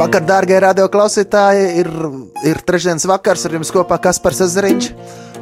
Labvakar, 0.00 0.22
dārgie 0.24 0.56
radioklausītāji! 0.64 1.64
Ir, 1.82 1.88
ir 2.48 2.60
trešdienas 2.64 3.04
vakars 3.04 3.42
ar 3.44 3.52
jums 3.58 3.68
kopā 3.74 3.98
Kaspars 4.00 4.38
Zariņš. 4.48 4.86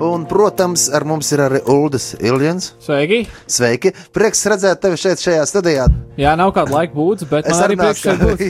Un, 0.03 0.25
protams, 0.27 0.89
ar 0.91 1.07
mums 1.07 1.31
ir 1.31 1.45
arī 1.45 1.61
Uldis 1.71 2.09
Iljans. 2.19 2.73
Sveiki! 2.83 3.21
Sveiki! 3.47 3.93
Prieks 4.11 4.43
redzēt 4.51 4.83
tevi 4.83 4.99
šeit, 4.99 5.23
šajā 5.23 5.47
studijā. 5.47 5.87
Jā, 6.19 6.35
nav 6.35 6.51
kāda 6.59 6.75
laika 6.75 6.99
būt, 6.99 7.23
bet 7.31 7.47
es 7.47 7.55
man 7.55 7.69
arī 7.69 7.79
prieks 7.79 8.03
šeit 8.03 8.19
būt. 8.19 8.43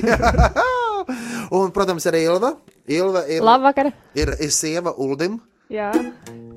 Un, 1.61 1.69
protams, 1.77 2.09
arī 2.09 2.25
Ilva. 2.25 2.55
Ilva 2.89 3.27
ir, 3.29 3.45
Labvakar! 3.45 3.93
ir, 4.17 4.33
ir 4.41 4.56
sieva 4.62 4.97
Uldim. 4.97 5.43
Jā, 5.69 5.93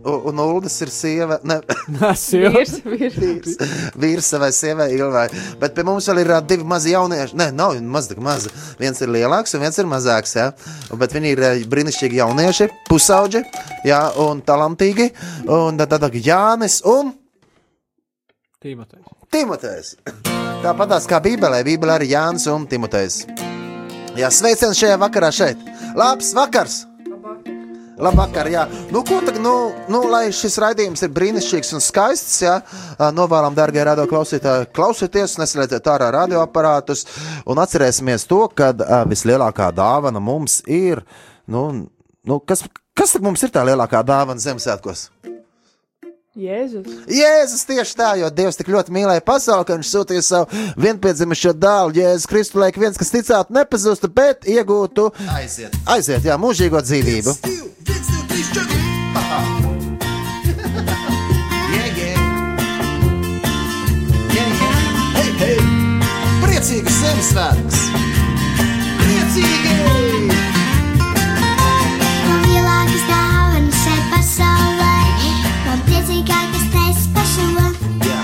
Un, 0.02 0.40
Uldis 0.40 0.80
ir 0.82 0.90
sieva. 0.94 1.38
Ne, 1.46 1.60
vīrs, 2.02 2.78
vīrs. 2.86 3.18
vīrs, 3.22 3.58
vīrs 4.02 4.30
savai 4.34 4.50
sievai 4.56 4.90
Ilvai. 4.96 5.28
Bet 5.62 5.76
pie 5.78 5.86
mums 5.86 6.08
vēl 6.10 6.24
ir 6.24 6.34
ā, 6.34 6.40
divi 6.46 6.66
mazi 6.68 6.96
jaunieši. 6.96 7.38
Nē, 7.38 7.52
nav 7.54 7.78
maz 7.86 8.10
tik 8.10 8.22
mazi. 8.24 8.50
Viens 8.82 9.02
ir 9.02 9.14
lielāks 9.14 9.54
un 9.56 9.66
viens 9.66 9.78
ir 9.78 9.90
mazāks. 9.90 10.34
Jā. 10.40 10.50
Bet 10.98 11.14
viņi 11.14 11.34
ir 11.36 11.44
ā, 11.46 11.54
brīnišķīgi 11.70 12.22
jaunieši, 12.22 12.70
pusauģi 12.90 13.44
jā, 13.86 14.02
un 14.26 14.42
talantīgi. 14.46 15.12
Un 15.52 15.78
tad 15.82 15.98
tad 15.98 16.18
Jānis 16.18 16.82
un 16.88 17.14
Timotejs. 18.62 19.06
Timotejs. 19.34 19.96
Tāpat 20.62 21.08
kā 21.10 21.18
Bībelē, 21.24 21.64
Bībelē 21.66 21.98
arī 21.98 22.12
Jānis 22.14 22.46
un 22.52 22.68
Timotejs. 22.70 23.24
Jā, 24.18 24.30
sveiciens 24.30 24.78
šajā 24.78 25.00
vakarā 25.02 25.32
šeit. 25.34 25.62
Labs 25.98 26.34
vakars! 26.38 26.82
Labvakar, 28.02 28.48
jā. 28.50 28.64
Nu, 28.90 29.04
ko 29.06 29.20
tagad, 29.22 29.38
nu, 29.44 29.54
nu, 29.92 30.00
lai 30.10 30.32
šis 30.34 30.56
raidījums 30.64 31.04
ir 31.06 31.12
brīnišķīgs 31.14 31.76
un 31.78 31.84
skaists, 31.86 32.40
jā, 32.42 32.56
novēlam, 33.14 33.54
darbie 33.54 33.84
radio 33.86 34.08
klausītāji, 34.10 34.72
klausieties, 34.74 35.38
neslēdziet 35.38 35.86
ārā 35.92 36.08
radioaparātus 36.16 37.06
un 37.46 37.62
atcerēsimies 37.62 38.26
to, 38.30 38.48
ka 38.58 38.72
vislielākā 39.10 39.70
dāvana 39.78 40.22
mums 40.24 40.64
ir, 40.66 41.04
nu, 41.46 41.68
nu 42.26 42.42
kas, 42.42 42.66
kas 42.98 43.14
tad 43.14 43.28
mums 43.28 43.46
ir 43.46 43.54
tā 43.54 43.68
lielākā 43.70 44.02
dāvana 44.08 44.42
Ziemassvētkos? 44.42 45.12
Jēzus. 46.42 46.88
Jēzus 47.12 47.66
tieši 47.68 47.98
tā, 48.00 48.14
jo 48.18 48.30
Dievs 48.34 48.58
tik 48.58 48.72
ļoti 48.72 48.96
mīlēja 48.96 49.22
pasauli, 49.28 49.68
ka 49.68 49.76
viņš 49.76 49.90
sūtīja 49.92 50.24
savu 50.26 50.64
vienpiedzimušo 50.80 51.54
dēlu, 51.54 51.94
Jēzus 52.00 52.30
Kristu, 52.32 52.64
lai 52.64 52.72
viens, 52.74 52.98
kas 52.98 53.14
ticētu, 53.14 53.54
nepazustu, 53.54 54.10
bet 54.10 54.50
iegūtu 54.50 55.12
aiziet, 55.36 55.76
aiziet 55.92 56.26
jā, 56.26 56.40
mūžīgo 56.42 56.82
dzīvību. 56.88 57.36
Yeah, 57.44 57.71
Ziemassvētkus! 67.32 67.78
Priecīgi! 69.00 69.76
Man 72.28 72.42
lielākas 72.44 73.06
dāvanas 73.08 73.78
šai 73.86 74.00
pasaulē, 74.12 74.98
man 75.64 75.80
priecīgākas 75.88 76.66
taisas 76.74 77.08
pašo. 77.16 77.48
Jā. 78.04 78.20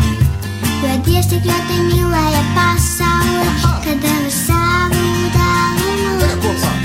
Jo 0.82 0.98
Dievs 1.08 1.32
tik 1.32 1.48
ļoti 1.48 1.80
mīlēja 1.88 2.44
pasauli, 2.58 3.48
ka 3.88 3.96
deva 4.04 4.34
savu 4.36 5.08
kopā! 6.44 6.76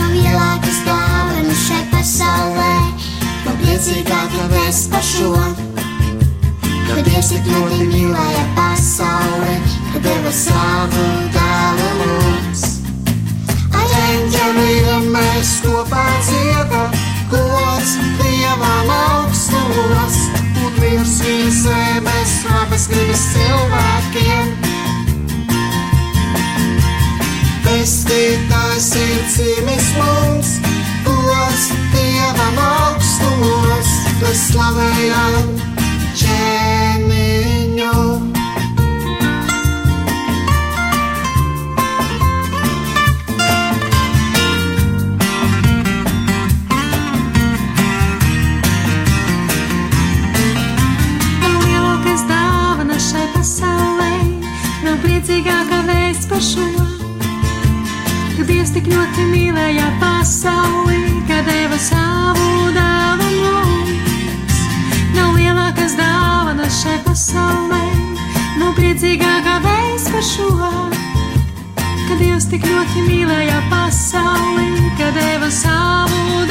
Man 0.00 0.16
lielākas 0.16 0.82
dāvanas 0.88 1.66
šai 1.68 1.82
pasaulē, 1.92 2.74
man 3.44 3.60
priecīgākas 3.60 4.54
taisas 4.54 4.86
pašo. 4.94 5.34
Jo 6.88 7.02
Dievs 7.10 7.34
tik 7.34 7.52
ļoti 7.52 7.90
mīlēja 7.92 8.46
pasauli, 8.56 9.75
deva 10.02 10.32
savu 10.32 11.04
dēlu 11.34 11.88
mums. 12.00 12.62
Ar 13.76 13.92
eņģeļiem 14.00 15.08
mēs 15.14 15.52
kopā 15.64 16.04
dziedam, 16.26 16.90
gods 17.32 17.96
Dievam 18.20 18.90
augstumos, 18.96 20.18
un 20.64 20.72
virs 20.80 21.16
šīs 21.20 21.62
zemes 21.64 22.34
labas 22.50 22.86
gribas 22.92 23.24
cilvēkiem. 23.32 24.54
Pestītājs 27.66 28.92
ir 29.00 29.20
cīmis 29.34 29.90
mums, 29.98 30.54
gods 31.08 31.68
Dievam 31.96 32.62
augstumos, 32.68 33.92
tu 34.20 34.38
slavējam 34.44 35.52
ķēniņu. 36.22 37.96
Nav 54.96 55.04
priecīgākā 55.04 55.78
vēsts 55.84 56.26
par 56.30 56.40
šo. 56.40 56.64
Ka 58.36 58.44
Dievs 58.48 58.70
tik 58.72 58.86
ļoti 58.88 59.26
mīlēja 59.28 59.90
pasauli, 60.00 61.20
ka 61.28 61.42
deva 61.44 61.76
savu 61.76 62.70
dāvanu 62.72 63.52
mums. 63.66 64.56
Nav 65.16 65.36
lielākas 65.36 65.96
dāvanas 65.98 66.80
šai 66.80 66.96
pasaulē, 67.04 67.82
nav 68.60 68.72
priecīgākā 68.78 69.60
vēsts 69.66 70.12
par 70.14 70.24
šo. 70.32 70.50
Ka 72.06 72.16
Dievs 72.16 72.48
tik 72.48 72.64
ļoti 72.64 73.06
mīlēja 73.10 73.60
pasauli, 73.68 74.92
ka 74.96 75.12
deva 75.18 75.50
savu 75.50 76.16
dāvanu 76.16 76.45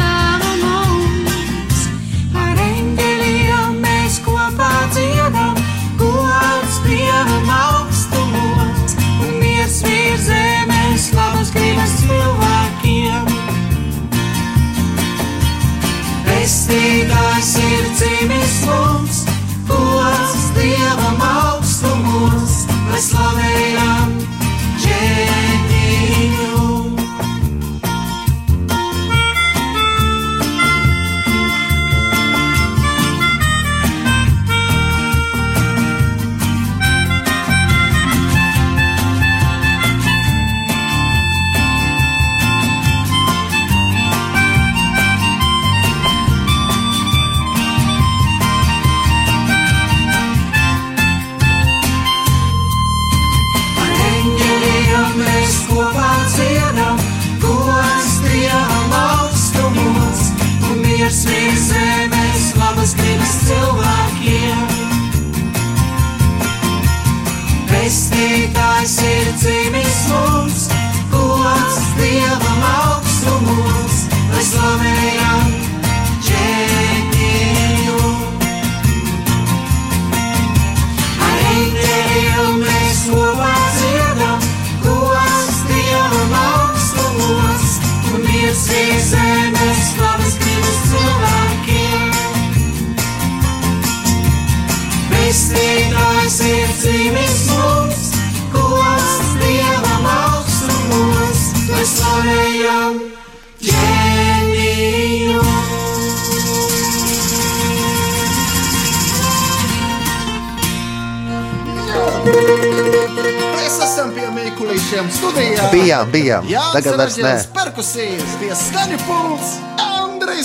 Mēs 112.26 113.78
esam 113.86 114.12
pie 114.16 114.26
Mikulīšiem 114.34 115.10
studijā. 115.14 115.70
Bijām, 115.74 116.12
bijām. 116.14 116.50
Jā, 116.50 116.64
tagad 116.76 117.00
vairs 117.02 117.18
nē. 117.22 117.34
Perkusijas, 117.56 118.36
tie 118.42 118.52
skaņu 118.66 119.00
pults. 119.06 119.56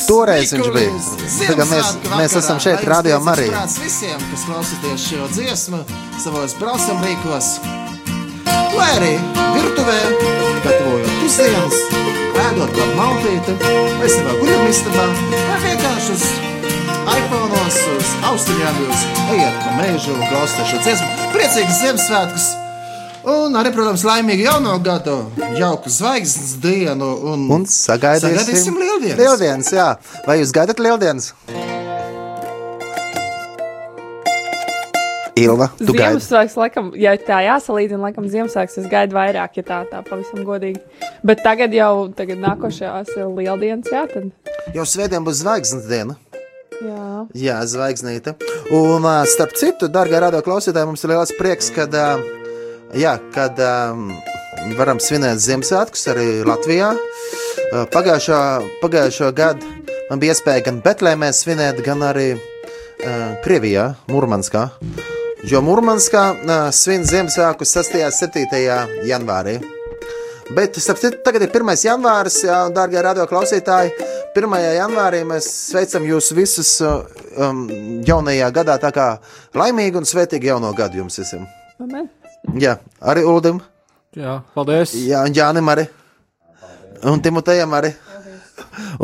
Toreiz 0.07 0.53
viņš 0.55 0.69
bija. 0.75 0.91
Tagad 1.49 1.71
mēs, 1.71 1.93
mēs 2.13 2.37
esam 2.41 2.61
šeit, 2.63 2.85
Rādio 2.89 3.19
Marijā. 3.25 3.65
Visiem, 3.81 4.21
kas 4.31 4.45
klausāties 4.49 5.07
šo 5.09 5.29
dziesmu, 5.35 5.81
savos 6.23 6.55
braucam 6.61 7.01
rīkos, 7.05 7.49
vai 8.77 8.91
arī 8.99 9.15
virtuvē, 9.57 9.99
gatavojot 10.67 11.11
pusdienas, 11.23 11.81
ēdot 12.45 12.77
par 12.77 12.95
maltīti, 13.01 13.57
vai 13.99 14.13
savā 14.15 14.39
guļamistabā, 14.45 15.09
vai 15.35 15.59
vienkārši 15.67 16.17
uz 16.19 16.50
iPhone, 17.09 17.61
uz 17.97 18.11
austiņām 18.29 18.81
jūs 18.85 19.05
ejiet 19.33 19.61
pa 19.63 19.77
mēžu 19.79 20.17
klausieties 20.27 20.83
dziesmu. 20.85 21.09
Priecīgas 21.33 21.81
Ziemassvētkus! 21.81 22.49
Un 23.31 23.57
arī, 23.61 23.73
protams, 23.77 24.05
laimīgu 24.09 24.47
jauno 24.47 24.75
gadu, 24.85 25.17
jauku 25.59 25.93
zvaigznes 25.93 26.55
dienu 26.63 27.11
un, 27.33 27.43
Un 27.53 27.67
sagaidīsim, 27.69 28.37
Sagaidīsim 28.37 28.79
lieldienas. 28.81 29.19
Lieldienas, 29.21 29.73
jā. 29.77 29.89
Vai 30.29 30.39
jūs 30.41 30.55
gaidat 30.57 30.81
lieldienas? 30.81 31.35
Ilva, 35.41 35.71
tu 35.77 35.93
gaidi. 35.93 36.21
Ziemassvētks, 36.21 36.57
laikam, 36.61 36.91
ja 37.01 37.13
tā 37.21 37.43
jāsalīdzina, 37.47 38.01
laikam 38.09 38.29
Ziemassvētks 38.33 38.81
es 38.83 38.89
gaidu 38.93 39.17
vairāk, 39.17 39.61
ja 39.61 39.69
tā, 39.69 39.83
tā 39.89 40.01
pavisam 40.09 40.45
godīgi. 40.49 40.81
Bet 41.25 41.45
tagad 41.45 41.77
jau, 41.77 42.09
tagad 42.17 42.41
nākošajās 42.45 43.15
ir 43.17 43.31
lieldienas, 43.37 43.93
jā, 43.93 44.05
tad. 44.11 44.33
Jau 44.77 44.89
svētdien 44.89 45.25
būs 45.25 45.41
zvaigznes 45.45 45.89
diena. 45.89 46.17
Jā. 46.81 47.07
Jā, 47.37 47.59
zvaigznīte. 47.69 48.37
Un 48.77 49.05
starp 49.29 49.53
citu, 49.59 49.91
darbie 49.93 50.21
radio 50.23 50.41
klausītāji, 50.45 50.89
mums 50.89 51.05
ir 51.05 51.13
liels 51.13 51.35
prieks, 51.39 51.69
kad, 51.77 51.95
jā, 52.97 53.17
kad 53.35 53.61
varam 54.79 55.01
svinēt 55.03 55.43
Ziemassvētkus 55.45 56.09
arī 56.13 56.29
Latvijā. 56.49 56.95
Ā, 56.95 57.85
Pagājušo, 57.93 58.41
pagājušo 58.81 59.31
gadu 59.37 59.69
man 60.11 60.23
bija 60.23 60.35
iespēja 60.35 60.65
gan 60.67 60.81
Betlēmē 60.85 61.31
svinēt, 61.37 61.85
gan 61.87 62.03
arī 62.03 62.33
Krievijā, 63.45 63.95
Murmanskā. 64.11 64.67
Jo 65.49 65.63
Murmanskā 65.65 66.25
uh, 66.37 66.67
svin 66.75 67.07
Ziemassvētkus 67.09 67.71
6. 67.79 67.95
un 68.05 68.13
7. 68.13 69.07
janvārī. 69.09 69.61
Bet 70.55 70.75
citu, 70.75 71.13
tagad 71.25 71.45
ir 71.47 71.53
1. 71.55 71.75
janvāris, 71.87 72.41
jā, 72.43 72.61
darbie 72.75 73.03
radio 73.03 73.27
klausītāji. 73.31 73.93
1. 74.35 74.57
janvārī 74.77 75.25
mēs 75.27 75.47
sveicam 75.71 76.07
jūs 76.07 76.33
visus 76.35 76.73
uh, 76.83 77.05
um, 77.39 77.67
jaunajā 78.07 78.51
gadā, 78.55 78.79
tā 78.83 78.91
kā 78.95 79.11
laimīgu 79.55 80.03
un 80.03 80.09
svētīgu 80.11 80.51
jauno 80.51 80.73
gadu 80.75 81.03
jums 81.05 81.21
visiem. 81.23 81.47
Amen. 81.81 82.09
Jā, 82.59 82.79
arī 82.99 83.23
Ulim, 83.29 83.61
Jā, 84.17 84.41
paldies. 84.57 84.91
Jā, 85.07 85.21
un 85.23 85.35
Jānim 85.37 85.69
arī, 85.71 85.85
un 87.07 87.21
Timotejam 87.23 87.79
arī, 87.79 87.93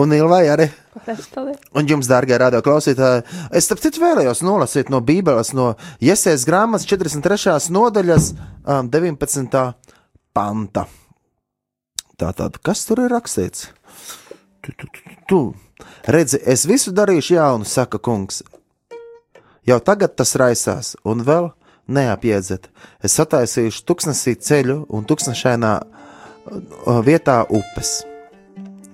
un 0.03 0.15
Ilvai 0.19 0.43
arī. 0.51 0.67
Paldies, 0.97 1.29
paldies. 1.31 1.61
Un 1.79 1.87
jums, 1.87 2.11
dārgie 2.11 2.35
radio 2.43 2.59
klausītāji, 2.67 3.23
es 3.55 3.69
starp 3.69 3.85
citu 3.85 4.03
vēlējos 4.03 4.43
nolasīt 4.43 4.91
no 4.91 4.99
Bībeles, 5.07 5.55
no 5.55 5.77
Iesaistas 6.03 6.49
grāmatas 6.49 6.91
43. 6.91 7.71
nodaļas, 7.71 8.33
um, 8.67 8.91
19. 8.91 9.67
panta. 10.35 10.89
Tātad, 12.17 12.57
kas 12.65 12.87
tur 12.89 13.03
ir 13.05 13.13
rakstīts? 13.13 13.69
Tu, 14.65 14.73
tu, 14.73 14.89
tu, 14.89 15.17
tu. 15.29 15.41
Redzi, 16.09 16.41
es 16.49 16.65
visu 16.65 16.95
darīšu 16.97 17.37
jaunu, 17.37 17.69
saka 17.69 18.01
kungs. 18.01 18.41
Jau 19.69 19.77
tagad 19.85 20.15
tas 20.17 20.33
raisās, 20.41 20.95
un 21.05 21.21
vēl 21.27 21.51
neapiedzet. 21.93 22.71
Es 23.05 23.19
sataisīšu 23.19 23.85
tuksnesī 23.85 24.37
ceļu 24.41 24.79
un 24.89 25.05
tuksnešainā 25.05 25.75
vietā 27.05 27.43
upes. 27.51 27.99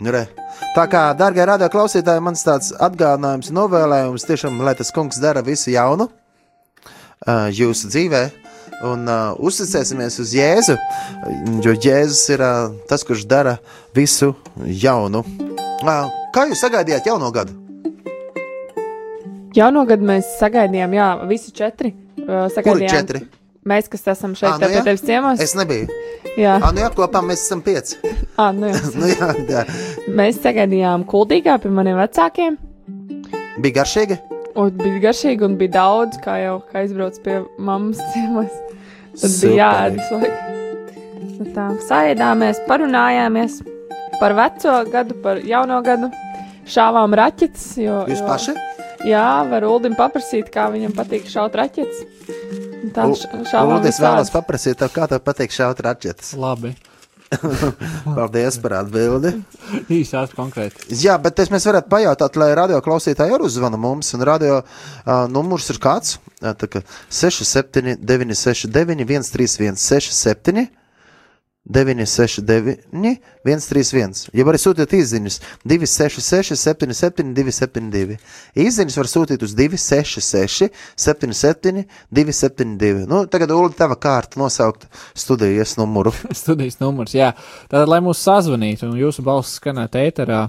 Re. 0.03 0.27
Tā 0.75 0.89
kā, 0.91 1.05
darbie 1.15 1.45
radio 1.47 1.69
klausītāji, 1.71 2.25
mans 2.27 2.43
tāds 2.43 2.73
atgādinājums, 2.75 3.53
novēlējums 3.55 4.27
tiešām, 4.27 4.59
lai 4.67 4.75
tas 4.75 4.91
kungs 4.95 5.21
dara 5.23 5.45
visu 5.47 5.71
jaunu 5.71 6.09
uh, 6.11 7.47
jūsu 7.55 7.93
dzīvē. 7.93 8.25
Un 8.83 9.05
uh, 9.07 9.33
uzticēsimies 9.39 10.17
uz 10.25 10.33
Jēzu, 10.35 10.75
jo 11.63 11.75
Jēzus 11.77 12.23
ir 12.35 12.43
uh, 12.43 12.73
tas, 12.91 13.05
kurš 13.07 13.23
dara 13.31 13.57
visu 13.95 14.33
jaunu. 14.67 15.23
Uh, 15.83 16.09
kā 16.35 16.49
jūs 16.51 16.63
sagaidījāt 16.65 17.07
jauno 17.07 17.29
gadu? 17.35 17.55
Jauno 19.55 19.85
gadu 19.87 20.07
mēs 20.09 20.33
sagaidījām, 20.41 20.95
jā, 20.97 21.07
visi 21.31 21.53
četri. 21.55 21.93
Uh, 21.93 22.27
Kuri 22.27 22.55
sagaidījām. 22.57 22.93
četri? 22.97 23.23
Mēs, 23.69 23.87
kas 23.87 24.03
esam 24.11 24.33
šeit, 24.35 24.57
ah, 24.57 24.59
nu 24.59 24.67
pie 24.73 24.81
tevis 24.83 25.05
ciemos. 25.07 25.39
Es 25.45 25.53
nebiju. 25.55 25.87
Jā, 26.35 26.57
Ah, 26.59 26.73
nu 26.75 26.81
jā, 26.83 26.89
kopā 26.97 27.21
mēs 27.23 27.45
esam 27.45 27.61
pieci. 27.63 28.01
ah, 28.41 28.51
nu, 28.57 28.67
jā. 28.73 28.81
nu, 28.99 29.11
jā, 29.13 29.29
jā. 29.53 29.63
mēs 30.19 30.41
sagaidījām 30.43 31.05
kuldīgā 31.07 31.59
pie 31.63 31.71
maniem 31.71 32.01
vecākiem. 32.01 32.57
Bija 33.63 33.83
garšīgi. 33.83 34.19
Un 34.59 34.75
bija 34.81 34.99
garšīgi 35.07 35.47
un 35.47 35.55
bija 35.61 35.77
daudz, 35.79 36.19
kā 36.25 36.41
jau 36.43 36.57
kā 36.73 36.83
aizbrauc 36.83 37.21
pie 37.25 37.39
mammas 37.63 38.01
ciemos. 38.13 38.51
Tad 39.13 39.31
Super. 39.31 39.51
bija 39.51 39.67
jāēd 39.67 39.99
visu 39.99 40.19
laiku. 40.23 40.51
Nu 41.39 41.47
Tā 41.53 41.67
sēdāmies, 41.89 42.61
parunājāmies 42.69 43.59
par 44.21 44.35
veco 44.39 44.77
gadu, 44.93 45.17
par 45.25 45.41
jauno 45.45 45.81
gadu. 45.85 46.09
Šāvām 46.73 47.15
raķetes. 47.19 47.65
Jo, 47.83 48.05
Jūs 48.09 48.21
jo, 48.23 48.27
paši? 48.29 48.55
Jā, 49.09 49.25
var 49.51 49.65
Uldim 49.67 49.97
paprasīt, 49.99 50.49
kā 50.55 50.69
viņam 50.71 50.93
patīk 50.95 51.27
šaut 51.29 51.57
raķetes. 51.59 52.05
Un 52.85 52.93
Tā 52.95 53.09
U- 53.11 53.17
š- 53.19 53.43
šāvām 53.51 53.77
Uldi, 53.81 53.89
es 53.91 53.99
vēlos 54.01 54.31
paprasīt, 54.31 54.79
tev, 54.79 54.93
kā 54.95 55.09
tev 55.11 55.21
patīk 55.27 55.51
šaut 55.51 55.83
raķetes. 55.83 56.37
Labi. 56.39 56.73
Paldies 58.17 58.59
par 58.63 58.77
atbildi. 58.81 59.33
Īsās 59.93 60.35
konkrēti. 60.37 60.91
Jā, 61.03 61.17
bet 61.23 61.41
es, 61.43 61.51
mēs 61.53 61.67
varētu 61.69 61.91
pajautāt, 61.93 62.37
lai 62.41 62.51
radio 62.59 62.81
klausītāji 62.85 63.37
arī 63.37 63.49
uzzvana 63.49 63.81
mums. 63.81 64.13
Un 64.17 64.27
radio 64.29 64.61
uh, 64.61 65.25
numurs 65.33 65.71
ir 65.73 65.81
kāds? 65.83 66.19
Tā 66.43 66.69
kā 66.69 66.83
67, 67.09 67.97
969, 68.03 69.07
131, 69.07 69.81
67, 69.81 70.67
969, 71.65 73.21
131. 73.45 74.31
Ja 74.35 74.47
arī 74.51 74.59
sūtiet 74.59 74.95
īsiņas 74.99 75.37
266, 75.63 76.57
77, 76.59 77.31
272. 77.37 78.17
Īsiņas 78.59 78.99
var 78.99 79.11
sūtīt 79.11 79.45
uz 79.47 79.55
266, 79.55 80.73
77, 80.99 81.85
272. 82.11 83.07
Nu, 83.07 83.23
tagad, 83.31 83.55
Ulu, 83.55 83.71
tava 83.79 83.95
kārta 83.95 84.43
nosaukt 84.43 84.89
studijas 85.15 85.77
numuru. 85.79 86.11
Studijas 86.43 86.81
numurs, 86.83 87.15
jā. 87.15 87.31
Tātad, 87.69 87.87
lai 87.95 88.03
mūs 88.03 88.25
sazvanītu 88.27 88.91
un 88.91 88.99
jūsu 88.99 89.23
balss 89.23 89.61
skanētu 89.63 90.03
ēterā, 90.03 90.43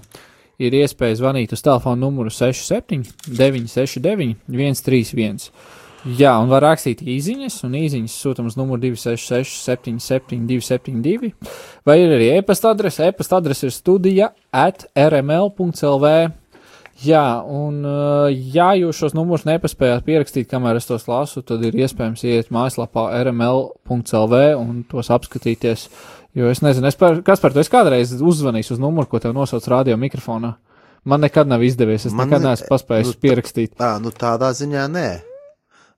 ir 0.58 0.82
iespēja 0.82 1.22
zvanīt 1.22 1.54
uz 1.54 1.62
telefona 1.62 2.08
numuru 2.08 2.34
67, 2.34 3.06
969, 3.30 4.42
131. 4.50 5.54
Jā, 6.04 6.34
un 6.44 6.50
var 6.52 6.66
rakstīt 6.66 7.00
īsiņas, 7.00 7.62
un 7.64 7.78
īsiņas 7.80 8.16
sūtām 8.26 8.50
uz 8.50 8.58
numuru 8.60 8.82
266, 8.90 9.54
77, 9.64 10.42
272. 10.50 11.30
Vai 11.88 11.96
ir 12.02 12.12
arī 12.18 12.28
e-pasta 12.42 12.74
adrese? 12.76 13.08
E-pasta 13.08 13.40
adrese 13.40 13.70
ir 13.70 13.76
studija 13.76 14.34
at 14.52 14.84
rml.clv. 15.00 16.10
Jā, 17.04 17.24
un 17.50 17.80
uh, 17.88 18.28
ja 18.30 18.74
jūs 18.78 19.00
šos 19.00 19.16
numurus 19.18 19.48
nepaspējāt 19.48 20.04
pierakstīt, 20.06 20.50
kamēr 20.52 20.78
es 20.78 20.86
tos 20.88 21.08
lasu, 21.10 21.42
tad 21.42 21.64
ir 21.66 21.74
iespējams 21.84 22.22
iet 22.30 22.52
mājaslapā 22.54 23.08
rml.clv 23.24 24.44
un 24.60 24.84
tos 24.92 25.10
apskatīties. 25.12 25.88
Jo 26.38 26.52
es 26.52 26.62
nezinu, 26.66 26.88
es 26.92 27.00
par, 27.00 27.20
kas 27.26 27.42
par 27.42 27.56
to 27.56 27.64
es 27.64 27.72
kādreiz 27.72 28.14
uzvanīšu 28.20 28.76
uz 28.78 28.84
numuru, 28.84 29.08
ko 29.10 29.24
tev 29.24 29.34
nosauc 29.36 29.66
radio 29.72 29.98
mikrofonā. 30.02 30.54
Man 31.04 31.24
nekad 31.26 31.50
nav 31.50 31.64
izdevies, 31.66 32.06
es 32.08 32.14
Man 32.16 32.28
nekad 32.30 32.44
ne- 32.44 32.54
neesmu 32.54 32.70
paspējis 32.72 33.12
nu, 33.12 33.20
pierakstīt. 33.26 33.74
Tā, 33.80 33.96
nu 34.04 34.12
tādā 34.16 34.54
ziņā 34.56 34.86
nē. 34.94 35.10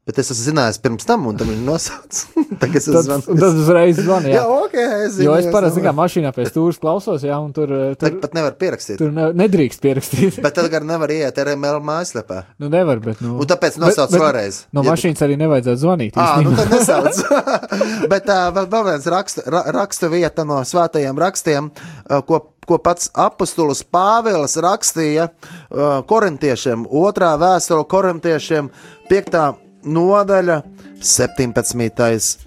Bet 0.05 0.19
es 0.21 0.27
esmu 0.29 0.43
zinājis 0.51 0.77
pirms 0.83 1.07
tam, 1.09 1.23
un 1.25 1.33
tam 1.39 1.49
ir 1.49 1.57
nosaucis. 1.65 2.27
Tagad 2.61 2.75
es 2.77 2.85
Tad, 2.85 3.07
zvanu. 3.07 3.23
tad 3.25 3.55
uzreiz 3.57 3.97
zvanu, 3.97 4.29
Jā, 4.29 4.43
jā. 4.43 4.57
ok, 4.67 4.75
es 5.07 5.15
zinu. 5.15 5.25
Jo 5.25 5.37
es 5.41 5.47
parasti 5.49 5.81
kā 5.81 5.93
mašīnā 5.97 6.29
pēc 6.35 6.51
stūra 6.51 6.77
klausos, 6.83 7.23
jā, 7.25 7.39
un 7.41 7.49
tur, 7.55 7.73
uh, 7.73 7.87
tur, 7.97 8.03
Tagad 8.03 8.19
pat 8.21 8.35
nevar 8.37 8.53
pierakstīt. 8.61 8.99
tur 9.01 9.09
ne, 9.15 9.31
nedrīkst 9.41 9.81
pierakstīt. 9.81 10.37
Bet 10.45 10.53
tad 10.59 10.69
gan 10.69 10.85
nevar 10.85 11.09
iet 11.15 11.41
RML 11.41 11.81
mājaslapā. 11.89 12.43
nu, 12.61 12.69
nevar, 12.69 13.01
bet. 13.01 13.23
Nu, 13.25 13.33
Un 13.41 13.49
tāpēc 13.49 13.79
nosauc 13.81 14.13
bet- 14.13 14.21
vēlreiz. 14.21 14.59
No 14.77 14.85
Ja 14.85 14.93
mašīnas 14.93 15.25
arī 15.25 15.39
nevajadzētu 15.41 15.81
zvanīt. 15.87 16.21
Ā, 16.21 16.29
nu 16.45 16.53
tad 16.61 16.69
nesauc. 16.77 17.23
Bet 18.13 18.29
uh, 18.29 18.45
vēl, 18.59 18.69
vēl 18.77 18.85
viens 18.91 19.09
raksta, 19.09 19.41
ra, 19.49 19.63
raksta 19.81 20.11
vieta 20.13 20.45
no 20.45 20.61
svētajiem 20.69 21.17
rakstiem, 21.25 21.71
uh, 21.73 22.21
ko, 22.29 22.43
ko 22.69 22.77
pats 22.77 23.09
apustulis 23.25 23.81
Pāvils 23.89 24.53
rakstīja 24.61 25.31
uh, 25.33 26.05
korintiešiem, 26.09 26.85
otrā 26.93 27.33
vēstule 27.41 27.87
korintiešiem, 27.89 28.69
piektā 29.09 29.55
nodaļa, 29.85 30.61
17. 31.01 32.37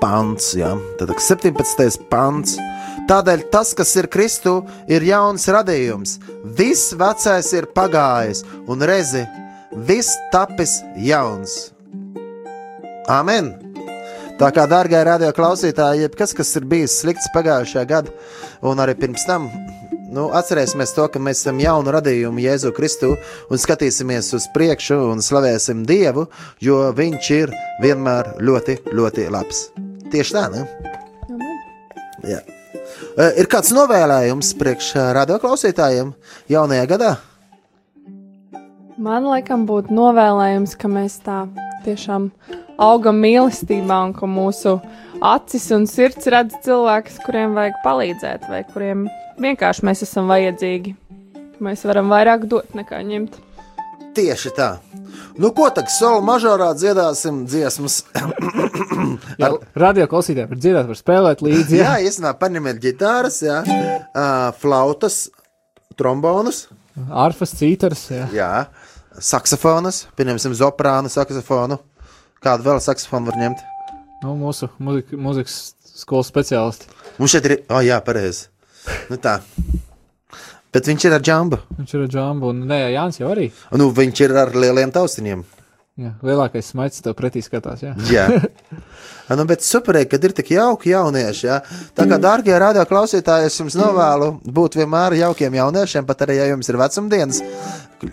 pants, 0.00 0.52
jā, 0.58 0.74
tad 0.98 1.14
17. 1.16 2.00
pants. 2.10 2.56
Tādēļ 3.10 3.46
tas, 3.50 3.72
kas 3.74 3.90
ir 3.98 4.06
Kristu, 4.12 4.60
ir 4.90 5.02
jauns 5.02 5.48
radījums. 5.50 6.18
Viss 6.58 6.92
vecais 6.98 7.48
ir 7.56 7.66
pagājis, 7.74 8.44
un 8.70 8.84
rezi, 8.86 9.24
viss 9.88 10.18
tapis 10.34 10.78
jauns. 10.96 11.72
Amen! 13.10 13.54
Tā 14.40 14.48
kā, 14.56 14.64
dārgā 14.70 15.02
radio 15.04 15.34
klausītāji, 15.36 16.06
jebkas, 16.06 16.32
kas 16.36 16.54
ir 16.56 16.64
bijis 16.70 16.94
slikts 17.02 17.28
pagājušajā 17.34 17.82
gadā, 17.90 18.14
un 18.64 18.80
arī 18.80 18.94
pirms 18.96 19.26
tam, 19.28 19.50
nu, 20.14 20.28
atcerēsimies 20.36 20.94
to, 20.96 21.06
ka 21.12 21.22
mēs 21.22 21.42
esam 21.42 21.60
jaunu 21.62 21.92
radījumu 21.94 22.42
Jēzu 22.42 22.72
Kristu 22.76 23.12
un 23.50 23.60
skatīsimies 23.60 24.32
uz 24.36 24.48
priekšu 24.54 24.98
un 25.12 25.22
slavēsim 25.24 25.84
Dievu, 25.88 26.26
jo 26.62 26.80
Viņš 26.96 27.30
ir 27.36 27.52
vienmēr 27.82 28.34
ļoti, 28.42 28.80
ļoti 28.96 29.28
labs. 29.32 29.68
Tieši 30.10 30.36
tā, 30.36 30.46
ne? 30.52 30.64
Jā. 32.26 32.40
E, 33.16 33.30
Ir 33.40 33.48
kāds 33.50 33.72
novēlējums 33.74 34.52
priekš 34.58 34.92
ā, 34.98 35.10
radio 35.16 35.38
klausītājiem 35.42 36.12
jaunajā 36.50 36.86
gadā? 36.90 37.12
Man 39.00 39.24
laikam 39.30 39.64
būtu 39.68 39.94
novēlējums, 39.96 40.74
ka 40.76 40.90
mēs 40.92 41.20
tā 41.24 41.46
tiešām 41.86 42.28
augam 42.80 43.20
mīlestībā 43.22 43.98
un 44.06 44.14
ka 44.16 44.28
mūsu 44.30 44.78
acis 45.20 45.68
un 45.76 45.86
sirds 45.90 46.28
redz 46.32 46.56
cilvēkus, 46.64 47.20
kuriem 47.26 47.54
vajag 47.58 47.78
palīdzēt, 47.84 48.48
vai 48.50 48.64
kuriem 48.72 49.06
vienkārši 49.40 49.86
mēs 49.88 50.04
esam 50.06 50.30
vajadzīgi. 50.32 50.96
Mēs 51.60 51.84
varam 51.84 52.08
vairāk 52.12 52.46
dot 52.48 52.72
nekā 52.76 53.02
ņemt. 53.04 53.36
Tieši 54.16 54.52
tā. 54.56 54.70
Nu, 55.40 55.52
ko 55.54 55.68
tad 55.74 55.90
soli 55.92 56.24
mažorā 56.26 56.72
dziedāsim 56.76 57.44
dziesmas? 57.48 58.00
Jā, 59.40 59.52
radio 59.78 60.06
klausītāji 60.10 60.50
var 60.50 60.58
dzirdēt, 60.60 60.88
var 60.90 60.98
spēlēt 60.98 61.44
līdzi. 61.44 61.78
jā, 61.78 61.94
īstenībā 62.08 62.34
paņemiet 62.40 62.80
ģitāras, 62.82 63.38
jā, 63.44 63.60
uh, 63.62 64.50
flautas, 64.60 65.22
trombonus, 66.00 66.66
Arfas, 67.08 67.54
cītars. 67.56 68.02
Jā. 68.12 68.26
jā, 68.34 68.50
saksofonus, 69.22 70.04
pieņemsim 70.18 70.54
zoprānu, 70.58 71.10
saksofonu. 71.12 71.78
Kādu 72.40 72.64
vēl 72.64 72.78
saksofonu 72.80 73.28
var 73.28 73.36
ņemt? 73.36 73.62
Nu, 74.22 74.32
mūsu 74.40 74.70
muzika, 74.80 75.16
mūzikas 75.20 75.56
skolas 75.92 76.30
speciālisti. 76.32 76.86
Mums 77.18 77.34
šeit 77.34 77.48
ir, 77.50 77.56
oh, 77.68 77.82
jā, 77.84 77.98
pareizi. 78.04 78.46
Nu 79.10 79.18
tā. 79.20 79.34
Bet 80.72 80.88
viņš 80.88 81.04
ir 81.04 81.16
ar 81.18 81.24
džambu. 81.24 81.58
Viņš 81.76 81.92
ir 81.92 82.04
ar 82.06 82.12
džambu, 82.14 82.52
un 82.54 82.62
nē, 82.70 82.78
Jānis 82.94 83.20
jau 83.20 83.28
arī. 83.34 83.50
Nu, 83.76 83.90
viņš 83.92 84.22
ir 84.24 84.32
ar 84.40 84.54
lieliem 84.56 84.92
taustiņiem. 84.94 85.42
Jā, 86.00 86.14
lielākais 86.24 86.70
smaids 86.72 87.02
tev 87.04 87.12
pretī 87.18 87.42
skatās. 87.44 87.82
Jā. 87.84 87.92
Jā. 88.08 88.24
nu, 89.36 89.44
bet 89.50 89.66
superīgi, 89.66 90.08
kad 90.14 90.24
ir 90.24 90.36
tik 90.38 90.54
jauki 90.54 90.94
jaunieši. 90.94 91.44
Jā. 91.44 91.58
Tā 91.92 92.08
kā, 92.08 92.16
dārgie 92.22 92.56
radio 92.56 92.86
klausītāji, 92.88 93.50
es 93.50 93.60
jums 93.60 93.76
novēlu 93.76 94.30
būt 94.48 94.80
vienmēr 94.80 95.18
jaukiem 95.20 95.60
jauniešiem, 95.60 96.08
pat 96.08 96.24
arī, 96.24 96.38
ja 96.40 96.48
jums 96.54 96.72
ir 96.72 96.80
vecumdienas. 96.80 97.44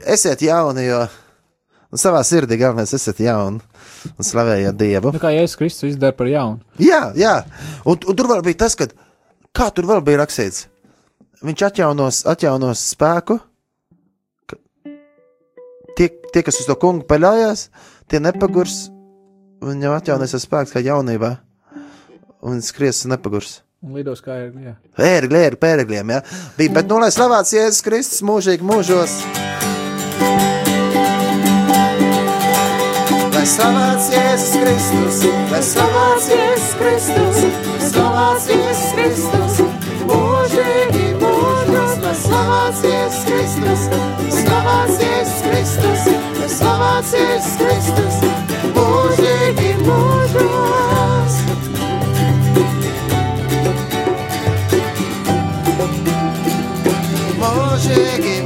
Esiet 0.04 0.44
jauni, 0.44 0.90
jo 0.90 1.06
nu, 1.08 2.02
savā 2.02 2.26
sirdī 2.28 2.60
galvenais 2.60 2.92
esiet 2.98 3.24
jauni 3.24 3.64
un 4.14 4.28
slavējiet 4.28 4.78
Dievu. 4.80 5.12
Nu, 5.16 5.22
kā 5.22 5.32
Jēzus 5.36 5.58
Kristus 5.60 5.92
izdara 5.94 6.16
par 6.18 6.30
jaunu. 6.32 6.62
Jā, 6.82 7.12
jā. 7.18 7.36
Un, 7.84 7.98
un 7.98 8.18
tur 8.18 8.30
vēl 8.32 8.44
bija 8.46 8.64
tas, 8.66 8.78
ka 8.78 8.90
kā 9.58 9.70
tur 9.74 9.88
vēl 9.90 10.04
bija 10.06 10.22
rakstīts. 10.24 10.68
Viņš 11.46 11.64
atjaunos, 11.70 12.24
atjaunos 12.30 12.84
spēku. 12.94 13.40
ka 14.50 14.58
Tie, 15.98 16.10
tie, 16.34 16.44
kas 16.46 16.60
uz 16.62 16.70
to 16.70 16.78
kungu 16.78 17.06
paļaujas, 17.10 17.68
tie 18.10 18.22
nepagurs. 18.22 18.88
Viņam 19.64 19.96
atjaunosies 19.98 20.46
spēks 20.46 20.76
kā 20.76 20.84
jaunībā. 20.86 21.38
Un 22.46 22.62
skries 22.62 23.06
nepagurs. 23.10 23.62
Un 23.86 23.98
lidos 23.98 24.22
kā. 24.26 24.38
Jā. 24.50 24.76
Ērgļi, 24.98 25.42
ērgļi, 25.48 25.62
pērgļiem, 25.62 26.14
jā. 26.16 26.22
Bija, 26.58 26.76
bet 26.80 26.90
nu 26.90 27.02
lai 27.02 27.12
slavēts 27.14 27.58
Jēzus 27.58 27.86
Kristus 27.86 28.26
mūžīgi 28.26 28.66
mūžos. 28.66 29.20
Lai 33.38 33.46
slavēts 33.46 34.08
Jēzus 34.10 34.54
Kristus, 34.58 35.18
lai 35.52 35.60
slavēts 35.62 36.30
Jēzus 36.32 36.72
Kristus, 36.80 37.42
slavēts 37.86 38.48
Jēzus 38.50 38.88
Kristus, 38.98 39.60
mūžīgi 40.10 41.04
mūžos, 41.22 41.94
lai 42.02 42.16
slavēts 42.24 42.82
Jēzus 42.88 43.28
Kristus, 43.28 43.84
slavēts 44.40 44.98
Jēzus 45.06 45.46
Kristus, 45.46 46.10
lai 46.40 46.50
slavēts 46.56 47.14
Jēzus 47.20 47.54
Kristus, 47.62 48.18
mūžīgi 48.80 49.72
mūžos. 49.86 51.38
Mūžīgi 57.38 58.37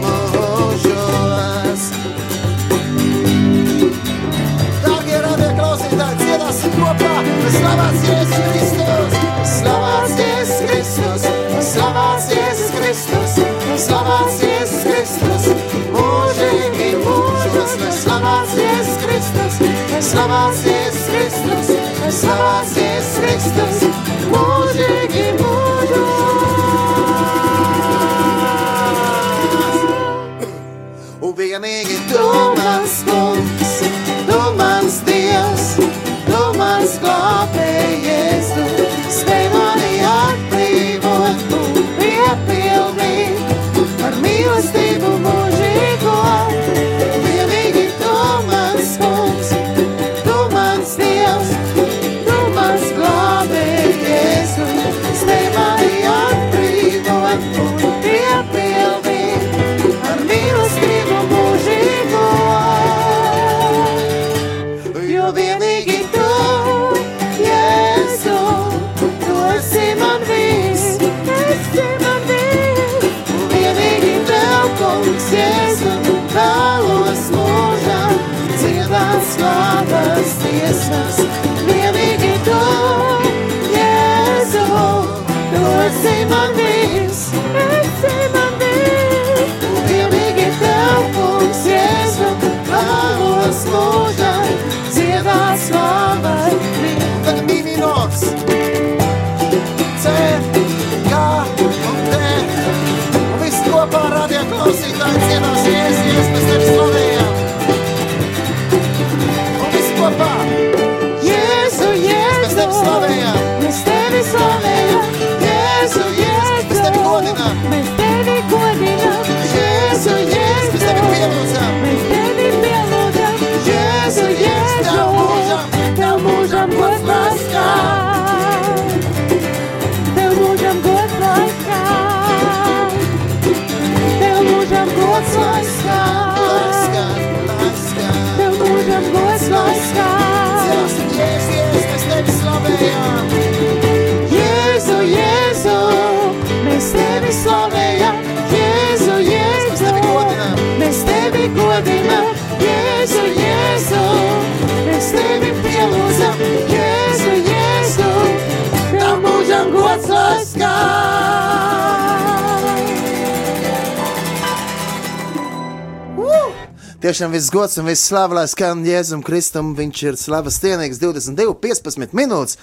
Tiešām 167.02 167.32
viss 167.34 167.50
gods 167.50 167.80
un 167.82 167.88
viss 167.90 168.04
slava, 168.06 168.36
lai 168.38 168.44
skan 168.46 168.84
Jēzum 168.86 169.24
Kristum. 169.26 169.72
Viņš 169.74 170.02
ir 170.06 170.18
slavas 170.22 170.60
cienīgs 170.62 171.00
22, 171.02 171.56
15 171.58 172.14
minūtes. 172.14 172.60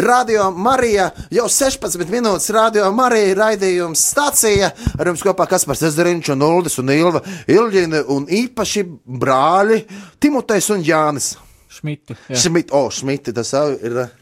Radio 0.00 0.46
Marija 0.56 1.10
jau 1.28 1.44
16 1.52 2.08
minūtes. 2.08 2.48
Radio 2.56 2.86
Marija 2.96 3.34
raidījums 3.36 4.06
stācija. 4.14 4.70
Ar 4.96 5.12
jums 5.12 5.20
kopā 5.26 5.44
Kaspars 5.50 5.84
Ezeriņš 5.90 6.32
un 6.32 6.46
Uldis 6.48 6.80
un 6.80 6.94
Ilva 6.94 7.20
Ilģina 7.52 8.06
un 8.16 8.24
īpaši 8.32 8.86
brāļi 9.04 9.82
Timotejs 10.24 10.72
un 10.72 10.88
Jānis. 10.88 11.34
Šmiti. 11.68 12.16
jā. 12.32 12.40
Šmit, 12.46 12.72
o, 12.72 12.86
Šmiti, 12.88 13.36
tas 13.36 13.52
jau 13.52 13.66
ir 13.76 14.04
uh, 14.06 14.14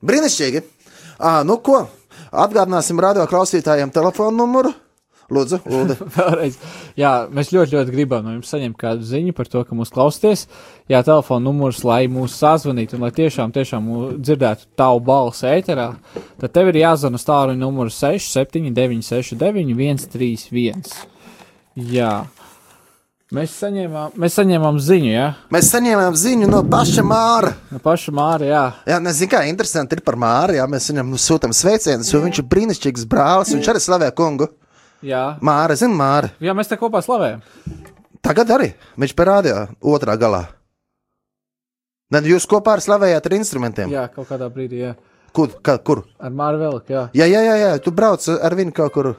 brīnišķīgi. 0.00 0.64
À, 1.20 1.42
nu 1.44 1.60
ko, 1.60 1.82
atgādināsim 2.32 3.04
radio 3.04 3.28
klausītājiem 3.28 3.92
telefonu 3.92 4.46
numuru. 4.46 4.72
Lūdzu, 5.30 5.60
Uldi. 5.70 5.94
Vēlreiz. 6.16 6.56
Jā, 6.98 7.12
mēs 7.30 7.52
ļoti, 7.54 7.76
ļoti 7.76 7.94
gribam 7.94 8.24
no 8.26 8.32
jums 8.34 8.50
saņemt 8.50 8.78
kādu 8.80 9.06
ziņu 9.06 9.34
par 9.36 9.46
to, 9.50 9.62
ka 9.68 9.76
mūs 9.78 9.92
klausāties. 9.94 10.46
Jā, 10.90 11.04
telefona 11.06 11.44
numurs, 11.46 11.84
lai 11.86 12.02
mūs 12.10 12.34
sazvanītu 12.40 12.98
un 12.98 13.06
lai 13.06 13.12
tiešām, 13.14 13.54
tiešām 13.54 13.86
dzirdētu 14.18 14.66
tavu 14.80 15.04
balsi 15.06 15.46
ēterā, 15.52 15.92
tad 16.42 16.56
tev 16.56 16.72
ir 16.72 16.80
jāzvana 16.82 17.20
stāruņa 17.22 17.62
numurs 17.62 18.00
679, 18.02 19.06
69, 19.06 20.04
131. 20.10 21.08
Jā. 21.94 22.12
Mēs 23.30 23.52
saņēmām, 23.60 24.16
mēs 24.18 24.34
saņēmām 24.40 24.78
ziņu, 24.82 25.10
jā, 25.12 25.26
Mēs 25.54 25.68
saņēmām 25.70 26.16
ziņu 26.18 26.48
no 26.50 26.64
paša 26.66 27.04
Māra. 27.06 27.52
no 27.70 27.78
paša 27.78 28.10
Māra, 28.18 28.48
jā. 28.48 28.62
Jā, 28.90 28.96
nezinu, 29.04 29.30
kā 29.30 29.44
interesanti 29.46 29.94
ir 29.94 30.02
par 30.02 30.18
Māru. 30.18 30.56
Jā, 30.58 30.66
mēs 30.66 30.90
viņam 30.90 31.12
sūtām 31.14 31.54
sveicienus, 31.54 32.10
jo 32.10 32.18
viņš 32.24 32.42
ir 32.42 32.48
brīnišķīgs 32.50 33.06
brālis. 33.06 33.54
Viņš 33.54 33.70
arī 33.70 33.82
slavē 33.84 34.10
kungu. 34.18 34.50
Jā, 35.06 35.38
Māra, 35.40 35.76
zina, 35.80 35.96
Māra. 35.96 36.30
jā 36.40 36.52
mēs 36.56 36.68
te 36.68 36.76
kopā 36.80 37.00
slavējam. 37.04 37.40
Tagad 38.20 38.50
arī 38.52 38.72
viņš 39.00 39.14
parādīja 39.16 39.62
otrā 39.80 40.16
galā. 40.20 40.42
Tad 42.10 42.26
jūs 42.26 42.44
kopā 42.50 42.74
ar 42.76 42.82
slavējāt 42.84 43.26
ar 43.28 43.36
instrumentiem. 43.38 43.92
Jā, 43.94 44.08
kaut 44.12 44.28
kādā 44.28 44.50
brīdī, 44.52 44.82
jā. 44.82 44.94
Kur? 45.32 45.52
Kā, 45.62 45.78
kur? 45.78 46.02
Ar 46.18 46.32
Māru 46.34 46.58
Veliku, 46.60 46.92
jā. 46.92 47.04
Jā, 47.14 47.28
jā, 47.30 47.40
jā, 47.46 47.56
jā, 47.62 47.70
tu 47.84 47.92
brauc 47.94 48.24
ar 48.28 48.56
viņu 48.58 48.74
kaut 48.76 48.92
kur. 48.92 49.10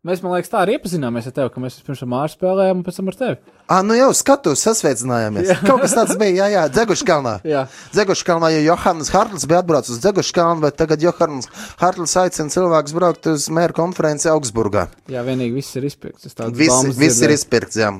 Mēs, 0.00 0.22
man 0.24 0.32
liekas, 0.32 0.48
tā 0.48 0.62
arī 0.62 0.78
iepazināmies 0.78 1.26
ar 1.28 1.32
tevi, 1.36 1.50
ka 1.52 1.60
mēs 1.60 1.74
pirms 1.84 2.00
tam 2.00 2.08
Māru 2.14 2.32
spēlējām 2.32 2.78
un 2.78 2.84
pēc 2.86 2.96
tam 2.96 3.08
ar 3.10 3.16
tevi. 3.18 3.34
Ah, 3.68 3.82
nu 3.84 3.92
jau 3.98 4.06
skatos, 4.16 4.62
sasveicinājāmies. 4.64 5.50
Kaut 5.68 5.82
kas 5.82 5.92
tāds 5.92 6.16
bija, 6.16 6.38
jā, 6.38 6.46
jā, 6.54 6.62
Dzeguškalnā. 6.72 7.34
Jā. 7.44 7.66
Dzeguškalnā, 7.92 8.48
jo 8.54 8.62
Johannes 8.64 9.12
Hartls 9.12 9.44
bija 9.50 9.60
atbraucis 9.60 9.98
uz 9.98 10.00
Dzeguškalnu, 10.00 10.64
bet 10.64 10.78
tagad 10.80 11.04
Johannes 11.04 11.50
Hartls 11.82 12.16
aicina 12.16 12.48
cilvēkus 12.56 12.96
braukt 12.96 13.28
uz 13.28 13.50
mēra 13.52 13.76
konferenci 13.76 14.32
Augsburgā. 14.32 14.86
Jā, 15.12 15.20
vienīgi 15.28 15.60
viss 15.60 15.76
ir 15.76 15.84
izpirkts. 15.90 16.32
Viss, 16.48 16.96
viss 16.96 17.20
ir 17.20 17.36
izpirkts, 17.36 17.82
jā. 17.84 17.92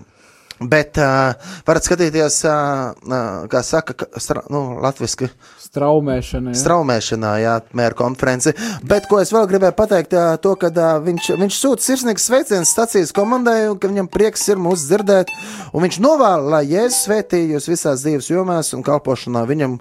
Bet 0.61 0.99
uh, 1.01 1.33
varat 1.65 1.87
skatīties, 1.87 2.43
uh, 2.45 2.91
uh, 2.93 3.47
kā 3.49 3.63
saka, 3.65 3.95
ka, 3.97 4.09
stra, 4.21 4.43
nu, 4.53 4.77
latviski 4.85 5.31
Straumēšana. 5.71 6.53
Jā. 6.53 6.59
straumēšanā, 6.61 7.31
jā, 7.41 7.55
mēra 7.79 7.97
konferenci. 7.97 8.53
Bet 8.85 9.09
ko 9.09 9.23
es 9.23 9.33
vēl 9.33 9.49
gribēju 9.49 9.77
pateikt, 9.79 10.17
ā, 10.19 10.35
to, 10.43 10.53
ka 10.61 10.69
ā, 10.69 10.91
viņš, 11.07 11.31
viņš 11.41 11.61
sūta 11.63 11.87
sirsnīgs 11.87 12.29
sveiciens 12.29 12.75
stacijas 12.75 13.15
komandai, 13.17 13.71
un 13.71 13.81
ka 13.81 13.89
viņam 13.89 14.11
prieks 14.13 14.45
ir 14.53 14.61
mūs 14.61 14.85
dzirdēt. 14.91 15.33
Un 15.73 15.87
viņš 15.87 16.01
novēla, 16.05 16.57
lai 16.59 16.63
Jēzus 16.69 17.07
svētī 17.07 17.45
jūs 17.55 17.71
visās 17.71 18.05
dzīves 18.05 18.29
jomās 18.29 18.75
un 18.77 18.85
kalpošanā 18.85 19.47
viņam 19.49 19.81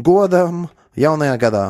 godam 0.00 0.68
jaunajā 0.96 1.36
gadā. 1.44 1.66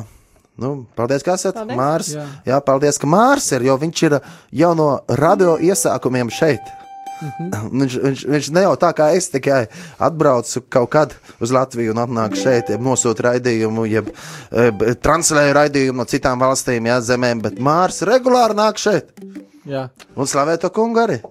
Nu, 0.56 0.86
paldies, 0.96 1.26
ka 1.26 1.34
esat 1.34 1.58
Paldies. 1.58 1.76
Mārs. 1.76 2.14
Jā. 2.14 2.30
Jā, 2.46 2.62
paldies, 2.64 2.96
ka 3.02 3.10
Mārs 3.10 3.50
ir, 3.52 3.66
jo 3.66 3.74
viņš 3.80 4.08
ir 4.08 4.20
jau 4.62 4.76
no 4.78 4.92
radio 5.18 5.58
iesākumiem 5.60 6.30
šeit. 6.32 6.76
Mhm. 7.16 7.46
Viņš, 7.80 7.94
viņš, 8.04 8.22
viņš 8.28 8.48
ne 8.52 8.62
jau 8.66 8.74
tā 8.76 8.90
kā 8.92 9.06
es 9.16 9.30
tikai 9.32 9.62
atbraucu 10.04 10.60
kaut 10.68 10.90
kad 10.92 11.14
uz 11.40 11.52
Latviju 11.54 11.94
un 11.94 12.00
atnāku 12.02 12.36
šeit, 12.36 12.68
jeb 12.74 12.82
nosūtu 12.84 13.24
raidījumu, 13.24 13.86
jeb 13.88 14.10
e, 14.12 14.66
b- 14.70 14.92
translēju 15.00 15.54
raidījumu 15.56 16.02
no 16.02 16.04
citām 16.10 16.42
valstīm, 16.44 16.90
jā, 16.90 16.98
zemēm, 17.00 17.40
bet 17.46 17.56
Mārs 17.56 18.02
regulāri 18.04 18.58
nāk 18.58 18.76
šeit 18.82 19.14
jā. 19.64 19.86
un 20.12 20.28
slavē 20.28 20.58
to 20.60 20.68
kungu 20.76 21.00
arī. 21.06 21.22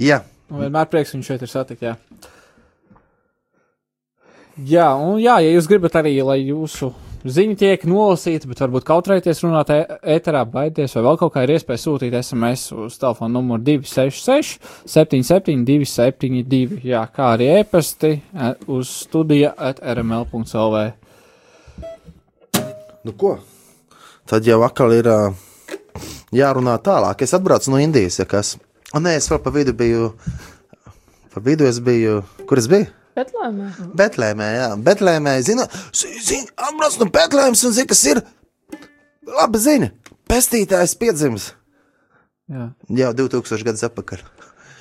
Jā, 0.00 0.22
Un 0.50 0.64
vienmēr 0.64 0.88
prieks 0.90 1.12
viņu 1.14 1.22
šeit 1.28 1.42
ir 1.46 1.50
satikt. 1.52 1.82
Jā. 1.86 1.94
jā, 4.66 4.88
un 4.98 5.20
jā, 5.22 5.36
ja 5.44 5.52
jūs 5.54 5.68
gribat 5.70 5.94
arī, 6.00 6.16
lai 6.26 6.40
jūsu 6.48 6.90
ziņa 7.24 7.56
tiek 7.60 7.84
nolasīta, 7.88 8.48
bet 8.48 8.62
varbūt 8.62 8.86
kautrēties 8.88 9.42
runāt 9.44 9.72
ēterā, 9.72 10.44
baidieties, 10.48 10.94
vai 10.96 11.04
vēl 11.04 11.18
kaut 11.20 11.34
kā 11.34 11.44
ir 11.44 11.54
iespēja 11.56 11.82
sūtīt 11.82 12.16
SMS 12.20 12.72
uz 12.72 12.96
telefona 13.00 13.34
numuru 13.36 13.62
266 13.66 14.56
77 14.88 15.66
272, 15.68 16.80
jā, 16.88 17.02
kā 17.12 17.34
arī 17.34 17.50
e-pasti 17.58 18.14
uz 18.70 18.92
studija 19.04 19.52
at 19.56 19.82
rml.lv. 19.84 20.84
nu 23.04 23.16
ko? 23.16 23.36
Tad 24.30 24.46
jau 24.46 24.60
atkal 24.62 24.94
ir 24.94 25.08
jārunā 26.32 26.76
tālāk. 26.84 27.24
Es 27.24 27.34
atbraucu 27.34 27.72
no 27.72 27.80
Indijas, 27.82 28.20
ja 28.20 28.28
kas. 28.28 28.54
Un 28.94 29.04
nē, 29.06 29.16
es 29.18 29.28
vēl 29.30 29.42
pa 29.42 29.52
vidu 29.54 29.74
biju, 29.76 30.12
pa 31.34 31.42
vidu 31.44 31.66
es 31.66 31.82
biju, 31.82 32.20
kur 32.46 32.62
es 32.62 32.70
biju? 32.70 32.99
Betlēmē. 33.18 33.70
Betlēmē, 33.98 34.50
jā, 34.56 34.68
Betlēmē. 34.86 35.38
Zinu, 35.46 35.66
zinu 35.94 36.46
atbrauc 36.56 37.00
no 37.00 37.08
Betlēmas 37.14 37.64
un 37.66 37.74
zinu, 37.76 37.90
kas 37.90 38.04
ir. 38.10 38.22
Labi, 39.30 39.62
zini, 39.62 39.90
pestītājs 40.30 40.96
piedzimis 40.98 41.50
Jā, 42.50 42.64
jau 42.98 43.10
2000 43.14 43.62
gadus 43.62 43.84
atpakaļ. 43.86 44.22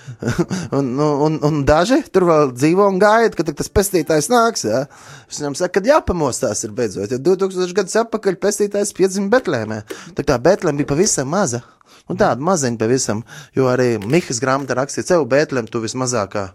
un, 0.77 0.87
nu, 0.97 1.07
un, 1.27 1.35
un 1.45 1.59
daži 1.69 1.99
tur 2.09 2.25
vēl 2.25 2.53
dzīvo 2.55 2.87
un 2.89 2.97
gaida, 3.01 3.35
kad 3.37 3.51
tas 3.53 3.69
pestītājs 3.69 4.31
nāks. 4.33 4.65
Jā. 4.65 4.87
Es 5.29 5.37
viņam 5.37 5.57
saku, 5.59 5.75
ka 5.75 5.91
jāpamostās 5.91 6.65
ir 6.65 6.73
beidzot. 6.73 7.13
Jo 7.13 7.19
2000 7.27 7.75
gadus 7.77 7.99
atpakaļ 8.01 8.39
pestītājs 8.41 8.95
piedzima 8.97 9.29
Betlēmē. 9.35 9.83
Tā 10.17 10.25
kā 10.25 10.39
Betlēma 10.41 10.81
bija 10.81 10.89
pavisam 10.95 11.29
maza. 11.29 11.61
Un 12.09 12.17
tāda 12.17 12.41
maziņa 12.41 12.81
pavisam, 12.81 13.21
jo 13.53 13.67
arī 13.69 13.99
Mihas 14.01 14.41
grāmatā 14.41 14.73
rakstīja, 14.79 15.05
ka 15.11 15.21
Betlēma 15.29 15.69
tu 15.69 15.81
vismazākā 15.83 16.47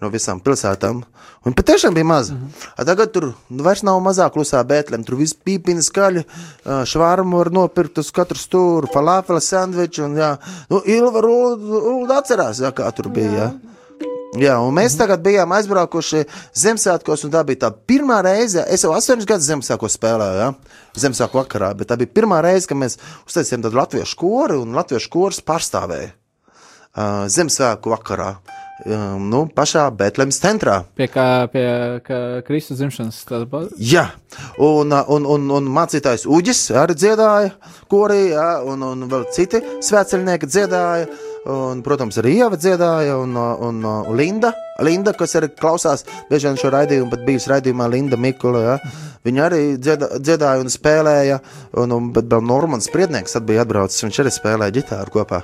no 0.00 0.10
visām 0.12 0.40
pilsētām. 0.44 1.02
Un 1.46 1.56
patiešām 1.56 1.94
bija 1.96 2.04
maza. 2.04 2.34
Mm 2.34 2.40
-hmm. 2.40 2.84
Tagad 2.86 3.12
tur 3.12 3.32
nu, 3.48 3.62
vairs 3.64 3.82
nav 3.82 4.00
mazā 4.00 4.28
klusā 4.30 4.62
Betlēma. 4.64 5.06
Tur 5.06 5.16
viss 5.16 5.36
pīpina 5.46 5.82
skaļi, 5.82 6.24
švārmu 6.64 7.36
var 7.36 7.52
nopirkt 7.52 7.98
uz 7.98 8.10
katru 8.10 8.38
stūri, 8.38 8.92
falafela 8.92 9.40
sandviču. 9.40 10.04
Un, 10.04 10.16
jā, 10.16 10.36
nu, 10.70 10.82
Ilva 10.84 11.20
Rūda 11.20 12.18
atcerās, 12.18 12.60
jā, 12.60 12.72
kā 12.72 12.92
tur 12.92 13.08
bija. 13.08 13.32
Jā. 13.32 13.52
Jā, 14.38 14.60
un 14.62 14.76
mēs 14.76 14.94
tagad 14.94 15.24
bijām 15.24 15.50
aizbraukuši 15.56 16.20
Ziemassvētkos, 16.54 17.24
un 17.26 17.32
tā 17.34 17.40
bija 17.48 17.64
tā 17.64 17.70
pirmā 17.74 18.20
reize. 18.22 18.62
Es 18.70 18.84
jau 18.84 18.92
astoņus 18.94 19.26
gadus 19.26 19.48
Ziemassvētkos 19.48 19.96
spēlēju, 19.98 20.36
ja? 20.38 20.52
Ziemassvētku 21.02 21.40
vakarā, 21.40 21.72
bet 21.74 21.90
tā 21.90 21.96
bija 21.98 22.12
pirmā 22.14 22.38
reize, 22.46 22.68
kad 22.70 22.78
mēs 22.78 22.94
uztaisījām 23.26 23.64
tādu 23.66 23.80
latviešu 23.80 24.18
koru, 24.20 24.60
un 24.62 24.78
latviešu 24.78 25.10
kurs 25.10 25.42
pārstāvēja 25.42 26.12
uh, 26.12 27.26
Ziemassvētku 27.26 27.90
vakarā. 27.90 28.30
Um, 28.80 29.26
nu, 29.28 29.42
pašā 29.52 29.82
Betlemes 29.92 30.38
centrā. 30.40 30.78
pie 30.96 31.06
kā 31.12 31.46
pie 31.52 32.00
kā 32.00 32.40
Kristus 32.46 32.78
dzimšanas. 32.78 33.18
ba- 33.50 33.66
Jā, 33.76 34.06
un, 34.58 34.92
un, 34.92 35.26
un, 35.26 35.50
un 35.50 35.66
mācītājs 35.68 36.24
Uģis 36.24 36.70
arī 36.72 36.94
dziedāja 36.96 37.50
korī, 37.90 38.30
jā, 38.32 38.62
un, 38.64 38.80
un 38.82 39.04
vēl 39.10 39.26
citi 39.32 39.60
svētceļnieki 39.84 40.46
dziedāja. 40.48 41.10
Un, 41.50 41.80
protams, 41.80 42.18
arī 42.20 42.34
Ieva 42.36 42.56
dziedāja, 42.56 43.14
un, 43.16 43.36
un, 43.36 43.84
un 43.84 44.16
Linda, 44.16 44.50
Linda, 44.84 45.12
kas 45.16 45.36
arī 45.36 45.48
klausās 45.56 46.04
bieži 46.28 46.48
vien 46.50 46.58
šo 46.60 46.68
raidījumu, 46.72 47.08
bet 47.10 47.22
bijusi 47.24 47.48
raidījumā 47.52 47.86
Linda 47.88 48.16
Mikula. 48.20 48.60
Ja? 48.60 48.74
Viņa 49.24 49.46
arī 49.46 49.62
dziedā, 49.80 50.10
dziedāja 50.20 50.60
un 50.60 50.68
spēlēja, 50.72 51.38
un, 51.80 51.92
un, 51.96 52.10
bet 52.12 52.28
vēl 52.28 52.44
Normans 52.44 52.88
Spriednieks 52.88 53.32
tad 53.36 53.48
bija 53.48 53.64
atbraucis, 53.64 54.04
viņš 54.04 54.20
arī 54.24 54.34
spēlēja 54.36 54.76
ģitāru 54.80 55.16
kopā. 55.16 55.42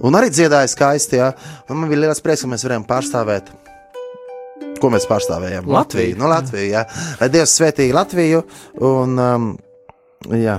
Un 0.00 0.16
arī 0.16 0.30
dziedāja 0.32 0.70
skaisti, 0.70 1.18
jā. 1.20 1.32
Un 1.68 1.82
man 1.82 1.90
bija 1.90 2.06
liels 2.06 2.22
prieks, 2.24 2.44
ka 2.46 2.52
mēs 2.52 2.64
varējām 2.66 2.86
pārstāvēt 2.88 3.50
Ko 4.80 4.88
mēs 4.92 5.04
pārstāvējām? 5.08 5.66
Latviju. 5.68 5.76
Latviju. 5.76 6.18
Nu, 6.20 6.28
Latviju 6.30 6.68
jā. 6.72 6.84
Lai 7.20 7.28
Dievs 7.32 7.56
svētīja 7.58 7.96
Latviju. 7.98 8.44
Un, 8.88 9.18
um, 9.20 9.50
jā. 10.32 10.56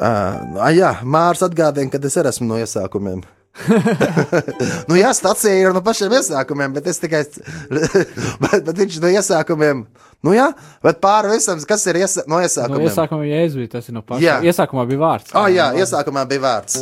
Uh, 0.00 0.56
jā, 0.74 0.94
Mārcis 1.06 1.46
atgādina, 1.46 1.90
ka 1.92 2.00
es 2.02 2.16
arī 2.18 2.32
esmu 2.32 2.48
no 2.48 2.58
iesākumiem. 2.58 3.22
nu, 4.88 4.94
jā, 4.96 5.10
stācija 5.14 5.52
ir 5.58 5.74
no 5.74 5.82
pašiem 5.84 6.14
iesākumiem, 6.16 6.74
bet 6.74 6.86
es 6.90 7.00
tikai. 7.02 7.24
bet, 8.44 8.56
bet 8.66 8.72
viņš 8.78 9.00
no 9.04 9.10
iesākumiem. 9.12 9.84
Nu, 10.26 10.34
jā, 10.36 10.48
bet 10.84 11.00
pāri 11.02 11.34
visam, 11.34 11.60
kas 11.68 11.86
ir 11.90 12.00
iesa 12.02 12.24
no 12.26 12.38
No 12.38 12.44
iesākumiem? 12.46 12.88
iesākumā 12.88 13.26
bija 13.26 13.42
Jēzus, 13.44 13.70
tas 13.72 13.90
ir 13.90 13.98
no 13.98 14.04
paša. 14.06 14.24
Jā. 14.24 14.38
Iesākumā 14.50 14.86
bija 14.90 15.04
vārds. 15.04 15.34
Oh, 15.36 15.50
jā, 15.50 15.70
iesākumā 15.82 16.26
bija 16.30 16.46
vārds. 16.46 16.80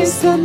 Redzamais 0.00 0.24
un 0.24 0.39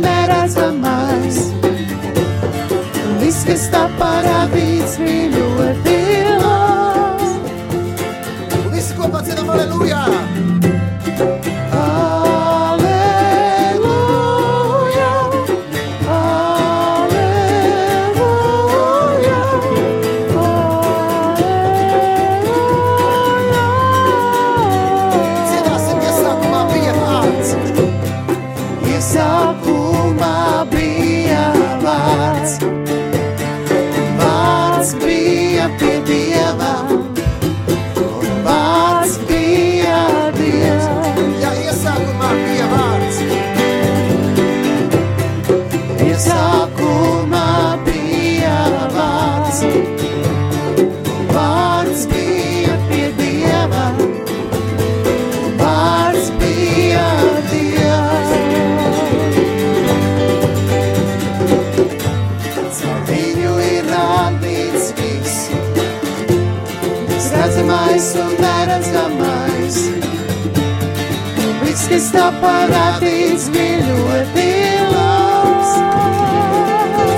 Kas 71.96 72.10
tā 72.12 72.26
parādīts, 72.42 73.46
ļoti 73.56 74.42
labs. 74.90 75.70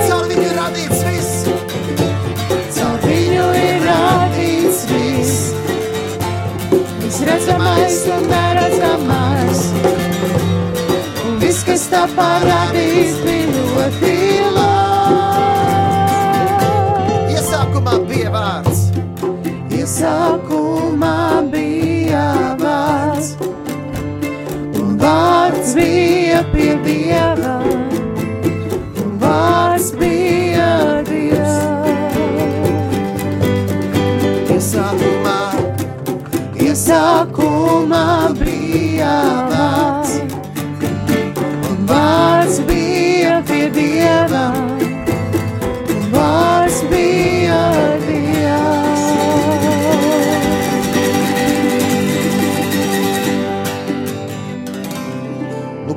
caur 0.07 0.23
viņu 0.29 0.51
radīts 0.55 1.01
viss, 1.03 1.33
Caur 2.77 3.03
viņu 3.03 3.49
ir 3.59 3.83
radīts 3.83 4.79
viss, 4.93 5.35
viss 7.01 7.19
redzamais 7.27 7.99
un 8.15 8.23
neredzamais. 8.31 9.65
Un 11.27 11.35
viss, 11.43 11.67
kas 11.67 11.83
tā 11.91 12.07
parādīts, 12.15 13.19
ļoti 13.27 14.15
labs. 14.55 15.43
iesākumā 17.35 17.99
bija 18.07 18.31
vārds, 18.31 18.87
Iesākumā 19.75 21.15
bija 21.43 21.48
bija 26.59 26.75
Dieva, 26.83 27.53
un 29.03 29.13
vārds 29.21 29.91
bija 29.99 30.71
Dievs. 31.07 31.55
iesākumā, 34.55 35.37
Iesākumā 36.59 38.03
bija 38.41 39.13
vārds, 39.53 40.17
un 41.71 41.85
vārds 41.87 42.59
bija 42.67 43.39
pie 43.47 43.69
Dieva, 43.79 44.43
un 44.59 44.68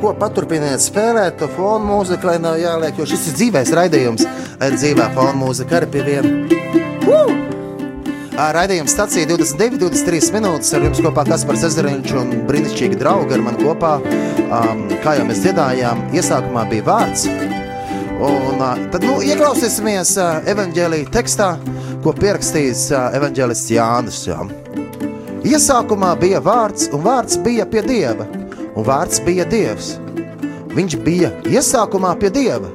ko 0.03 0.13
paturpiniet 0.19 0.83
spēlēt, 0.83 1.37
to 1.39 1.47
fonu 1.55 1.87
mūziku, 1.87 2.27
lai 2.27 2.41
nav 2.43 2.57
jāliek, 2.59 2.97
jo 2.99 3.07
šis 3.07 3.29
ir 3.31 3.37
dzīvais 3.39 3.71
raidījums, 3.79 4.27
lai 4.59 4.73
ir 4.73 4.81
dzīvā 4.81 5.07
fonu 5.15 5.45
mūzika 5.45 5.79
arī 5.79 5.91
pie 5.95 6.03
viena. 6.09 6.33
Raidījums 8.33 8.91
stācija 8.91 9.29
22, 9.29 9.79
23 9.79 10.33
minūtes 10.35 10.73
ar 10.75 10.83
jums 10.83 10.99
kopā 11.05 11.23
Kaspars 11.29 11.63
Ezeriņš 11.69 12.15
un 12.19 12.33
brīnišķīgi 12.49 12.99
draugi 12.99 13.37
ar 13.37 13.45
mani 13.45 13.63
kopā. 13.63 13.93
Um, 14.53 14.83
kā 15.05 15.15
jau 15.19 15.29
mēs 15.29 15.45
dziedājām, 15.45 16.03
iesākumā 16.17 16.65
bija 16.73 16.89
vārds. 16.89 17.29
Un, 17.29 18.59
uh, 18.59 18.83
tad 18.91 19.07
nu, 19.07 19.21
ieklausīsimies 19.23 20.17
uh, 20.19 20.43
evaņģēlīja 20.51 21.13
tekstā, 21.15 21.53
ko 22.03 22.17
pierakstījis 22.19 22.89
uh, 22.97 23.07
evaņģēlists 23.21 23.75
Jānis. 23.77 24.23
Jā. 24.27 24.41
Iesākumā 25.47 26.17
bija 26.19 26.43
vārds, 26.43 26.91
un 26.91 27.05
vārds 27.07 27.39
bija 27.45 27.69
pie 27.71 27.85
Dieva, 27.87 28.27
un 28.77 28.87
vārds 28.87 29.21
bija 29.27 29.47
Dievs. 29.49 29.97
Viņš 30.73 30.97
bija 31.05 31.33
iesākumā 31.49 32.15
pie 32.21 32.31
Dieva. 32.33 32.71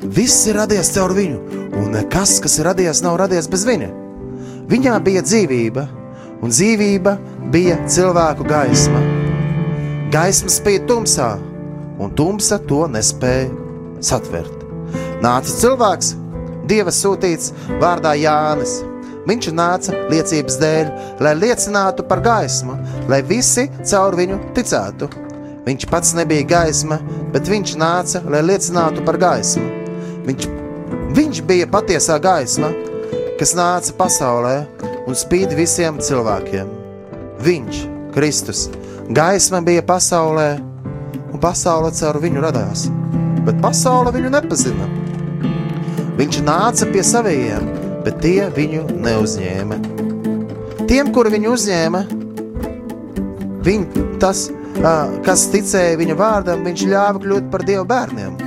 Viss 0.00 0.46
ir 0.48 0.58
radies 0.60 0.92
caur 0.94 1.14
viņu, 1.16 1.38
un 1.76 1.90
nekas, 1.94 2.38
kas 2.44 2.58
ir 2.60 2.68
radies, 2.68 3.02
nav 3.04 3.18
radies 3.20 3.48
bez 3.48 3.64
viņa. 3.68 3.88
Viņā 4.70 4.96
bija 5.04 5.22
dzīvība, 5.24 5.86
un 6.40 6.52
dzīvība 6.52 7.16
bija 7.52 7.78
cilvēku 7.88 8.46
gaisma. 8.48 9.00
Gaisma 10.12 10.52
spīd 10.52 10.88
tumsā, 10.90 11.34
un 12.00 12.12
tumsa 12.16 12.58
to 12.68 12.84
nespēja 12.90 13.50
satvert. 14.04 14.64
Nāca 15.24 15.56
cilvēks, 15.62 16.14
Dieva 16.70 16.92
sūtīts 16.94 17.50
vārdā 17.80 18.12
Jānis. 18.20 18.78
Viņš 19.26 19.48
nāca 19.52 19.96
liecības 20.10 20.56
dēļ, 20.60 20.92
lai 21.24 21.32
liecinātu 21.38 22.06
par 22.08 22.22
gaismu, 22.24 22.76
lai 23.10 23.20
visi 23.26 23.66
caur 23.82 24.16
viņu 24.16 24.38
ticētu. 24.56 25.10
Viņš 25.70 25.84
pats 25.86 26.16
nebija 26.18 26.42
gaisma, 26.50 26.96
bet 27.30 27.46
viņš 27.46 27.76
nāca, 27.78 28.18
lai 28.26 28.40
liecinātu 28.42 29.04
par 29.06 29.20
gaismu. 29.22 29.68
Viņš, 30.26 30.48
viņš 31.14 31.40
bija 31.46 31.68
patiesā 31.70 32.16
gaisma, 32.18 32.72
kas 33.38 33.54
nāca 33.54 33.94
pasaulē 33.94 34.56
un 35.06 35.14
spīd 35.14 35.54
visiem 35.54 36.02
cilvēkiem. 36.02 36.74
Viņš, 37.46 37.84
Kristus, 38.16 38.64
gaisma 39.14 39.62
bija 39.62 39.86
pasaulē, 39.86 40.48
un 41.30 41.38
pasaule 41.38 41.94
caur 41.94 42.18
viņu 42.18 42.42
radās, 42.42 42.88
bet 43.46 43.62
pasaule 43.62 44.10
viņu 44.18 44.34
nepazina. 44.34 44.90
Viņš 46.18 46.44
nāca 46.50 46.90
pie 46.90 47.06
saviem, 47.06 47.70
bet 48.02 48.18
tie 48.26 48.50
viņu 48.58 48.88
neuzņēma. 49.06 49.84
Tiem, 50.90 51.14
kuri 51.14 51.38
viņu 51.38 51.54
uzņēma, 51.54 52.06
viņ, 53.62 53.92
tas, 54.18 54.48
kas 55.26 55.48
ticēja 55.52 55.98
viņa 56.00 56.16
vārdam, 56.18 56.62
viņš 56.66 56.86
ļāva 56.92 57.22
kļūt 57.22 57.50
par 57.52 57.64
dievu 57.66 57.84
bērniem. 57.90 58.38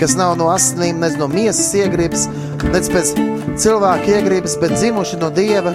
Kas 0.00 0.16
nav 0.18 0.34
no 0.36 0.50
asinīm, 0.52 0.98
ne 1.00 1.08
no 1.16 1.28
miesas 1.32 1.70
iegribas, 1.78 2.26
ne 2.66 2.80
pēc 2.80 3.14
cilvēka 3.56 4.18
iegribas, 4.18 4.58
bet 4.60 4.76
dzimuši 4.76 5.20
no 5.22 5.30
dieva. 5.32 5.72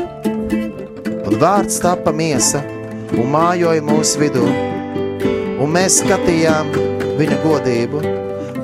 Un 1.26 1.40
vārds 1.42 1.80
tapa 1.82 2.14
miesa 2.14 2.62
un 3.18 3.32
mājoja 3.34 3.84
mūsu 3.86 4.22
vidū. 4.22 4.46
Un 5.62 5.74
mēs 5.74 6.02
skatījām 6.02 6.72
viņa 7.20 7.40
godību. 7.46 8.04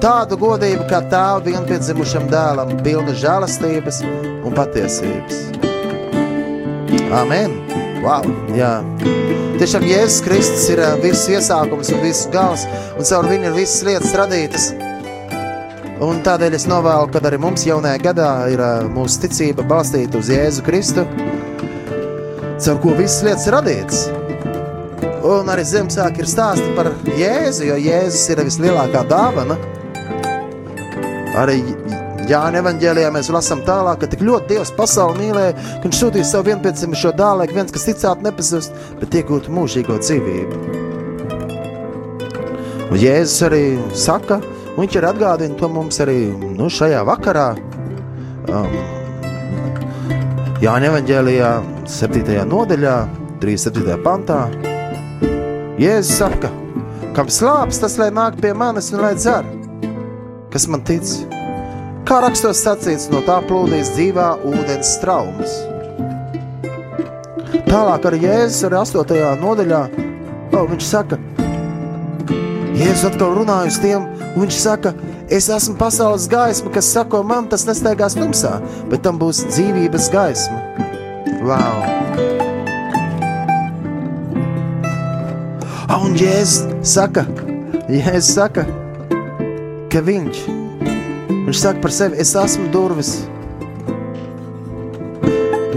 Tādu 0.02 0.38
godību 0.38 0.86
kā 0.92 1.02
tēva 1.10 1.42
vienpiedzimušam 1.48 2.30
dēlam, 2.30 2.76
pilna 2.86 3.16
žēlastības 3.18 4.04
un 4.06 4.54
patiesības. 4.58 5.44
Amen! 7.18 7.58
Wow, 8.04 8.30
jā. 8.54 9.47
Tiešām 9.58 9.88
Jēzus 9.90 10.22
Kristus 10.22 10.68
ir 10.70 10.80
viss 11.02 11.26
iesākums 11.34 11.88
un 11.90 12.04
viss 12.04 12.28
gals, 12.30 12.68
un 12.94 13.08
caur 13.10 13.26
viņu 13.26 13.48
ir 13.50 13.56
visas 13.56 13.80
lietas 13.88 14.14
radītas. 14.20 14.68
Un 16.06 16.20
tādēļ 16.22 16.54
es 16.60 16.68
novēlu, 16.70 17.10
ka 17.10 17.24
arī 17.26 17.40
mums 17.42 17.66
jaunajā 17.66 18.04
gadā 18.04 18.30
ir 18.54 18.62
mūsu 18.94 19.24
ticība 19.24 19.66
balstīta 19.66 20.22
uz 20.22 20.30
Jēzu 20.30 20.62
Kristu, 20.68 21.08
caur 22.62 22.82
ko 22.86 22.94
visas 23.02 23.26
lietas 23.26 23.50
radītas. 23.58 24.06
Un 25.26 25.50
arī 25.50 25.66
Ziemassvētki 25.66 26.22
ir 26.22 26.30
stāsti 26.30 26.70
par 26.78 26.94
Jēzu, 27.18 27.66
jo 27.72 27.82
Jēzus 27.82 28.30
ir 28.36 28.46
vislielākā 28.46 29.08
dāvana. 29.10 29.58
Arī 31.34 31.64
Jānis 32.28 32.60
Evangelijā 32.60 33.08
mēs 33.16 33.30
lasām 33.32 33.62
tālāk, 33.64 34.02
ka 34.02 34.08
tik 34.12 34.24
ļoti 34.28 34.50
Dievs 34.52 34.74
pasauli 34.76 35.22
mīlēja, 35.22 35.54
ka 35.56 35.84
viņš 35.86 36.00
sūtīja 36.02 36.28
savu 36.28 36.50
vienpiedzimušo 36.50 37.14
dēlu, 37.16 37.40
lai 37.40 37.48
viens, 37.54 37.72
kas 37.72 37.88
ticētu, 37.88 38.26
nepazust, 38.26 38.76
bet 39.00 39.16
iegūtu 39.16 39.54
mūžīgo 39.56 39.96
dzīvību. 40.02 40.60
Un 42.88 43.00
Jēzus 43.00 43.46
arī 43.48 43.62
saka, 43.96 44.42
un 44.74 44.82
viņš 44.82 44.98
ir 45.00 45.08
atgādina 45.08 45.56
to 45.60 45.72
mums 45.72 46.02
arī 46.04 46.18
nu, 46.36 46.68
šajā 46.68 47.06
vakarā. 47.08 47.48
Um, 48.52 48.76
Jāņa 50.60 50.92
Evangelijā, 50.92 51.54
7. 51.88 52.44
nodaļā, 52.52 52.98
37. 53.40 53.98
pantā. 54.04 54.42
Jēzus 55.80 56.20
saka, 56.20 56.52
kam 57.16 57.32
slāpes, 57.32 57.80
tas 57.80 57.96
lai 58.04 58.12
nāk 58.12 58.44
pie 58.44 58.52
manis 58.52 58.92
un 58.92 59.08
lai 59.08 59.16
dzer. 59.16 59.48
Kas 60.52 60.68
man 60.68 60.84
tic? 60.84 61.37
Kā 62.08 62.22
rakstos 62.24 62.62
sacīts, 62.64 63.10
no 63.12 63.20
tā 63.20 63.42
plūdīs 63.44 63.90
dzīvā 63.92 64.30
ūdens 64.48 64.94
traumas. 65.02 65.52
Tālāk 67.68 68.06
ar 68.08 68.16
Jēzus 68.16 68.64
ar 68.64 68.78
8. 68.80 69.12
nodaļā, 69.42 69.82
oh, 70.56 70.64
viņš 70.70 70.86
saka, 70.88 71.18
Jēzus 72.80 73.10
atkal 73.10 73.36
runāja 73.36 73.74
uz 73.74 73.80
tiem, 73.84 74.08
un 74.30 74.46
viņš 74.46 74.60
saka, 74.64 74.94
es 75.28 75.50
esmu 75.52 75.76
pasaules 75.82 76.30
gaisma, 76.32 76.72
kas 76.78 76.94
sako 76.96 77.26
man, 77.28 77.50
tas 77.52 77.68
nestaigās 77.68 78.16
tumsā, 78.16 78.54
bet 78.88 79.04
tam 79.04 79.20
būs 79.20 79.44
dzīvības 79.50 80.08
gaisma. 80.14 80.64
Wow! 81.44 81.84
Un 86.08 86.16
Jēzus 86.16 86.72
saka, 86.88 87.28
Jēzus 87.92 88.32
saka, 88.40 88.64
ka 89.92 90.08
viņš, 90.08 90.57
viņš 91.48 91.64
saka 91.64 91.84
par 91.84 91.96
sevi, 91.96 92.20
es 92.22 92.36
esmu 92.36 92.70
durvis. 92.74 93.16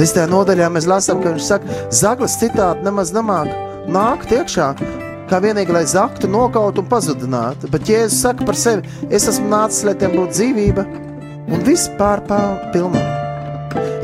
Desmitajā 0.00 0.30
nodaļā 0.32 0.70
mēs 0.72 0.86
lasām, 0.88 1.20
ka 1.20 1.34
viņš 1.34 1.44
saka, 1.44 1.80
zaglis 1.92 2.38
citādi 2.40 2.86
nemaz 2.86 3.12
nemāk 3.12 3.50
nākt 3.90 4.32
iekšā, 4.32 4.70
kā 5.30 5.40
vienīgi, 5.44 5.74
lai 5.74 5.84
zaktu, 5.88 6.30
nokautu 6.30 6.82
un 6.82 6.88
pazudinātu. 6.90 7.68
Bet 7.72 7.90
Jēzus 7.90 8.22
saka 8.24 8.46
par 8.48 8.58
sevi, 8.58 8.88
es 9.12 9.28
esmu 9.30 9.50
nācis, 9.52 9.84
lai 9.86 9.94
tiem 10.00 10.16
būtu 10.16 10.38
dzīvība 10.38 10.86
un 11.50 11.66
viss 11.66 11.90
pārpār 12.00 12.72
pilnā. 12.74 13.04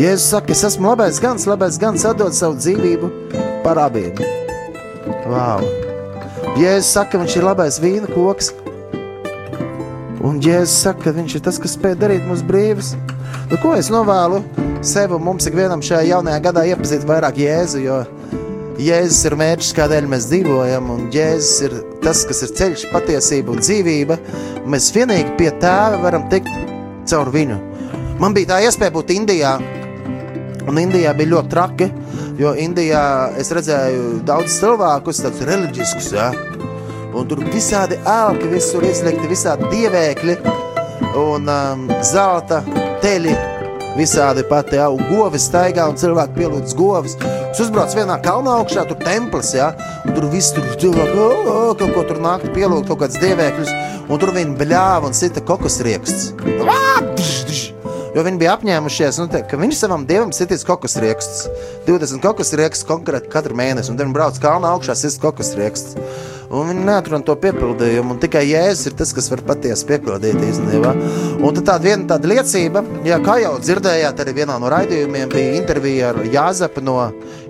Jēzus 0.02 0.28
saka, 0.34 0.52
es 0.52 0.66
esmu 0.68 0.92
labais 0.92 1.22
gans, 1.22 1.48
labais 1.48 1.80
gans 1.80 2.04
atdod 2.04 2.36
savu 2.36 2.60
dzīvību 2.60 3.10
par 3.64 3.80
abiem. 3.86 4.20
Wow! 5.26 5.64
Jēzus 6.60 6.92
saka, 6.92 7.14
ka 7.16 7.24
viņš 7.24 7.40
ir 7.40 7.50
labais 7.50 7.80
vīna 7.82 8.12
koks. 8.12 8.52
Un 10.26 10.40
Jēzus 10.42 10.80
saka, 10.82 11.04
ka 11.04 11.12
viņš 11.14 11.36
ir 11.38 11.42
tas, 11.46 11.58
kas 11.62 11.76
spēj 11.76 11.94
darīt 12.00 12.24
mūs 12.26 12.40
brīvus. 12.46 12.94
Nu, 13.46 13.58
ko 13.62 13.76
es 13.78 13.92
novēlu 13.94 14.40
sev 14.82 15.14
un 15.14 15.22
mums 15.22 15.46
ikvienam 15.46 15.84
šajā 15.84 16.08
jaunajā 16.08 16.40
gadā 16.48 16.64
iepazīt 16.66 17.04
vairāk 17.06 17.38
Jēzu, 17.38 17.82
jo 17.84 18.00
Jēzus 18.82 19.20
ir 19.28 19.36
mērķis, 19.38 19.70
kādēļ 19.78 20.08
mēs 20.10 20.26
dzīvojam, 20.32 20.90
un 20.92 21.04
Jēzus 21.14 21.68
ir 21.68 21.76
tas, 22.02 22.24
kas 22.26 22.42
ir 22.42 22.54
ceļš, 22.58 22.82
patiesība 22.90 23.54
un 23.54 23.62
dzīvība. 23.62 24.18
Un 24.64 24.74
mēs 24.74 24.90
vienīgi 24.96 25.36
pie 25.38 25.52
tēva 25.62 26.02
varam 26.02 26.26
tikt 26.32 26.50
caur 27.06 27.30
viņu. 27.30 27.60
Man 28.18 28.34
bija 28.34 28.56
tā 28.56 28.60
iespēja 28.66 28.96
būt 28.98 29.14
Indijā, 29.14 29.54
un 30.66 30.82
Indijā 30.82 31.14
bija 31.14 31.36
ļoti 31.36 31.54
traki, 31.54 31.90
jo 32.42 32.56
Indijā 32.66 33.06
es 33.38 33.54
redzēju 33.54 34.24
daudz 34.26 34.58
cilvēkus, 34.58 35.22
tādus 35.22 35.46
reliģiskus, 35.46 36.12
ja? 36.18 36.32
Un 37.16 37.28
tur 37.28 37.42
visādi 37.48 37.98
ēlki, 38.04 38.48
visur 38.52 38.84
izlikti 38.86 39.28
visādi 39.30 39.68
dievēkļi, 39.72 40.36
un 41.16 41.48
um, 41.48 41.86
zelta 42.04 42.60
teļi, 43.02 43.34
visādi 43.96 44.44
pati, 44.48 44.76
ja, 44.76 44.90
un 44.92 45.00
govis 45.08 45.46
staigā, 45.48 45.86
un 45.88 45.96
cilvēki 45.96 46.36
pielūdz 46.36 46.76
govis. 46.76 47.16
Es 47.48 47.62
uzbraucu 47.64 48.02
vienā 48.02 48.18
kalnā 48.24 48.58
augšā, 48.60 48.84
tur 48.90 49.00
templis, 49.00 49.54
ja, 49.56 49.70
un 50.04 50.12
tur 50.16 50.28
viss 50.32 50.52
tur 50.56 50.66
cilvēki, 50.82 51.16
o, 51.16 51.30
o, 51.54 51.70
kaut 51.80 51.94
ko 51.96 52.04
tur 52.10 52.20
nākt 52.24 52.52
pielūgt, 52.56 52.90
kaut 52.90 53.06
kāds 53.06 53.16
dievēkļus, 53.22 53.72
un 54.10 54.20
tur 54.20 54.34
viņi 54.36 54.58
bļāva 54.60 55.08
un 55.08 55.16
sita 55.16 55.44
dž, 57.16 57.32
dž. 57.48 57.64
Jo 58.16 58.22
viņi 58.24 58.40
bija 58.40 58.54
apņēmušies, 58.56 59.18
nu, 59.20 59.26
te, 59.28 59.42
ka 59.44 59.58
viņš 59.60 59.76
savam 59.76 60.06
dievam 60.08 60.30
sitīs 60.32 60.62
kokosriekstus. 60.64 61.50
20 61.84 62.22
kokosriekstus 62.24 62.88
konkrēti 62.88 63.28
katru 63.32 63.56
mēnesi, 63.58 63.92
un 63.92 63.98
tad 63.98 64.08
viņi 64.08 64.16
brauc 64.16 64.40
kalnā 64.40 64.70
augšā, 64.72 64.96
sist 64.96 65.20
kokosriekstus. 65.20 65.98
Un 66.46 66.68
viņi 66.70 66.84
neatrod 66.86 67.24
to 67.26 67.34
piepildījumu, 67.42 68.18
tikai 68.22 68.44
Jēzus 68.46 68.90
ir 68.90 68.94
tas, 68.98 69.10
kas 69.16 69.26
var 69.32 69.42
patiesi 69.48 69.86
piepildīt 69.88 70.38
īstenībā. 70.46 70.92
Un 71.40 71.56
tad 71.56 71.64
tāda 71.66 71.88
viena 71.88 72.06
tāda 72.12 72.30
liecība, 72.30 72.84
jā, 73.06 73.18
kā 73.24 73.38
jau 73.42 73.56
dzirdējāt, 73.58 74.22
arī 74.22 74.36
vienā 74.36 74.58
no 74.62 74.70
raidījumiem 74.70 75.32
bija 75.32 75.56
intervija 75.58 76.12
ar 76.12 76.20
Jāzepu 76.30 76.84
no 76.86 76.96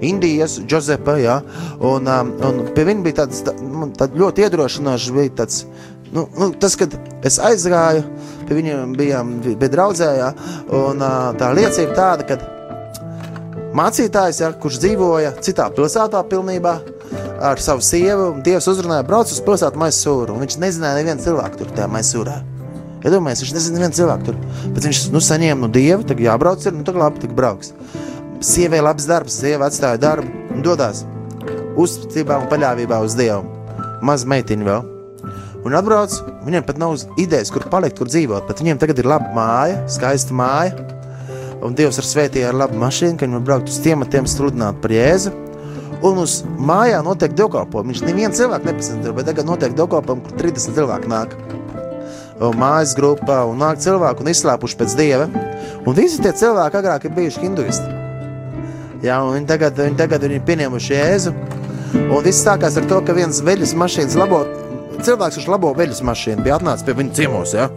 Indijas, 0.01 0.57
Džozepa, 0.65 1.19
jā, 1.21 1.37
un, 1.85 2.09
um, 2.09 2.33
un 2.49 2.65
pie 2.73 2.89
viņa 2.89 3.05
bija 3.05 3.21
tāds, 3.21 3.45
tā, 3.45 3.53
man 3.61 3.93
tād 3.97 4.17
ļoti 4.17 4.47
iedrošinošs, 4.47 5.13
bija 5.19 5.37
tāds, 5.43 5.63
nu, 6.17 6.25
nu, 6.39 6.51
tas, 6.57 6.79
kad 6.81 6.97
es 7.27 7.37
aizgāju, 7.37 8.07
pie 8.49 8.61
viņiem 8.63 8.97
bijām, 8.97 9.39
bija 9.47 9.73
draudzējā, 9.77 10.35
un 10.73 11.05
uh, 11.05 11.33
tā 11.37 11.53
liecība 11.53 12.01
tāda, 12.01 12.31
kad 12.33 12.53
mācītājs, 13.77 14.41
ja, 14.41 14.55
kurš 14.57 14.81
dzīvoja 14.81 15.37
citā 15.45 15.69
pilsētā 15.77 16.25
pilnībā, 16.31 16.79
ar 17.41 17.61
savu 17.63 17.85
sievu, 17.85 18.31
un 18.35 18.45
Dievs 18.47 18.69
uzrunāja, 18.71 19.07
brauc 19.07 19.31
uz 19.31 19.41
pilsētu 19.45 19.81
Maisūru, 19.81 20.35
un 20.35 20.45
viņš 20.45 20.59
nezināja 20.63 21.01
nevienu 21.01 21.25
cilvēku 21.25 21.61
tur 21.61 21.73
tajā 21.77 21.89
Maisūrā. 21.93 22.37
Iedomājieties, 23.07 23.45
viņš 23.45 23.55
nezina 23.55 23.79
nevienu 23.79 23.99
cilvēku 24.01 24.27
tur, 24.31 24.39
bet 24.75 24.89
viņš 24.89 25.03
nu, 25.15 25.23
saņēma 25.23 25.63
no 25.63 25.71
Dieva, 25.73 26.01
tagad 26.03 26.27
jābrauc 26.27 26.65
ir, 26.67 26.75
nu 26.75 26.87
tagad 26.87 27.05
labi, 27.05 27.23
tagad 27.23 27.37
brauks. 27.39 27.71
Sievai 28.45 28.81
labs 28.83 29.07
darbs, 29.09 29.37
sieva 29.39 29.69
atstāja 29.71 30.01
darbu 30.01 30.57
un 30.57 30.65
dodās 30.65 31.05
uzticībā 31.79 32.41
un 32.41 32.51
paļāvībā 32.51 32.99
uz 33.05 33.15
Dievu. 33.19 33.45
Maz 34.05 34.27
meitiņa 34.29 34.67
vēl. 34.67 34.93
Un 35.67 35.75
atbrauc, 35.75 36.13
viņiem 36.47 36.67
pat 36.67 36.79
nav 36.79 36.95
idejas, 37.19 37.51
kur 37.55 37.65
palikt, 37.71 37.99
kur 37.99 38.11
dzīvot, 38.11 38.47
bet 38.49 38.61
viņiem 38.63 38.83
tagad 38.83 39.01
ir 39.03 39.09
laba 39.11 39.33
māja, 39.35 39.81
skaista 39.91 40.35
māja, 40.37 40.77
un 41.67 41.75
Dievs 41.79 41.99
ir 42.01 42.07
svētīja 42.07 42.53
ar 42.53 42.61
labu 42.65 42.79
mašīnu, 42.81 43.17
ka 43.19 43.27
viņi 43.27 43.39
var 43.41 43.49
braukt 43.49 43.73
uz 43.73 43.81
tiematiem 43.83 44.29
sludināt 44.31 44.79
par 44.83 44.95
Jēzu. 44.95 45.35
Un 46.07 46.21
uz 46.23 46.41
mājā 46.63 47.01
notiek 47.03 47.35
dievkalpojumi. 47.35 47.95
Viņš 47.95 48.03
nevienu 48.07 48.37
cilvēku 48.37 48.69
nepazīst, 48.69 49.07
bet 49.17 49.27
tagad 49.27 49.49
notiek 49.49 49.75
dievkalpojumi, 49.75 50.23
kur 50.27 50.39
30 50.39 50.77
cilvēki 50.77 51.11
nāk. 51.11 51.37
Un 52.37 52.59
mājas 52.61 52.93
grupā 52.99 53.41
un 53.49 53.59
nāk 53.63 53.81
cilvēki 53.83 54.23
un 54.23 54.31
izslēpuši 54.31 54.79
pēc 54.83 54.97
dieva. 54.99 55.27
Un 55.87 55.97
visi 55.97 56.21
tie 56.23 56.35
cilvēki 56.37 56.79
agrāk 56.83 57.09
ir 57.09 57.17
bijuši 57.17 57.43
hinduisti. 57.47 57.89
Jā, 59.07 59.19
un 59.25 59.35
viņi 59.35 59.49
tagad, 59.49 59.81
viņi 59.81 59.99
tagad 59.99 60.29
ir 60.29 60.37
pieņēmuši 60.47 60.95
jēzu. 60.95 61.33
Un 61.97 62.23
viss 62.25 62.45
sākās 62.45 62.77
ar 62.79 62.87
to, 62.91 63.01
ka 63.07 63.17
viens 63.17 63.41
veļas 63.45 63.75
mašīnas 63.79 64.17
labo, 64.21 64.45
cilvēks, 65.01 65.41
kurš 65.41 65.51
labo 65.53 65.73
veļas 65.77 66.03
mašīnu, 66.07 66.45
bija 66.45 66.61
atnācis 66.61 66.87
pie 66.87 66.97
viņa 66.99 67.19
ciemos. 67.19 67.57
Ja? 67.57 67.69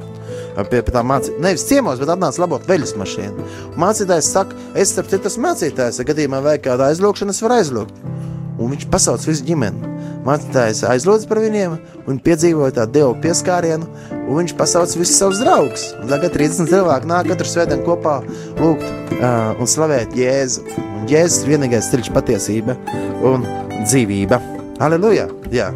Pie, 0.60 0.82
pie 0.84 0.92
tā 0.92 1.04
mācītāja, 1.08 1.42
nevis 1.44 1.65
ciemos, 1.70 2.02
bet 2.02 2.12
atnāca 2.12 2.44
labot 2.44 2.65
veļas 2.68 2.96
mašīnu. 3.00 3.50
Mācītājs 3.80 4.32
saka, 4.34 4.58
es 4.76 4.92
starp 4.94 5.12
citu 5.12 5.32
esmu 5.32 5.48
mācītājs, 5.48 6.02
ja 6.02 6.08
gadījumā 6.10 6.42
vajag 6.46 6.65
kādu 6.68 6.89
aizlūgšanu, 6.89 7.36
es 7.36 7.44
varu 7.46 7.60
aizlūgt. 7.62 8.19
Un 8.60 8.74
viņš 8.74 8.88
pasauc 8.91 9.24
visu 9.24 9.45
ģimeni. 9.48 9.89
Mācītājs 10.28 10.84
aizlūdz 10.91 11.26
par 11.30 11.39
viņiem, 11.39 11.78
un 12.12 12.19
piedzīvoja 12.24 12.76
tādu 12.82 12.98
dievu 12.98 13.13
pieskārienu, 13.24 13.88
un 14.19 14.41
viņš 14.41 14.56
pasauc 14.60 14.95
visus 15.00 15.15
savus 15.22 15.39
draugus. 15.39 15.86
Un 16.02 16.12
tagad 16.12 16.36
30 16.36 16.67
cilvēki 16.72 17.10
nāk 17.10 17.30
katru 17.32 17.48
svētdienu 17.48 17.86
kopā 17.88 18.17
lūgt 18.60 18.84
uh, 18.84 19.56
un 19.56 19.69
slavēt 19.69 20.17
Jēzu. 20.19 20.65
Un 21.00 21.08
Jēzus 21.10 21.45
ir 21.45 21.54
vienīgais 21.56 21.88
ceļš 21.93 22.12
patiesība 22.17 22.76
un 23.24 23.48
dzīvība. 23.86 24.41
Aleluja! 24.84 25.30
Jā. 25.56 25.72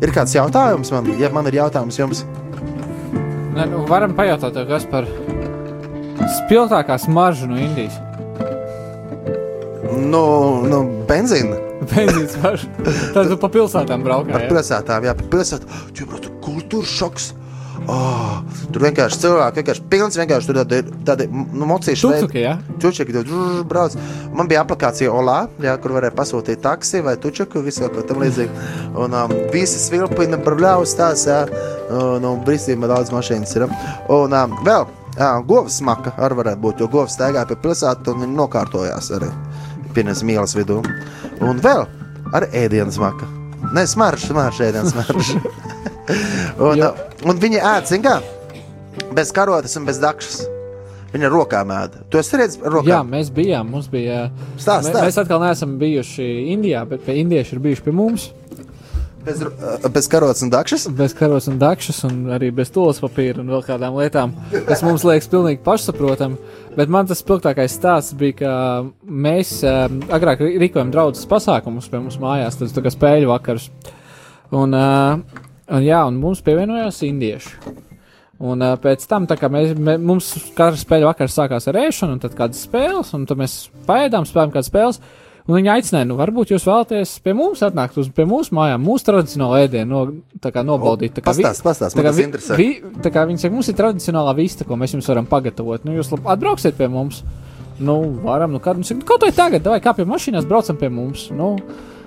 Ir 0.00 0.12
kāds 0.16 0.32
jautājums 0.34 0.90
man? 0.92 1.12
Ja 1.20 1.28
man 1.32 1.46
ir 1.52 1.60
jautājums 1.60 2.00
jums, 2.00 2.24
Ne, 3.54 3.68
nu, 3.70 3.84
varam 3.86 4.16
pajautāt, 4.18 4.56
kas 4.66 4.82
par 4.90 5.06
spilgtākā 6.40 6.96
smaržu 6.98 7.46
no 7.46 7.58
Indijas. 7.60 8.00
nu, 9.94 10.24
nu 10.66 10.80
benzīna. 11.08 11.60
Benzīns 11.92 12.36
smaržu. 12.38 12.72
Tad 13.14 13.30
tu 13.30 13.38
pa 13.40 13.50
pilsētām 13.52 14.04
braukā. 14.06 14.34
Par 14.34 14.44
Ja? 14.46 14.50
pilsētām, 14.52 15.08
jā, 15.08 15.16
par 15.20 15.32
pilsētām. 15.32 15.80
Tur 15.96 16.28
kultūras 16.44 16.98
šoks. 17.00 17.32
Oh, 17.90 18.38
tur 18.72 18.86
vienkārši 18.86 19.18
cilvēki, 19.20 19.60
vienkārši 19.60 19.82
pilns, 19.92 20.16
vienkārši 20.16 20.48
tur 20.48 20.58
tādi, 20.62 20.78
tādi 21.04 21.26
nu, 21.28 21.66
mocīši 21.68 22.06
Tuktuki, 22.06 22.40
ja? 22.40 22.54
Čučeki 22.80 23.12
tur 23.12 23.64
brauc. 23.68 23.96
Man 24.32 24.48
bija 24.48 24.62
aplikācija 24.64 25.12
Olā, 25.12 25.42
jā, 25.60 25.74
kur 25.82 25.92
varēja 25.98 26.14
pasūtīt 26.16 26.62
taksi 26.64 27.02
vai 27.04 27.18
tučaku, 27.20 27.60
visu 27.66 27.84
kaut 27.84 27.98
ko 27.98 28.06
tam 28.08 28.24
līdzīgu. 28.24 28.64
Un 29.04 29.16
um, 29.18 29.34
visi 29.52 29.82
svilpina 29.82 30.40
par 30.40 30.56
bļaus 30.60 30.96
tās, 30.96 31.26
jā, 31.28 31.42
un, 31.90 32.24
un 32.24 32.40
brīstība 32.46 32.88
daudz 32.88 33.12
mašīnas 33.12 33.52
ir. 33.58 33.66
Un 34.14 34.32
um, 34.32 34.56
vēl, 34.64 34.88
jā, 35.18 35.34
govs 35.50 35.82
smaka 35.82 36.14
arī 36.16 36.40
varētu 36.40 36.64
būt, 36.64 36.80
jo 36.80 36.88
govs 36.94 37.18
staigāja 37.18 37.50
pie 37.52 37.60
pilsētu 37.66 38.14
un 38.14 38.24
viņi 38.24 38.38
nokārtojās 38.40 39.12
arī 39.18 39.28
pienes 39.94 40.24
mīlas 40.26 40.56
vidū. 40.58 40.80
Un 41.44 41.60
vēl 41.64 41.86
ar 42.34 42.48
ēdienas 42.50 42.98
smaka. 42.98 43.28
Nē, 43.74 43.86
smaržs, 43.88 44.28
smaržs, 44.30 44.62
ēdienas 44.68 44.92
smaržs. 44.94 45.34
un, 46.68 46.82
un 47.30 47.40
viņi 47.40 47.62
ēd, 47.62 47.88
zin 47.90 48.04
kā, 48.04 48.18
bez 49.16 49.32
karotes 49.34 49.78
un 49.80 49.88
bez 49.88 50.02
dakšas. 50.02 50.44
Viņa 51.14 51.28
rokām 51.30 51.70
ēda. 51.70 52.00
Tu 52.10 52.18
esi 52.18 52.38
redzējis 52.40 52.58
ar 52.58 52.66
Jā, 52.66 52.74
rokām? 52.74 53.10
mēs 53.14 53.28
bijām. 53.30 53.68
Mums 53.70 53.86
bija. 53.86 54.24
Stāst, 54.58 54.88
stāst. 54.88 54.98
Mēs 54.98 55.18
atkal 55.22 55.38
neesam 55.44 55.76
bijuši 55.78 56.26
Indijā, 56.50 56.80
bet 56.90 57.04
pie 57.06 57.20
indieši 57.20 57.54
ir 57.54 57.60
bijuši 57.68 57.84
pie 57.86 57.94
mums. 57.94 58.24
Bez, 59.24 59.40
bez 59.92 60.08
karotes 60.08 60.42
un 60.44 60.50
dakšas? 60.52 60.84
Bez 60.92 61.14
karos 61.16 61.46
un 61.48 61.56
dakšas, 61.58 62.02
un 62.04 62.26
arī 62.34 62.50
bez 62.52 62.68
tolas 62.74 62.98
papīra 63.00 63.40
un 63.40 63.48
vēl 63.48 63.62
kādām 63.64 63.96
lietām, 63.96 64.34
kas 64.68 64.82
mums 64.84 65.04
liekas 65.06 65.30
pilnīgi 65.32 65.62
pašsaprotami. 65.64 66.36
Bet 66.76 66.92
man 66.92 67.08
tas 67.08 67.22
spilgtākais 67.22 67.72
stāsts 67.72 68.16
bija, 68.20 68.36
ka 68.42 68.52
mēs 69.08 69.56
um, 69.64 70.02
agrāk 70.12 70.44
rīkojam 70.44 70.92
draudzes 70.92 71.24
pasākumus 71.30 71.88
pie 71.88 72.02
mums 72.02 72.20
mājās, 72.20 72.60
tas 72.60 72.76
kā 72.76 72.92
spēļu 72.92 73.32
vakars. 73.32 73.70
Un, 74.52 74.76
uh, 74.76 75.40
un, 75.70 75.80
jā, 75.86 76.04
un 76.04 76.20
mums 76.20 76.44
pievienojās 76.44 77.00
indieši. 77.08 77.56
Un 78.44 78.60
uh, 78.60 78.74
pēc 78.82 79.08
tam, 79.08 79.24
kā 79.30 79.48
mēs, 79.48 79.72
mē, 79.78 79.96
mums 80.04 80.34
katra 80.52 80.76
spēļu 80.76 81.08
vakars 81.08 81.38
sākās 81.38 81.70
ar 81.70 81.80
ēšanu, 81.86 82.18
un 82.18 82.24
tad 82.26 82.36
kādas 82.36 82.66
spēles, 82.66 83.14
un 83.16 83.24
tad 83.30 83.40
mēs 83.40 83.62
pēdām, 83.88 84.28
spēlējām 84.28 84.56
kādas 84.58 84.68
spēles. 84.68 85.00
Un 85.46 85.58
viņi 85.58 85.68
aicināja, 85.74 86.06
nu, 86.08 86.14
varbūt 86.16 86.54
jūs 86.54 86.64
vēlaties 86.64 87.10
pie 87.20 87.34
mums 87.36 87.60
atnākt 87.66 87.98
uz 88.00 88.06
pie 88.16 88.24
mūsu 88.24 88.54
mājām, 88.56 88.80
mūsu 88.80 89.04
tradicionālo 89.04 89.58
ēdienu, 89.60 89.86
no, 89.90 90.04
tā 90.40 90.48
kā 90.54 90.62
nobaudīt. 90.64 91.12
Tā 91.12 91.20
kā 91.20 91.34
Pastāst, 91.34 91.60
pastāst, 91.66 91.92
tā 91.98 92.00
kā 92.06 92.12
vi- 92.16 92.22
vi- 92.56 92.80
Tā 93.04 93.10
kā 93.12 93.26
viņi 93.28 93.38
saka, 93.42 93.52
mums 93.54 93.68
ir 93.68 93.74
tradicionālā 93.74 94.34
vista, 94.36 94.64
ko 94.64 94.74
mēs 94.80 94.94
jums 94.96 95.06
varam 95.06 95.26
pagatavot. 95.26 95.84
Nu, 95.84 95.92
jūs 95.92 96.10
lab, 96.12 96.24
atbrauksiet 96.38 96.78
pie 96.78 96.88
mums. 96.88 97.22
Nu, 97.78 98.00
varam, 98.24 98.52
nu, 98.52 98.58
kad 98.58 98.76
mums 98.76 98.90
ir 98.90 98.96
kaut 99.04 99.20
vai 99.20 99.32
tagad, 99.32 99.62
vai 99.64 99.80
kāpjam 99.80 100.06
mašīnās, 100.08 100.48
braucam 100.48 100.76
pie 100.76 100.88
mums. 100.88 101.28
Nu, 101.30 101.58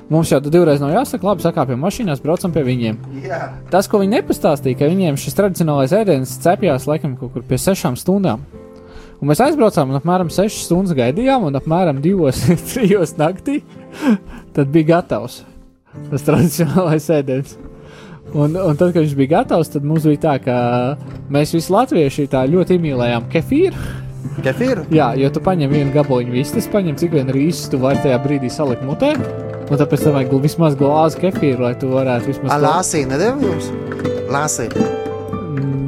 mums 0.09 0.29
jau 0.31 0.39
divreiz 0.39 0.79
nav 0.79 0.89
jāsaka, 0.95 1.21
labi, 1.23 1.41
sakāpjam 1.43 1.77
mašīnās, 1.83 2.21
braucam 2.23 2.51
pie 2.51 2.63
viņiem. 2.63 2.97
Jā. 3.21 3.51
Tas, 3.69 3.85
ko 3.87 3.99
viņi 3.99 4.21
nepastāstīja, 4.21 4.77
ka 4.79 4.85
viņiem 4.89 5.13
šis 5.19 5.35
tradicionālais 5.35 5.91
ēdiens 5.93 6.39
cepjās 6.41 6.87
laikam 6.87 7.17
kaut 7.19 7.33
kur 7.33 7.43
pie 7.43 7.57
sešām 7.57 7.93
stundām. 7.99 8.39
Un 9.17 9.31
mēs 9.31 9.41
aizbraucām, 9.41 9.89
un 9.89 9.97
apmēram 9.97 10.29
6 10.33 10.65
stundas 10.67 10.93
gaidījām, 10.97 11.47
un 11.49 11.57
apmēram 11.57 12.01
2-3 12.03 13.15
naktī 13.23 13.61
tad 14.55 14.73
bija 14.73 14.97
gatavs 14.97 15.41
tas 16.11 16.25
tradicionālais 16.27 17.07
ēdiens. 17.13 17.55
Un, 18.35 18.57
un 18.59 18.75
tad, 18.75 18.91
kad 18.91 19.01
viņš 19.01 19.15
bija 19.17 19.37
gatavs, 19.37 19.71
tad 19.71 19.85
mums 19.87 20.05
bija 20.07 20.23
tā, 20.25 20.35
ka 20.43 20.57
mēs 21.33 21.55
visi 21.55 21.71
latvieši 21.73 22.27
tā 22.31 22.43
ļoti 22.49 22.77
iemīlējām 22.77 23.29
kefīru. 23.31 23.87
Kefīru? 24.45 24.83
Jā, 24.93 25.13
jo 25.17 25.31
tu 25.33 25.41
paņem 25.41 25.71
vienu 25.71 25.93
gabaliņu 25.95 26.35
vistas, 26.35 26.67
paņem 26.69 26.99
cik 26.99 27.15
vien 27.15 27.31
rīsus 27.33 27.71
tu 27.71 27.79
vari 27.81 28.03
tajā 28.03 28.19
brīdī 28.21 28.51
salikt 28.53 28.85
mutē. 28.85 29.15
Un 29.67 29.79
tāpēc 29.79 30.05
tam 30.05 30.15
vajag 30.19 30.37
vismaz 30.43 30.77
glāzi 30.79 31.23
kefīru, 31.25 31.65
lai 31.65 31.73
tu 31.79 31.91
varētu 31.91 32.33
vismaz. 32.33 32.55
Lāsī, 32.63 33.03
nedēļ 33.09 33.45
jums? 33.49 33.73
Lāsī. 34.31 34.71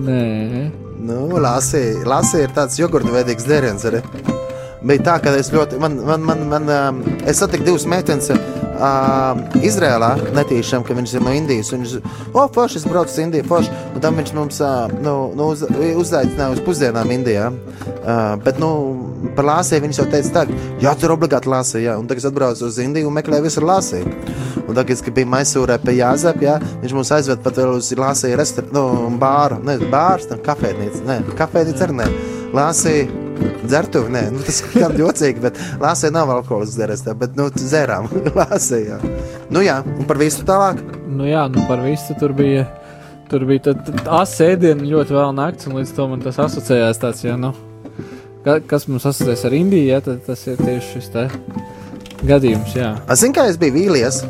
Nē. 0.07 0.78
Nu, 1.09 1.39
Lāsī, 1.41 1.81
Lāsī 2.05 2.43
ir 2.45 2.51
tāds 2.53 2.77
jogurta 2.77 3.09
veidīgs 3.15 3.47
dzēriens 3.47 3.87
arī. 3.89 4.03
Bija 4.79 5.03
tā, 5.03 5.17
ka 5.19 5.33
es 5.35 5.49
ļoti, 5.51 5.75
man, 5.81 5.97
man, 6.07 6.23
man, 6.23 6.43
man 6.47 6.69
um, 6.71 6.99
es 7.27 7.41
satiku 7.41 7.65
divas 7.67 7.83
meitenes 7.89 8.29
uh, 8.31 9.41
Izrēlā, 9.59 10.13
netīšām, 10.37 10.85
ka 10.87 10.95
viņas 10.95 11.17
ir 11.17 11.25
no 11.25 11.33
Indijas. 11.35 11.73
Viņas, 11.73 11.97
o, 12.31 12.45
forši, 12.55 12.79
es 12.79 12.87
braucu 12.87 13.11
uz 13.11 13.19
Indiju, 13.19 13.47
forši. 13.49 13.73
Un 13.91 14.03
tam 14.05 14.19
viņš 14.21 14.31
mums 14.37 14.61
uh, 14.63 14.87
nu, 15.03 15.15
nu, 15.35 15.49
uz, 15.51 15.65
uzaicināja 15.99 16.55
uz 16.55 16.63
pusdienām 16.63 17.11
Indijā. 17.11 17.49
Uh, 17.51 18.39
bet, 18.45 18.61
nu, 18.63 18.71
par 19.35 19.49
Lāsiju 19.51 19.83
viņš 19.83 19.99
jau 19.99 20.07
teica 20.15 20.33
tā, 20.39 20.47
jā, 20.79 20.95
tur 20.95 21.17
obligāti 21.17 21.51
Lāsija, 21.51 21.83
jā. 21.89 21.99
Un 21.99 22.07
tagad 22.07 22.23
es 22.23 22.31
atbraucu 22.31 22.69
uz 22.71 22.79
Indiju 22.79 23.11
un 23.11 23.19
meklēju 23.19 23.49
visur 23.49 23.67
Lāsiju. 23.67 24.15
Un 24.63 24.77
tagad, 24.77 25.03
kad 25.03 25.15
bija 25.15 25.27
Maisūrē 25.35 25.79
pie 25.83 25.99
Jāzep, 25.99 26.39
jā, 26.45 26.55
viņš 26.85 26.95
mūs 26.95 27.11
aizved 27.19 27.43
pat 27.43 27.59
vēl 27.59 27.75
uz 27.81 27.91
Lāsiju 27.99 28.39
restorānu, 28.39 28.79
nu, 28.79 29.15
bāru, 29.19 29.59
ne, 29.65 29.75
bārs, 29.91 30.29
ne, 30.31 30.39
kafēnīca, 30.45 31.03
ne, 31.09 31.23
kafēnīca 31.35 31.89
arī 31.89 31.99
ne. 31.99 32.13
Lāsija 32.55 33.28
dzertuvi, 33.63 34.11
nē, 34.15 34.23
nu, 34.33 34.41
tas 34.45 34.61
ir 34.65 34.97
jocīgi, 34.99 35.43
bet 35.43 35.59
Lāsija 35.81 36.13
nav 36.15 36.31
alkohols 36.33 36.75
dzerēs, 36.75 37.05
tā, 37.05 37.15
bet, 37.17 37.37
nu, 37.39 37.49
dzērām 37.53 38.09
Lāsija, 38.37 38.81
jā. 38.97 38.99
Nu, 39.53 39.63
jā, 39.65 39.79
un 39.95 40.09
par 40.09 40.21
visu 40.21 40.45
tālāk. 40.47 40.81
Nu 41.09 41.27
jā, 41.29 41.45
nu 41.51 41.65
par 41.69 41.83
visu 41.85 42.17
tur 42.19 42.35
bija. 42.37 42.67
Tur 43.29 43.43
bija 43.45 43.75
asēdiena 44.17 44.87
ļoti 44.89 45.13
vēl 45.13 45.35
naktis, 45.37 45.67
un 45.69 45.75
līdz 45.77 45.91
to 45.93 46.07
man 46.09 46.23
tas 46.23 46.39
asociējās 46.41 46.97
tāds, 46.97 47.21
ja, 47.27 47.35
nu, 47.37 47.51
ka, 48.41 48.57
kas 48.65 48.87
mums 48.89 49.05
asociēs 49.05 49.45
ar 49.45 49.53
Indiju, 49.53 49.85
ja, 49.91 49.99
tad 50.01 50.23
tas 50.25 50.47
ir 50.49 50.57
tieši 50.57 50.95
šis 50.95 51.11
te 51.13 51.27
gadījums, 52.25 52.73
jā. 52.73 52.95
Zinu, 53.13 53.35
kā 53.37 53.45
es 53.51 53.61
biju 53.61 53.77
vīlies. 53.77 54.23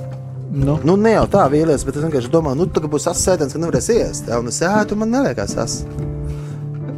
Nu, 0.50 0.80
Nu, 0.84 0.96
ne 0.98 1.14
jau 1.14 1.26
tā 1.30 1.46
vīlies, 1.52 1.86
bet 1.86 2.00
es 2.00 2.06
vienkārši 2.08 2.32
domāju, 2.34 2.58
nu, 2.64 2.70
tagad 2.74 2.92
būs 2.92 3.08
asēdienas, 3.12 3.54
ka 3.54 3.62
nevarēs 3.62 3.90
iest. 3.94 4.32
Jā, 4.32 4.40
un 4.42 4.50
es, 4.50 4.62
tu 4.90 4.98
man 4.98 5.14
neliekas 5.14 5.56
as. 5.62 5.84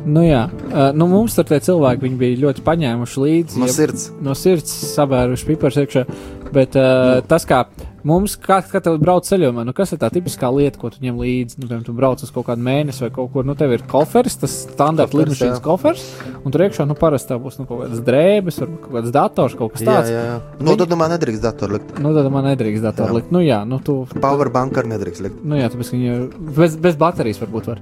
Nu 0.06 0.24
jā, 0.26 0.46
uh, 0.50 0.90
nu 0.98 1.08
mums 1.12 1.36
tur 1.38 1.48
tie 1.50 1.60
cilvēki, 1.64 2.06
viņi 2.08 2.20
bija 2.22 2.42
ļoti 2.48 2.66
paņēmuši 2.68 3.24
līdzi. 3.26 3.62
No 3.62 3.70
ja- 3.70 3.78
sirds. 3.78 4.10
no 4.22 4.36
sirds 4.38 4.74
sabēruši 4.96 5.50
pipars 5.54 5.80
iekšā. 5.82 6.06
Bet 6.52 6.76
uh, 6.76 7.22
tas, 7.32 7.46
kā 7.48 7.62
mums, 8.04 8.34
kā, 8.36 8.58
kā 8.68 8.82
tev 8.84 8.98
brauc 9.00 9.24
ceļojumā, 9.24 9.64
nu, 9.64 9.72
kas 9.78 9.94
ir 9.96 10.00
tā 10.02 10.10
tipiskā 10.12 10.50
lieta, 10.52 10.76
ko 10.82 10.90
tu 10.92 11.00
ņem 11.00 11.22
līdzi? 11.22 11.60
Nu, 11.62 11.68
piemēram, 11.70 11.86
tu 11.88 11.94
brauc 11.96 12.24
uz 12.26 12.34
kaut 12.36 12.50
kādu 12.50 12.66
mēnesi 12.66 13.06
vai 13.06 13.10
kaut 13.16 13.30
kur, 13.32 13.46
nu, 13.48 13.56
tev 13.56 13.72
ir 13.72 13.86
koferis, 13.88 14.36
tas 14.42 14.52
standarta 14.66 15.16
lidmašīnas 15.16 15.62
jā. 15.62 15.64
kofers, 15.64 16.04
un 16.44 16.52
tur 16.52 16.66
iekšā, 16.66 16.84
nu, 16.90 16.98
parasti 17.00 17.32
tā 17.32 17.38
būs 17.40 17.62
nu, 17.62 17.68
kaut 17.70 17.86
kādas 17.86 18.02
drēbes, 18.04 18.60
varbūt 18.66 18.82
kaut 18.84 18.98
kāds 18.98 19.14
dators, 19.16 19.56
kaut 19.62 19.78
kas 19.78 19.86
Jā, 19.86 19.94
tāds. 19.94 20.12
jā, 20.12 20.26
jā. 20.28 20.36
Nu, 20.60 20.76
tad 20.82 20.98
man 21.00 21.16
nedrīkst 21.16 21.46
datoru 21.46 21.78
likt. 21.78 21.94
Nu, 22.04 22.12
tad 22.18 22.28
man 22.36 22.50
nedrīkst 22.50 22.84
datoru 22.90 23.14
Jā. 23.14 23.20
likt. 23.22 23.32
Nu, 23.32 23.46
jā, 23.46 23.62
nu, 23.64 23.80
tu. 23.80 24.02
Powerbank 24.20 24.82
arī 24.82 24.92
nedrīkst 24.98 25.24
likt. 25.30 25.40
Nu, 25.48 25.56
jā, 25.62 25.72
tāpēc, 25.72 25.94
ka 25.94 26.02
viņa 26.02 26.52
bez, 26.60 26.76
bez 26.84 27.00
baterijas 27.00 27.40
varbūt 27.46 27.72
var. 27.72 27.82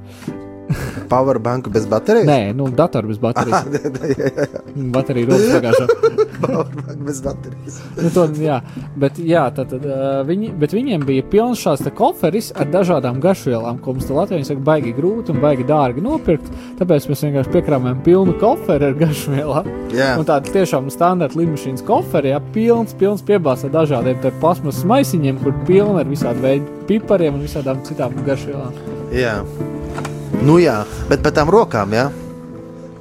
Powerbank 1.09 1.67
bez 1.73 1.85
baterijas? 1.89 2.27
Nē, 2.27 2.53
nu, 2.53 2.67
datoru 2.69 3.09
bez 3.09 3.17
baterijas. 3.17 3.65
Baterija 4.95 5.29
rodas 5.29 5.47
pagājušā. 5.55 5.87
Powerbank 6.43 6.99
bez 7.07 7.21
baterijas. 7.25 7.79
Nu, 7.97 8.11
to, 8.13 8.25
jā, 8.43 8.59
bet, 8.99 9.17
jā, 9.25 9.45
tad, 9.55 9.73
uh, 9.79 10.21
viņi, 10.27 10.51
bet 10.61 10.75
viņiem 10.77 11.05
bija 11.07 11.25
pilns 11.31 11.63
šāds 11.63 11.89
koferis 11.97 12.51
ar 12.53 12.69
dažādām 12.69 13.17
garšvielām, 13.23 13.79
ko 13.83 13.95
mums 13.97 14.11
Latvijā 14.13 14.45
saka, 14.51 14.63
baigi 14.69 14.93
grūti 14.97 15.33
un 15.33 15.41
baigi 15.43 15.65
dārgi 15.69 16.03
nopirkt. 16.05 16.51
Tāpēc 16.79 17.09
mēs 17.09 17.25
vienkārši 17.25 17.55
piekrāmējam 17.55 18.03
pilnu 18.05 18.37
koferi 18.41 18.91
ar 18.91 18.97
garšvielām. 18.99 19.71
Jā. 19.95 20.11
Un 20.21 20.29
tāda 20.29 20.53
tiešām 20.53 20.91
standarta 20.93 21.39
lidmašīnas 21.39 21.85
koferi, 21.87 22.33
jā, 22.35 22.43
pilns, 22.53 22.93
pilns 22.99 23.25
piebāzts 23.25 23.67
ar 23.69 23.73
dažādiem 23.79 24.21
plasmas 24.39 24.83
maisiņiem, 24.89 25.41
kur 25.43 25.57
pilni 25.65 26.03
ar 26.03 26.09
visādi 26.09 26.45
veidu 26.45 26.79
pipariem 26.89 27.37
un 27.39 27.45
visādām 27.45 27.81
citām 27.87 28.15
garšvielām. 28.27 28.79
Jā. 29.15 29.39
Nu, 30.45 30.55
jā, 30.61 30.81
bet 31.09 31.21
par 31.25 31.33
tām 31.35 31.49
rokām, 31.51 31.91
jā. 31.93 32.07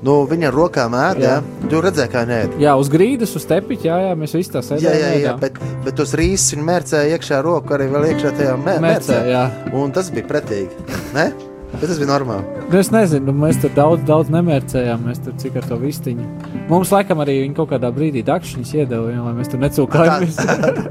Nu, 0.04 0.20
viņa 0.30 0.50
rokām 0.54 0.94
ēd, 0.94 1.20
jā. 1.22 1.36
Jā. 1.38 1.68
Tu 1.70 1.80
redzēji, 1.82 2.10
kā 2.12 2.22
nē. 2.28 2.38
Jā, 2.62 2.76
uz 2.78 2.90
grīdas, 2.92 3.32
uz 3.38 3.46
tepiņa, 3.50 3.82
jā, 3.88 3.96
jā, 4.06 4.12
mēs 4.18 4.34
visi 4.36 4.52
tā 4.54 4.60
Jā, 4.60 4.66
sēdējām. 4.68 4.98
jā, 5.00 5.08
jā, 5.08 5.16
ēdām. 5.24 5.40
bet, 5.42 5.58
bet 5.86 5.96
tos 5.98 6.14
rīsus 6.18 6.54
viņa 6.54 6.66
mērcēja 6.68 7.16
iekšā 7.16 7.40
roku 7.46 7.74
arī 7.74 7.88
vēl 7.94 8.06
iekšā 8.12 8.32
tajā 8.38 8.54
mē, 8.62 8.76
Mērcē, 8.84 9.18
jā. 9.32 9.42
Un 9.74 9.94
tas 9.96 10.10
bija 10.14 10.28
pretīgi. 10.30 10.86
Ne? 11.16 11.26
Bet 11.68 11.84
tas 11.84 11.98
bija 12.00 12.08
normāli. 12.08 12.44
Nu, 12.68 12.78
Es 12.78 12.88
nezinu, 12.92 13.32
mēs 13.36 13.58
tur 13.62 13.70
daudz, 13.76 14.02
daudz 14.08 14.30
nemērcējām. 14.32 15.02
Mēs 15.08 15.20
tur 15.24 15.34
cik 15.40 15.58
ar 15.60 15.66
to 15.68 15.76
vistiņu. 15.80 16.24
Mums, 16.68 16.90
laikam, 16.92 17.20
arī 17.24 17.38
viņi 17.42 17.56
kaut 17.56 17.70
kādā 17.72 17.90
brīdī 17.94 18.22
dakšiņas 18.26 18.72
iedeva, 18.76 19.10
jā, 19.12 19.22
lai 19.24 19.32
mēs 19.36 19.50
tur 19.52 19.60
Tā, 19.60 19.66
necūkājamies. 19.66 20.38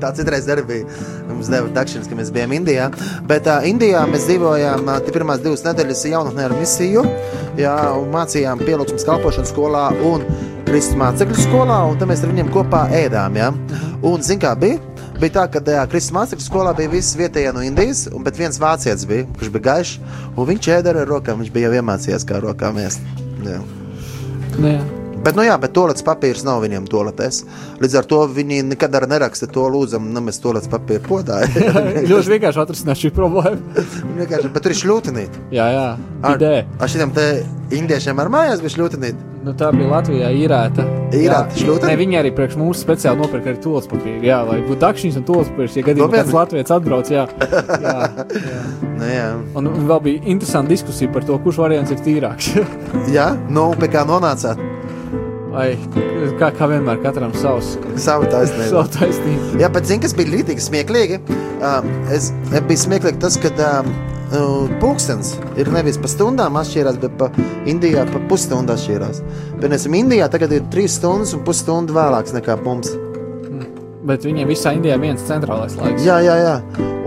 tā 0.03 0.11
citreiz 0.17 0.49
arī 0.53 0.63
bija. 0.69 0.97
Mums 1.29 1.49
deva 1.53 1.69
dakšana, 1.75 2.09
ka 2.09 2.17
mēs 2.21 2.31
bijām 2.33 2.55
Indijā. 2.57 2.87
Bet 3.29 3.49
uh, 3.49 3.65
Indijā 3.69 4.03
mēs 4.09 4.25
dzīvojām 4.29 4.89
uh, 4.89 4.99
pirmās 5.13 5.41
divas 5.45 5.65
nedēļas 5.67 6.05
jaunatnē 6.13 6.47
ar 6.49 6.57
misiju. 6.57 7.05
Jā, 7.61 7.75
un 7.97 8.09
mācījām 8.13 8.61
pielūgsmes 8.65 9.05
kalpošanas 9.09 9.53
skolā 9.53 9.87
un 10.05 10.25
Kristus 10.67 10.97
mācekļu 10.99 11.41
skolā. 11.45 11.81
Un 11.91 11.97
tad 12.01 12.09
mēs 12.09 12.25
ar 12.25 12.33
viņiem 12.33 12.53
kopā 12.53 12.87
ēdām. 13.05 13.37
Jā. 13.41 13.51
Un 14.05 14.25
zin 14.25 14.41
kā 14.41 14.53
bija? 14.59 14.81
Bija 15.17 15.33
tā, 15.33 15.47
ka 15.49 15.61
tajā 15.65 15.81
Kristus 15.89 16.13
mācekļu 16.13 16.45
skolā 16.45 16.75
bija 16.77 16.91
visi 16.91 17.17
vietējie 17.17 17.49
no 17.55 17.63
Indijas, 17.65 18.03
un 18.13 18.21
bet 18.25 18.37
viens 18.37 18.59
vācietis 18.61 19.07
bija, 19.09 19.25
kurš 19.39 19.49
bija 19.55 19.65
gaišs, 19.71 19.95
un 20.35 20.45
viņš 20.51 20.69
ēda 20.75 20.93
ar 20.93 21.09
rokām. 21.09 21.41
Viņš 21.41 21.49
bija 21.55 21.71
jau 21.71 21.79
iemācījies, 21.79 22.25
kā 22.27 22.37
ar 22.37 22.45
rokām 22.45 22.77
ēst. 22.83 23.01
Jā. 23.41 23.57
Nu, 24.57 24.67
jā. 24.75 24.83
Bet, 25.25 25.33
nu 25.33 25.43
jā, 25.43 25.55
bet 25.57 25.73
toalets 25.73 26.05
papīrs 26.05 26.43
nav 26.45 26.61
viņiem 26.61 26.85
toaletes. 26.91 27.41
Līdz 27.81 27.95
ar 27.97 28.05
to 28.07 28.19
viņi 28.31 28.61
nekad 28.69 28.93
arī 28.99 29.09
neraksta 29.15 29.49
to 29.49 29.65
lūdzam, 29.73 30.11
nemest 30.13 30.43
toalets 30.43 30.69
papīru 30.69 31.01
podā. 31.07 31.39
Ļoti 32.11 32.35
vienkārši 32.35 32.61
atrisināt 32.61 33.01
šī 33.01 33.11
problēma. 33.17 33.57
Vienkārši, 34.19 34.51
bet 34.53 34.67
tur 34.67 34.75
ir 34.75 34.79
šļūtenīt. 34.83 35.41
Jā, 35.57 35.65
jā. 35.73 35.87
Ideja. 36.35 36.67
Ar 36.77 36.93
šiem 36.93 37.15
te 37.17 37.25
indiešiem 37.75 38.21
ar 38.21 38.31
mājās 38.37 38.61
bija 38.61 38.75
šļūtenīt. 38.77 39.25
Nu, 39.47 39.53
tā 39.55 39.69
bija 39.71 39.87
Latvijā 39.87 40.27
īrēta. 40.35 40.83
Īrēta 41.15 41.55
šļūtene? 41.55 41.87
Ne, 41.87 41.97
viņi 42.01 42.17
arī 42.19 42.31
priekš 42.35 42.57
mums 42.59 42.81
speciāli 42.83 43.21
nopirka 43.21 43.53
arī 43.53 43.61
tolas 43.63 43.85
papīru. 43.87 44.19
Jā, 44.27 44.41
lai 44.43 44.57
būtu 44.65 44.81
dakšiņas 44.81 45.19
un 45.21 45.25
tolas 45.29 45.51
papīrs, 45.53 45.77
ja 45.79 45.83
gadījumā 45.87 46.17
kāds 46.17 46.33
Latvijas 46.35 46.73
atbrauc. 46.75 47.11
Jā, 47.13 47.23
jā, 47.31 47.61
jā. 47.85 48.57
Nu, 48.97 49.05
jā. 49.07 49.27
Un 49.55 49.69
un 49.71 49.87
vēl 49.87 50.01
bija 50.03 50.23
interesanta 50.33 50.73
diskusija 50.73 51.11
par 51.13 51.23
to, 51.23 51.37
kurš 51.45 51.61
variants 51.63 51.93
ir 51.95 52.01
tīrāks. 52.03 52.49
jā, 53.15 53.29
nu, 53.47 53.69
pie 53.79 53.87
kā 53.93 54.03
nonācāt. 54.09 54.59
Vai 55.53 55.69
kā, 56.41 56.51
kā 56.57 56.67
vienmēr 56.73 56.99
katram 57.05 57.31
savs, 57.39 57.77
Savu 58.03 58.27
taisnību. 58.27 58.67
savu 58.73 58.91
taisnību. 58.97 59.61
Jā, 59.63 59.71
bet 59.73 59.87
zini, 59.87 60.03
kas 60.03 60.17
bija 60.17 60.33
rītīgi 60.35 60.65
smieklīgi? 60.67 61.21
Um, 61.63 61.87
es 62.13 62.33
bija 62.51 62.83
smieklīgi 62.83 63.23
tas, 63.23 63.39
ka 63.41 63.53
um, 63.79 63.93
uh, 64.31 64.69
pulkstenis 64.81 65.33
ir 65.59 65.69
nevis 65.73 65.99
pa 66.01 66.09
stundām 66.11 66.57
atšķirās, 66.59 66.99
bet 67.01 67.17
pa 67.19 67.29
Indijā 67.69 68.05
pa 68.09 68.21
pusstundu 68.29 68.75
atšķirās. 68.75 69.21
Piemēram, 69.61 69.97
Indijā 70.01 70.29
tagad 70.33 70.55
ir 70.55 70.65
trīs 70.73 70.97
stundas 70.99 71.33
un 71.37 71.43
pusstundu 71.47 71.95
vēlāks 71.97 72.35
nekā 72.37 72.57
mums. 72.63 72.93
Bet 74.07 74.23
viņiem 74.23 74.47
visā 74.47 74.71
Indijā 74.77 74.95
ir 74.95 75.03
viens 75.03 75.23
centrālais 75.27 75.75
laiks. 75.75 76.05
Jā, 76.07 76.21
jā, 76.23 76.37
jā. 76.39 76.55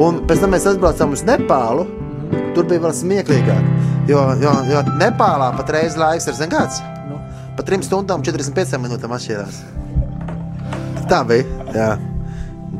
Un 0.04 0.22
pēc 0.28 0.42
tam 0.42 0.52
mēs 0.54 0.68
aizbraucām 0.68 1.16
uz 1.16 1.24
Nepālu. 1.28 1.86
Tur 2.54 2.66
bija 2.68 2.82
vēl 2.84 2.94
smieklīgāk. 2.96 3.68
Jo, 4.10 4.24
jo, 4.42 4.52
jo 4.68 4.84
Nepālā 5.00 5.52
patreiz 5.56 5.96
laiks 6.00 6.28
ir 6.28 6.36
zināms 6.36 6.80
kāds. 6.80 7.08
Nu. 7.08 7.20
Pa 7.56 7.64
3 7.66 7.86
stundām 7.88 8.24
45 8.26 8.80
minūtēm 8.84 9.16
atšķirās. 9.16 9.60
Tā 11.10 11.24
bija. 11.26 11.68
Jā. 11.74 11.90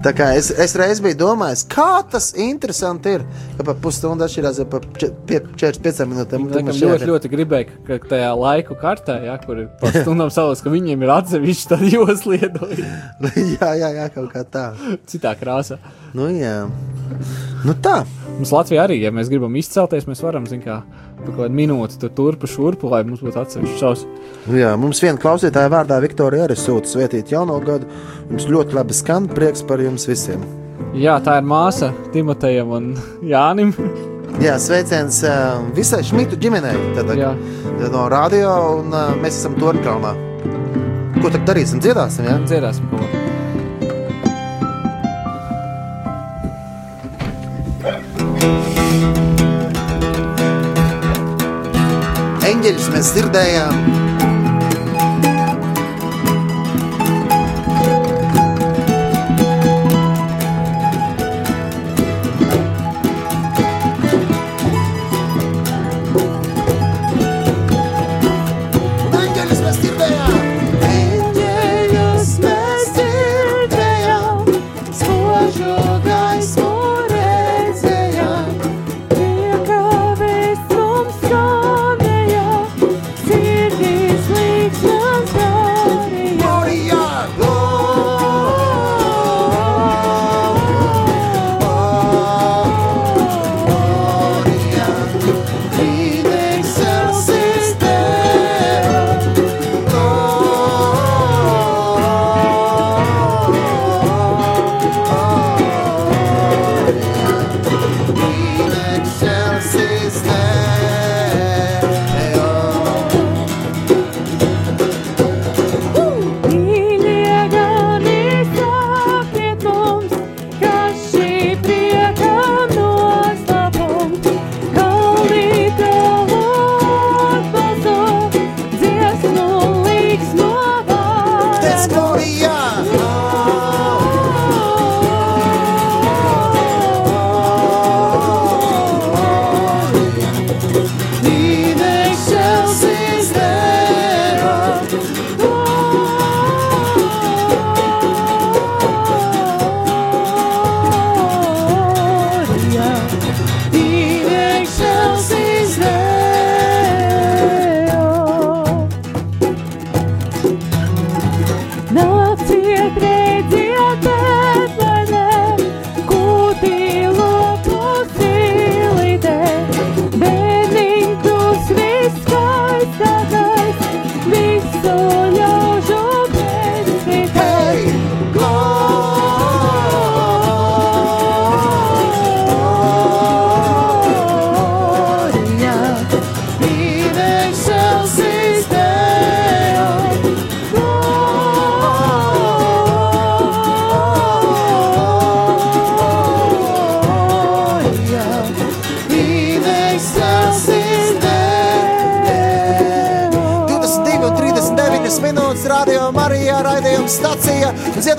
Tā 0.01 0.12
kā 0.16 0.28
es, 0.38 0.49
es 0.55 0.72
reiz 0.78 1.01
biju 1.03 1.16
domājis, 1.18 1.64
kā 1.68 2.01
tas 2.09 2.30
interesanti 2.38 3.16
ir, 3.18 3.24
ka 3.59 3.64
pa 3.66 3.74
pusstundu 3.84 4.24
atšķirās 4.24 4.61
jau 4.62 4.66
pa 4.70 4.78
če- 4.97 5.11
pie- 5.28 5.41
45 5.61 6.07
minūtēm. 6.09 6.47
Tad 6.47 6.55
Laikam 6.61 6.70
man 6.70 6.78
ļoti, 6.78 7.09
ļoti 7.11 7.30
gribēju, 7.34 7.74
ka 7.88 7.99
tajā 8.12 8.30
laiku 8.38 8.78
kartē, 8.80 9.18
ja, 9.26 9.34
kur 9.43 9.59
ir 9.64 9.68
pa 9.82 9.91
stundām 9.93 10.30
salas, 10.32 10.62
ka 10.64 10.72
viņiem 10.72 11.03
ir 11.05 11.12
atsevišķi 11.18 11.68
tādi 11.74 11.93
josliedoji 11.99 12.86
jā, 13.59 13.72
jā, 13.82 13.91
jā, 13.99 14.07
kaut 14.14 14.30
kā 14.32 14.47
tā. 14.47 14.64
citā 15.11 15.34
krāsā. 15.36 15.76
Nu, 16.14 16.30
jā. 16.32 16.55
Nu, 17.66 17.74
tā. 17.82 18.05
Mums 18.41 18.55
Latvijā 18.55 18.86
arī, 18.86 18.95
ja 19.03 19.11
mēs 19.12 19.28
gribam 19.28 19.53
izcelties, 19.61 20.07
mēs 20.09 20.22
varam, 20.24 20.47
zin 20.49 20.62
kā, 20.64 20.78
pa 21.18 21.26
kaut 21.26 21.43
kādu 21.43 21.57
minūti 21.59 21.99
tur 22.01 22.12
turpu 22.16 22.49
šurpu, 22.49 22.88
lai 22.88 23.03
mums 23.05 23.20
būtu 23.20 23.36
atsevišķi 23.36 23.76
šaus. 23.76 24.07
Nu 24.47 24.57
Jā, 24.57 24.70
mums 24.80 25.03
viena 25.05 25.20
klausītāja 25.20 25.68
vārdā 25.68 25.99
Viktorija 26.01 26.47
arī 26.47 26.57
sūta 26.57 26.88
svētīt 26.88 27.34
jauno 27.34 27.59
gadu. 27.61 27.84
Jums 28.30 28.49
ļoti 28.49 28.78
labi 28.80 28.97
skan, 28.97 29.28
prieks 29.28 29.61
par 29.68 29.84
jums 29.84 30.09
visiem. 30.09 30.41
Jā, 30.97 31.18
tā 31.20 31.36
ir 31.43 31.53
māsa 31.53 31.93
Timotejam 32.16 32.72
un 32.80 32.91
Jānim. 33.28 33.76
Jā, 34.41 34.57
sveiciens 34.57 35.20
visai 35.76 36.01
Šmitu 36.09 36.41
ģimenei. 36.41 36.78
Tad, 36.97 37.12
no 37.93 38.09
radio, 38.09 38.57
un 38.80 38.95
mēs 39.20 39.36
esam 39.36 39.61
Torņkalnā. 39.61 40.16
Ko 41.20 41.28
tad 41.28 41.45
darīsim? 41.45 41.84
Dziedāsim, 41.84 42.24
jā? 42.24 42.41
Dziedāsim 42.49 42.88
ko. 42.95 43.19
Eņģeļus 52.70 52.90
mēs 52.94 53.08
dzirdējām. 53.16 54.09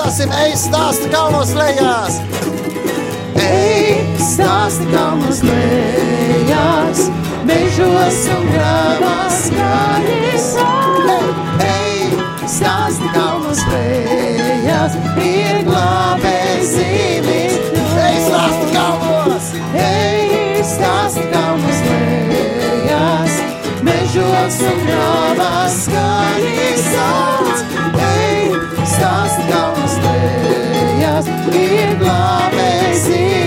Dziedāsim, 0.02 0.32
ej, 0.34 0.54
stāsti 0.58 1.10
kalnos 1.14 1.52
lejās! 1.54 2.16
Ej, 3.38 4.00
stāsti 4.18 4.88
kalnos 4.90 5.44
lejās, 5.46 7.04
mežos 7.46 8.18
un 8.34 8.48
grāvās 8.50 9.38
skaņas. 9.46 10.48
Ej, 11.68 12.18
stāsti 12.50 13.14
kalnos 13.14 13.62
lejās, 13.70 14.98
ir 15.22 15.62
glābējs 15.70 16.74
zīmīs. 16.74 17.62
Ej, 18.02 18.20
stāsti 18.26 18.74
kalnos, 18.74 19.54
ej, 19.86 20.66
stāsti 20.74 21.30
kalnos 21.30 21.86
lejās, 21.92 23.40
mežos 23.86 24.62
un 24.66 24.86
grāvās 24.90 25.82
skaņas. 25.86 27.51
Lejās, 31.52 33.08
ir 33.10 33.41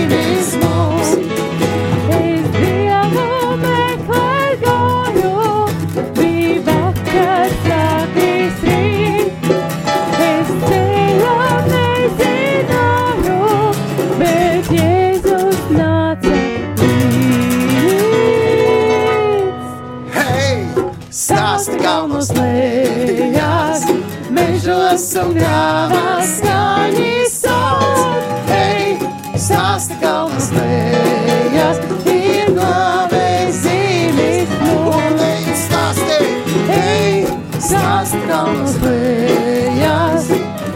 ej, 37.65 37.71
stāsti 37.71 38.19
kalnas 38.29 38.75
lejas, 38.83 40.29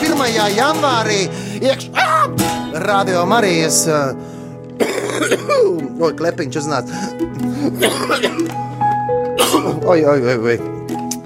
1. 0.00 0.56
janvārī. 0.56 1.28
Iekš... 1.60 1.90
Ah! 1.92 2.28
Radio 2.86 3.26
Marijas. 3.28 3.84
uh, 3.90 4.16
klepiņš 6.20 6.56
uznāca. 6.62 6.94
Oi, 9.90 10.00
oi, 10.06 10.20
oi, 10.24 10.36
oi. 10.38 10.56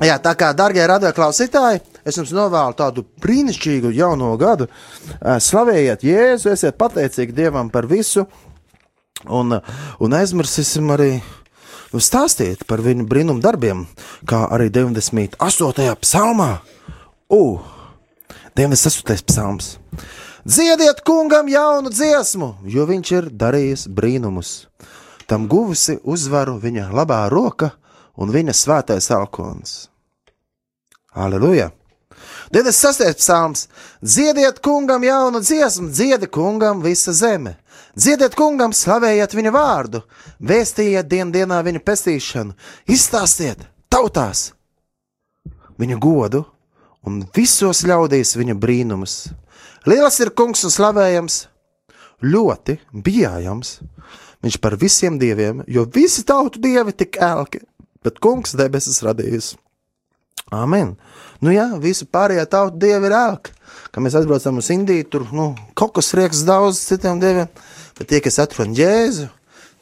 Jā, 0.02 0.16
tā 0.22 0.32
kā, 0.38 0.48
darbie 0.56 0.82
radioklausītāji, 0.88 1.80
es 2.02 2.16
jums 2.18 2.32
novēlu 2.34 2.74
tādu 2.76 3.04
brīnišķīgu 3.22 3.92
jauno 3.94 4.32
gadu. 4.40 4.66
Slavējiet 5.22 6.02
Jēzu, 6.04 6.50
esiet 6.52 6.78
pateicīgi 6.80 7.36
Dievam 7.36 7.70
par 7.72 7.86
visu, 7.90 8.26
un, 9.28 9.54
un 9.54 10.16
aizmirsīsim 10.18 10.90
arī 10.96 11.10
nu, 11.92 12.02
stāstīt 12.02 12.66
par 12.68 12.82
viņu 12.84 13.06
brīnumu 13.10 13.44
darbiem, 13.44 13.86
kā 14.26 14.44
arī 14.56 14.70
98. 14.74 15.94
psalmā. 16.02 16.50
U, 17.30 17.60
98. 18.56 19.24
psalms. 19.26 19.78
Dziediet 20.44 21.00
kungam 21.00 21.48
jaunu 21.48 21.90
dziesmu, 21.90 22.52
jo 22.70 22.84
viņš 22.86 23.10
ir 23.16 23.26
darījis 23.34 23.88
brīnumus. 23.90 24.68
Tam 25.26 25.48
guvusi 25.50 25.96
uzvaru 26.04 26.60
viņa 26.62 26.92
labā 26.94 27.24
roka 27.32 27.72
un 28.14 28.30
viņa 28.30 28.54
svētais 28.54 29.10
alkons. 29.10 29.88
Aleluja! 31.10 31.72
26. 32.54 33.18
psalms. 33.18 33.66
Dziediet 33.98 34.62
kungam 34.62 35.02
jaunu 35.02 35.42
dziesmu, 35.42 35.90
dziedi 35.90 36.30
kungam 36.30 36.82
visa 36.82 37.12
zeme. 37.12 37.56
Dziediet 37.98 38.38
kungam, 38.38 38.70
slavējiet 38.70 39.34
viņa 39.34 39.50
vārdu, 39.50 40.04
vēstījiet 40.38 41.10
dien 41.10 41.34
dienā 41.34 41.58
viņa 41.66 41.82
pestīšanu, 41.82 42.54
izstāstiet 42.86 43.66
tautās 43.90 44.52
viņa 45.78 45.98
godu 45.98 46.44
un 47.08 47.22
visos 47.36 47.82
ļaudīs 47.86 48.36
viņa 48.38 48.56
brīnumus. 48.60 49.16
Liels 49.88 50.20
ir 50.24 50.32
kungs 50.36 50.64
un 50.64 50.72
slavējams, 50.72 51.42
ļoti 52.24 52.78
bijājams. 53.04 53.76
Viņš 54.44 54.56
par 54.60 54.76
visiem 54.80 55.16
dieviem, 55.20 55.62
jo 55.68 55.86
visi 55.88 56.24
tautu 56.28 56.60
dievi 56.60 56.92
tik 56.92 57.16
ēlki, 57.22 57.62
bet 58.04 58.20
kungs 58.24 58.56
debesis 58.56 59.00
radījis. 59.04 59.54
Amen. 60.52 60.94
Nu 61.40 61.52
jā, 61.52 61.66
visi 61.80 62.04
pārējie 62.04 62.44
tautu 62.52 62.80
dievi 62.82 63.08
ir 63.08 63.16
ēlki. 63.16 63.54
Kad 63.92 64.04
mēs 64.04 64.16
aizbraucam 64.18 64.60
uz 64.60 64.68
Indiju, 64.74 65.06
tur 65.10 65.24
nu, 65.32 65.52
kaut 65.76 65.94
kas 65.96 66.12
rieks 66.16 66.44
daudz 66.46 66.80
citiem 66.84 67.20
dieviem, 67.22 67.48
bet 67.98 68.10
tie, 68.10 68.20
kas 68.24 68.40
atrod 68.42 68.76
jēzu, 68.76 69.30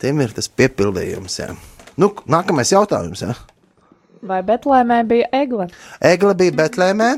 tiem 0.03 0.23
ir 0.23 0.35
tas 0.37 0.51
piepildījums. 0.51 1.39
Jā. 1.43 1.51
Nu, 1.99 2.12
nākamais 2.31 2.73
jautājums. 2.73 3.25
Jā. 3.27 3.35
Vai 4.23 4.39
Betlēmē 4.47 5.01
bija 5.11 5.27
egle? 5.35 5.66
Egle 5.99 6.37
bija 6.39 6.55
Betlēmē, 6.61 7.09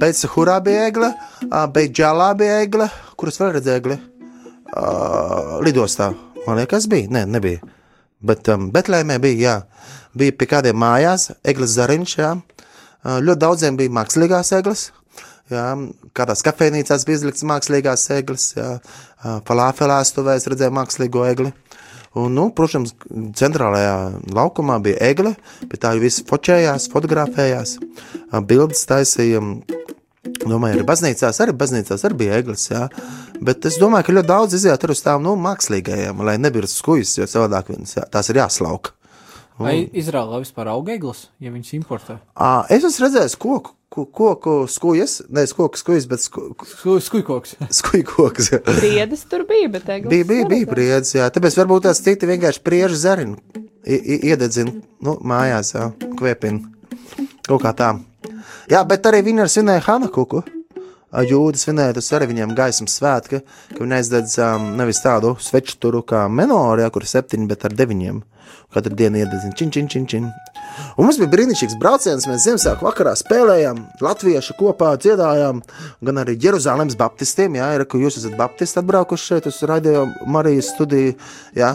Beitsahurā 0.00 0.56
bija 0.66 0.88
egle, 0.88 1.12
Beidžālā 1.46 2.32
bija 2.38 2.56
egle, 2.64 2.88
kuras 3.20 3.38
vēl 3.38 3.52
redzēja 3.54 3.82
egli? 3.82 3.98
Uh, 4.74 5.60
lidostā, 5.62 6.08
man 6.48 6.58
liekas, 6.58 6.88
bija. 6.90 7.06
Nē, 7.14 7.22
nebija. 7.30 7.60
Bet 8.26 8.50
um, 8.50 8.66
Betlēmē 8.74 9.20
bija, 9.22 9.38
jā. 9.44 9.92
Bija 10.18 10.34
pie 10.34 10.48
kādiem 10.50 10.80
mājās, 10.82 11.28
eglis 11.46 11.76
zariņš, 11.76 12.16
jā. 12.18 12.32
Uh, 12.34 13.20
ļoti 13.22 13.42
daudziem 13.44 13.78
bija 13.78 13.94
mākslīgās 13.94 14.50
eglis. 14.58 14.88
Jā, 15.52 15.68
kādās 16.16 16.42
kafejnīcās 16.42 17.06
bija 17.06 17.20
izlikts 17.20 17.46
mākslīgās 17.46 18.08
eglis, 18.16 18.48
jā. 18.58 18.72
Uh, 19.22 19.38
falāfelā 19.46 20.00
stuvēs 20.08 20.50
redzēja 20.50 20.74
mākslīgo 20.74 21.22
egli. 21.30 21.54
Un, 22.14 22.30
nu, 22.36 22.44
protams, 22.54 22.92
centrālajā 23.34 23.94
laukumā 24.36 24.76
bija 24.82 25.00
egle, 25.02 25.32
pie 25.66 25.80
tā 25.82 25.94
jau 25.96 26.02
viss 26.04 26.22
fotografējās, 26.28 26.86
fotografējās, 26.92 27.72
bildes 28.46 28.84
taisīja. 28.86 29.42
Domāju, 30.44 30.78
arī 30.78 30.84
baznīcās, 30.88 31.38
arī 31.44 31.52
baznīcās 31.58 32.04
arī 32.06 32.16
bija 32.22 32.38
eglis, 32.40 32.68
jā. 32.70 32.86
Bet 33.44 33.66
es 33.68 33.76
domāju, 33.80 34.06
ka 34.06 34.14
ļoti 34.16 34.28
daudz 34.30 34.56
iziet 34.56 34.86
uz 34.88 35.02
tām 35.04 35.22
nu, 35.26 35.34
mākslīgajām, 35.40 36.22
lai 36.24 36.38
nebūtu 36.40 36.70
skujas, 36.70 37.12
jo 37.18 37.26
savādāk 37.28 37.68
viņas, 37.74 37.96
jā, 37.98 38.04
tās 38.12 38.30
ir 38.32 38.40
jāslauka. 38.40 38.94
Vai 39.60 39.76
Izrēlā 39.94 40.40
vispār 40.42 40.72
aug 40.72 40.88
eglis, 40.90 41.28
ja 41.44 41.52
viņas 41.54 41.74
importē? 41.76 42.16
À, 42.34 42.64
es 42.74 42.82
esmu 42.88 43.04
redzējis 43.06 43.36
koku, 43.38 43.70
ko- 43.70 43.76
koku 44.10 44.54
skujas, 44.70 45.20
nevis 45.30 45.52
koku 45.54 45.78
skujas, 45.78 46.06
bet 46.10 46.22
sku, 46.24 46.48
Sku- 46.66 46.96
Skujkoks. 47.78 48.48
jā. 48.52 48.58
Priedes 48.66 49.22
tur 49.30 49.44
bija, 49.48 49.68
bet 49.76 49.86
eglis 49.94 50.10
Bija, 50.10 50.26
bija, 50.32 50.48
bija 50.50 50.66
briedis, 50.72 51.14
jā. 51.14 51.28
Tāpēc 51.32 51.54
varbūt 51.60 51.86
tās 51.86 52.02
citi 52.02 52.26
vienkārši 52.28 52.62
priežu 52.66 52.98
zarinu, 52.98 53.38
iededzina, 53.86 54.74
nu, 55.06 55.14
mājās, 55.22 55.74
jā, 55.76 55.86
kvepina. 56.18 56.64
Kaut 57.46 57.62
kā 57.62 57.70
tā. 57.76 57.92
Jā, 58.72 58.80
bet 58.88 59.06
arī 59.06 59.20
viņi 59.26 59.44
ar 59.44 59.50
svinēja 59.52 59.86
Hanakuku. 59.86 60.42
Jūdas 61.14 61.62
svinēja, 61.68 61.94
tas 62.00 62.08
arī 62.16 62.26
viņiem 62.32 62.56
gaismas 62.58 62.96
svētki, 62.98 63.38
ka 63.70 63.78
viņi 63.84 63.94
aizdedz 64.00 64.32
um, 64.42 64.64
nevis 64.80 64.98
tādu 65.04 65.36
sveču 65.38 65.76
turu 65.78 66.00
kā 66.02 66.24
menorā, 66.26 66.88
kur 66.90 67.04
ir 67.06 67.10
septiņi, 67.12 67.46
bet 67.52 67.68
ar 67.68 67.76
deviņiem. 67.78 68.16
Katru 68.74 68.96
dienu 68.98 69.20
iededzina 69.20 69.54
čin, 69.54 69.70
čin, 69.74 69.88
čin, 69.88 70.06
čin. 70.10 70.28
Un 70.98 71.06
mums 71.06 71.18
bija 71.20 71.30
brīnišķīgs 71.30 71.76
brauciens. 71.78 72.26
Mēs 72.26 72.44
Ziemassvētku 72.46 72.86
vakarā 72.86 73.12
spēlējām, 73.18 73.80
latvieši 74.02 74.56
kopā 74.58 74.94
dziedājām, 74.98 75.60
gan 76.06 76.20
arī 76.22 76.34
Jeruzalemes 76.42 76.96
baptistiem. 76.98 77.58
Jā, 77.60 77.70
ir, 77.76 77.84
ka 77.86 78.00
jūs 78.00 78.18
esat 78.18 78.34
baptisti 78.38 78.80
atbraukuši 78.82 79.28
šeit 79.30 79.46
uz 79.50 79.60
Radio 79.70 80.06
Marijas 80.26 80.72
studiju. 80.74 81.14
Jā. 81.58 81.74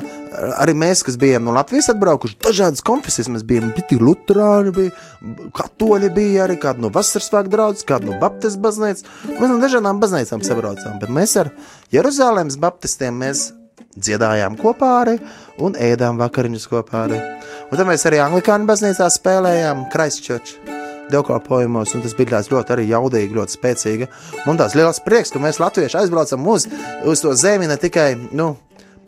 Arī 0.60 0.76
mēs, 0.78 1.04
kas 1.08 1.18
bijām 1.20 1.48
no 1.48 1.56
Latvijas 1.56 1.90
atbraukuši, 1.94 2.40
dažādas 2.44 2.84
konfesijas. 2.86 3.32
Mēs 3.32 3.46
bijām 3.48 3.72
biti 3.76 4.00
luterāni, 4.00 4.76
bija 4.76 5.48
katoļi, 5.56 6.12
bija 6.16 6.46
arī 6.48 6.60
kādi 6.62 6.84
no 6.84 6.92
vasaras 6.94 7.32
svētku 7.32 7.54
draudzes, 7.56 7.88
kādi 7.88 8.12
no 8.12 8.20
baptistu 8.22 8.62
baznīcas. 8.64 9.08
Mēs 9.30 9.48
no 9.48 9.62
dažādām 9.64 10.04
baznīcām 10.04 10.44
sabraucām, 10.46 11.00
bet 11.02 11.16
mēs 11.16 11.38
ar 11.40 11.54
Jeruzalemes 11.96 12.60
baptistiem 12.62 13.24
mēs 13.24 13.50
dziedājām 13.96 14.58
kopā 14.60 14.90
arī 15.04 15.16
un 15.64 15.76
ēdām 15.76 16.20
vakariņas 16.22 16.68
kopā 16.72 17.06
arī. 17.08 17.22
Un 17.70 17.78
tad 17.78 17.88
mēs 17.90 18.06
arī 18.10 18.22
Anglikāņu 18.24 18.70
baznīcā 18.70 19.10
spēlējām 19.14 19.88
Christchurch 19.94 20.78
dievkalpojumos, 21.10 21.96
un 21.98 22.04
tas 22.06 22.16
bija 22.18 22.36
tāds 22.36 22.52
ļoti 22.52 22.76
arī 22.76 22.88
jaudīgi, 22.92 23.36
ļoti 23.36 23.58
spēcīgi. 23.58 24.10
Man 24.46 24.60
tās 24.62 24.76
liels 24.78 25.02
prieks, 25.06 25.34
ka 25.34 25.42
mēs 25.42 25.62
latvieši 25.62 26.04
aizbraucam 26.04 26.48
uz, 26.54 26.68
uz 27.10 27.24
to 27.26 27.34
zemi 27.38 27.70
ne 27.70 27.78
tikai, 27.82 28.12
nu, 28.38 28.52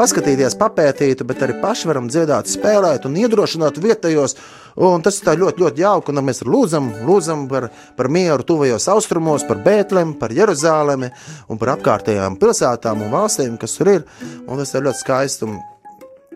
paskatīties, 0.01 0.57
papētīt, 0.57 1.21
bet 1.29 1.43
arī 1.45 1.59
paši 1.61 1.89
varam 1.91 2.09
dziedāt, 2.09 2.49
spēlēt 2.49 3.05
un 3.05 3.19
iedrošināt 3.21 3.77
vietējos. 3.83 4.37
Un 4.81 5.03
tas 5.03 5.17
ir 5.19 5.41
ļoti, 5.41 5.61
ļoti 5.61 5.83
jauki, 5.83 6.13
un 6.13 6.23
mēs 6.25 6.41
lūdzam, 6.47 6.87
lūdzam 7.05 7.43
par, 7.51 7.67
par 7.97 8.09
mieru 8.09 8.45
tuvajos 8.47 8.87
austrumos, 8.93 9.43
par 9.47 9.59
Bētlemi, 9.65 10.15
par 10.21 10.33
Jeruzālemi 10.33 11.11
un 11.51 11.59
par 11.61 11.75
apkārtējām 11.75 12.39
pilsētām 12.41 13.03
un 13.03 13.11
valstīm, 13.13 13.59
kas 13.61 13.77
tur 13.77 13.97
ir. 13.97 14.07
Un 14.47 14.63
tas 14.63 14.73
ir 14.73 14.87
ļoti 14.87 15.03
skaisti. 15.03 15.51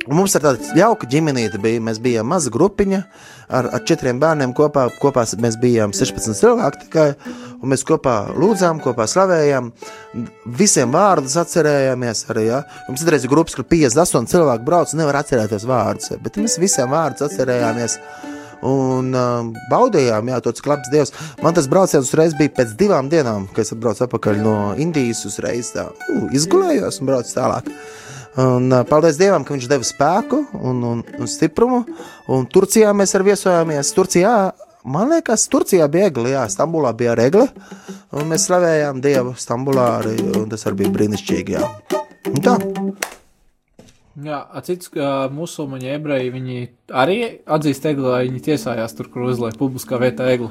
Un 0.03 0.17
mums 0.19 0.33
ir 0.35 0.43
tāda 0.43 0.75
jauka 0.75 1.07
ģimenīte. 1.09 1.59
Bija. 1.63 1.79
Mēs 1.81 2.01
bijām 2.03 2.27
maza 2.27 2.51
grupiņa 2.51 2.99
ar, 3.47 3.69
ar 3.77 3.83
četriem 3.87 4.19
bērniem. 4.19 4.51
Kopā, 4.57 4.89
kopā 4.99 5.23
mēs 5.41 5.55
bijām 5.61 5.95
16 5.95 6.35
cilvēki 6.41 6.81
tikai. 6.83 7.05
Mēs 7.65 7.85
kopā 7.87 8.17
lūdzām, 8.35 8.81
kopā 8.83 9.07
slavējām. 9.09 9.71
Visiem 10.59 10.91
vārdus 10.93 11.39
atcerējāmies. 11.41 12.25
Arī, 12.33 12.45
ja? 12.51 12.61
Mums 12.89 13.05
ir 13.05 13.15
reizes 13.15 13.31
grupas, 13.31 13.55
kur 13.57 13.65
58 13.71 14.29
cilvēki 14.35 14.67
brauc 14.67 14.91
un 14.91 15.01
nevar 15.01 15.21
atcerēties 15.23 15.67
vārdus. 15.71 16.13
Bet 16.21 16.37
mēs 16.43 16.59
visiem 16.61 16.91
vārdus 16.91 17.29
atcerējāmies. 17.29 17.97
Un 18.65 19.15
uh, 19.15 19.47
baudījām, 19.71 20.29
jā, 20.31 20.37
to 20.43 20.53
cik 20.57 20.69
labs 20.73 20.91
dievs. 20.91 21.15
Man 21.43 21.55
tas 21.55 21.67
brauciens 21.71 22.07
uzreiz 22.07 22.35
bija 22.37 22.53
pēc 22.59 22.75
divām 22.79 23.09
dienām, 23.11 23.47
kad 23.53 23.63
es 23.63 23.75
atbraucu 23.75 24.05
atpakaļ 24.05 24.41
no 24.43 24.57
Indijas. 24.81 25.23
Uzreiz 25.29 25.71
tā, 25.75 25.87
uh, 25.87 26.25
izgulējos 26.35 26.99
un 26.99 27.13
braucu 27.13 27.35
tālāk. 27.35 27.71
Un, 28.35 28.67
paldies 28.89 29.15
Dievam, 29.19 29.45
ka 29.47 29.55
Viņš 29.55 29.67
deva 29.71 29.87
spēku 29.87 30.41
un, 30.59 30.83
un, 30.83 31.01
un 31.19 31.29
stiprumu. 31.31 31.85
Un 32.31 32.47
Turcijā 32.51 32.91
mēs 32.97 33.15
arī 33.15 33.31
viesojāmies. 33.31 33.93
Turcijā, 33.95 34.35
man 34.83 35.13
liekas, 35.13 35.47
Turcijā 35.51 35.87
bija 35.91 36.11
egli, 36.11 36.33
jā, 36.35 36.43
Stambulā 36.51 36.91
bija 36.97 37.13
arī 37.15 37.29
egli. 37.31 37.47
Un 38.15 38.27
mēs 38.31 38.49
slavējām 38.49 38.99
Dievu 39.03 39.35
Stambulā 39.39 39.89
arī, 40.01 40.17
tas 40.51 40.67
arī 40.67 40.83
bija 40.83 40.95
brīnišķīgi, 40.97 41.55
jā. 41.55 41.69
Un 42.31 42.41
tā. 42.43 42.57
Jā, 44.25 44.37
cits 44.63 44.91
musulmaņi, 45.35 45.89
ebreji, 45.91 46.29
viņi 46.31 46.61
arī 46.95 47.17
atzīst 47.51 47.87
egli, 47.91 48.05
lai 48.07 48.21
viņi 48.29 48.45
tiesājās 48.45 48.95
tur, 48.95 49.09
kur 49.11 49.25
uzlēja 49.27 49.59
publiskā 49.59 49.99
vietā 49.99 50.29
egli. 50.31 50.47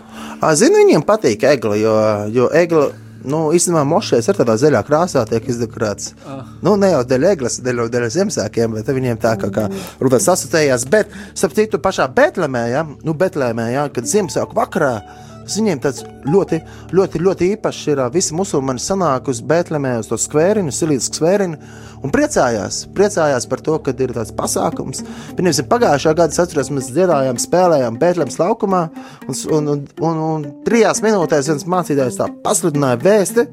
Zinu, 0.61 0.82
viņiem 0.82 1.05
patīk 1.09 1.47
egli, 1.49 1.78
jo, 1.80 1.95
jo 2.32 2.51
egli 2.53 2.91
Nu, 3.25 3.47
īstenībā 3.57 3.85
mošais 3.89 4.29
ar 4.29 4.39
tādā 4.39 4.57
zaļā 4.61 4.83
krāsā 4.85 5.25
tiek 5.29 5.47
izdekorēts. 5.49 6.12
Ah. 6.29 6.43
Nu, 6.64 6.77
ne 6.81 6.93
jau 6.93 7.03
dēļ 7.09 7.29
eglis, 7.33 7.59
dēļ, 7.64 7.85
dēļ 7.93 8.09
Ziemassvētkiem, 8.14 8.77
bet 8.77 8.91
viņiem 8.99 9.20
tā 9.22 9.35
kā, 9.41 9.51
kā 9.55 9.68
rūpēs 10.03 10.29
asociējās. 10.35 10.87
Bet, 10.93 11.12
starp 11.33 11.57
citu, 11.57 11.81
pašā 11.83 12.09
Betlēmē, 12.16 12.64
ja, 12.72 12.85
nu, 12.85 13.16
Betlēmē, 13.16 13.70
ja, 13.72 13.87
kad 13.95 14.11
Ziemassvētku 14.11 14.59
vakarā 14.59 14.97
Viņiem 15.45 15.80
tāds 15.84 16.05
ļoti, 16.24 16.61
ļoti, 16.97 17.20
ļoti 17.20 17.49
īpašs 17.55 17.88
ir. 17.92 18.03
Visi 18.14 18.36
musulmaņi 18.36 18.82
sanāk 18.82 19.28
uz 19.32 19.42
Bēntlēmē, 19.45 19.99
uz 20.01 20.09
to 20.11 20.18
skvēriņu, 20.20 20.72
silītas 20.74 21.11
skvēriņu 21.12 21.59
un 22.05 22.12
priecājās. 22.14 22.84
Priecājās 22.97 23.49
par 23.51 23.62
to, 23.64 23.76
ka 23.84 23.95
ir 23.97 24.14
tāds 24.16 24.32
pasākums. 24.36 25.05
Pirms 25.36 25.62
pagājušā 25.70 26.14
gada, 26.16 26.32
atceros, 26.45 26.72
mēs 26.74 26.90
dziedājām, 26.92 27.40
spēlējām 27.40 28.01
Bēntlēmas 28.01 28.40
laukumā, 28.40 28.82
un, 29.28 29.40
un, 29.59 29.72
un, 29.74 29.86
un, 30.11 30.22
un 30.28 30.47
trijās 30.66 31.03
minūtēs 31.05 31.53
viens 31.53 31.68
mācītājs 31.76 32.20
tā 32.20 32.30
pasludināja 32.45 33.01
vēsti, 33.05 33.49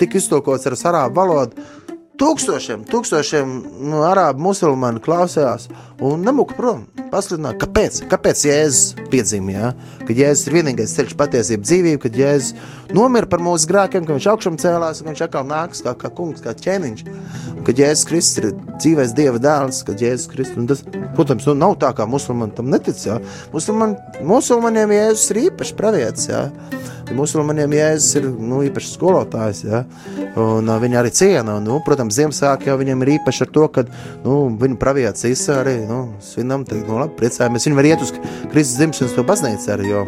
tika 0.00 0.20
iztulkots 0.20 0.66
ar 0.70 0.78
arābu 0.92 1.22
valodu. 1.22 1.68
Tūkstošiem, 2.18 2.80
tūkstošiem 2.90 3.50
nu, 3.86 4.00
arābu 4.02 4.42
musulmaņu 4.48 4.98
klausījās 5.04 5.68
un 6.02 6.24
nemuka 6.26 6.56
prom. 6.56 6.80
Pasludināja, 7.12 7.60
kāpēc? 7.62 8.00
Kāpēc 8.10 8.42
Jēzus 8.42 9.06
piedzimta? 9.12 9.52
Ja? 9.54 9.68
Kad 10.02 10.18
Jēzus 10.18 10.48
ir 10.48 10.56
vienīgais 10.56 10.96
ceļš, 10.96 11.14
patiesība, 11.20 11.62
dzīvība, 11.68 12.00
kad 12.02 12.18
Jēzus 12.18 12.56
nomira 12.96 13.28
par 13.30 13.44
mūsu 13.46 13.70
grēkiem, 13.70 14.02
ka 14.02 14.16
viņš 14.16 14.28
augšām 14.32 14.58
cēlās, 14.58 15.04
ka 15.04 15.12
viņš 15.12 15.24
atkal 15.28 15.46
nāks 15.46 15.84
kā, 15.86 15.94
kā 16.00 16.10
kungs, 16.18 16.42
kā 16.42 16.56
ķēniņš. 16.58 17.06
Un 17.54 17.62
kad 17.68 17.84
Jēzus 17.84 18.10
Kristus 18.10 18.42
ir 18.42 18.50
dzīvais 18.80 19.14
Dieva 19.14 19.38
dēls, 19.44 19.84
kad 19.86 20.02
Jēzus 20.02 20.32
Kristus, 20.34 20.68
tas, 20.72 20.84
protams, 21.14 21.46
nu, 21.46 21.54
nav 21.62 21.78
tā 21.78 21.94
kā 21.94 22.08
musulmaņi 22.10 22.58
tam 22.58 22.74
netic. 22.74 23.06
Ja? 23.06 23.22
Musulmaņ, 23.54 23.94
musulmaņiem 24.26 24.98
Jēzus 24.98 25.30
ir 25.36 25.44
īpašs 25.46 25.76
pravietis. 25.78 26.30
Ja? 26.34 26.48
Musulmaņiem 27.16 27.74
Jēzus 27.76 28.16
ir 28.20 28.26
nu, 28.28 28.60
īpašs 28.66 28.94
skolotājs, 28.96 29.62
ja? 29.66 29.82
un 30.38 30.68
uh, 30.68 30.78
viņi 30.82 30.98
arī 31.00 31.12
ciena. 31.14 31.58
Un, 31.58 31.66
nu, 31.68 31.78
protams, 31.84 32.16
Ziemassvētku 32.18 32.70
jau 32.70 32.76
viņiem 32.80 33.04
ir 33.04 33.12
īpaši 33.16 33.44
ar 33.46 33.52
to, 33.54 33.68
ka 33.74 33.84
nu, 34.24 34.40
viņu 34.60 34.78
pravietis 34.80 35.28
Isa 35.30 35.60
arī 35.62 35.78
nu, 35.88 36.00
svinam, 36.24 36.66
tad, 36.68 36.82
nu, 36.88 36.98
labi, 37.00 37.16
priecājamies. 37.20 37.68
Viņi 37.68 37.78
var 37.78 37.90
iet 37.90 38.04
uz 38.04 38.12
Kristus 38.52 38.76
dzimšanas 38.80 39.16
to 39.16 39.26
baznīcu 39.28 39.70
arī. 39.74 39.92
Jo, 39.92 40.04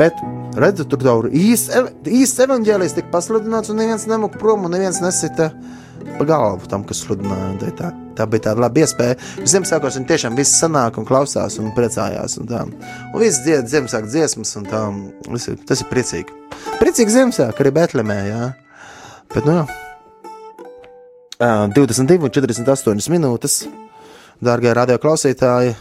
bet, 0.00 0.22
redziet, 0.60 0.88
tur 0.92 1.04
jau 1.04 1.18
īsts 1.28 1.74
īst 2.22 2.40
evaņģēlijs 2.46 2.96
tika 3.00 3.12
pasludināts, 3.14 3.72
un 3.72 3.82
neviens 3.82 4.08
nemuk 4.10 4.38
prom, 4.40 4.68
un 4.68 4.76
neviens 4.76 5.02
nesita 5.04 5.52
pa 6.16 6.30
galvu 6.30 6.70
tam, 6.70 6.86
kas 6.88 7.04
sludināja. 7.04 7.92
Tā, 8.14 8.26
bija 8.30 8.48
tāda 8.48 8.64
laba 8.64 8.82
iespēja. 8.82 9.18
Ziemassvētkos 9.42 9.98
viņi 9.98 10.10
tiešām 10.10 10.36
visi 10.38 10.54
sanāk 10.54 10.98
un 11.00 11.06
klausās 11.08 11.58
un 11.62 11.72
priecājās. 11.76 12.38
Un, 12.40 12.50
tā. 12.50 12.64
un 12.64 13.16
viss 13.22 13.42
dzied 13.42 13.70
Ziemassvētku 13.70 14.12
dziesmas, 14.12 14.54
un 14.60 14.68
tā, 14.70 14.82
visi, 15.30 15.56
tas 15.66 15.82
ir 15.82 15.90
priecīgi. 15.90 16.42
Priecīgi 16.82 17.16
Ziemassvētku 17.16 17.64
arī 17.64 17.74
Betlemē, 17.80 18.20
jā. 18.28 18.44
Bet, 19.34 19.48
nu 19.48 19.58
jā. 19.58 19.66
22 21.40 22.22
un 22.22 22.30
48 22.30 23.10
minūtes. 23.12 23.64
Dārgie 24.44 24.74
radio 24.74 24.98
klausītāji, 25.00 25.74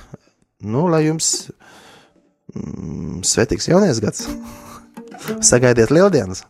nu, 0.69 0.86
lai 0.91 1.03
jums 1.07 1.49
mm, 2.53 3.23
svetīgs 3.27 3.67
jaunais 3.69 3.99
gads. 4.03 4.27
Sagaidiet 5.43 5.91
lieldienas, 5.93 6.43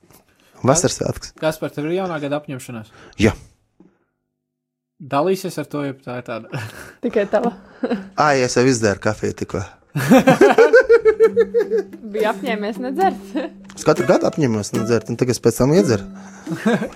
vasaras 0.65 0.99
svētkus. 0.99 1.33
Kas 1.39 1.59
par 1.61 1.73
tevi 1.73 1.91
ir 1.91 2.01
jaunā 2.01 2.19
gada 2.21 2.41
apņemšanās? 2.41 2.91
Jā. 3.21 3.33
Dalīsies 5.03 5.57
ar 5.59 5.65
to, 5.67 5.81
ja 5.83 5.93
tā 5.99 6.21
ir 6.21 6.27
tāda. 6.27 6.61
Tikai 7.03 7.25
tava. 7.31 7.51
Ai, 8.15 8.43
es 8.45 8.55
jau 8.55 8.63
izdzēru 8.69 9.01
kafiju 9.03 9.35
tikko. 9.41 9.59
Bija 12.13 12.31
apņēmies 12.31 12.79
nedzert. 12.81 13.33
Es 13.73 13.83
katru 13.85 14.07
gadu 14.09 14.25
apņemos 14.29 14.71
nedzert, 14.77 15.09
un 15.11 15.15
tagad 15.19 15.35
es 15.35 15.43
pēc 15.43 15.55
tam 15.59 15.69
iedzeru. 15.75 16.05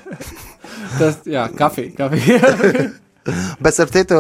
Tas, 1.00 1.16
jā, 1.28 1.44
kafija. 1.58 1.92
kafija. 1.98 2.40
Bet 3.60 3.80
ar 3.84 3.90
citu 3.92 4.18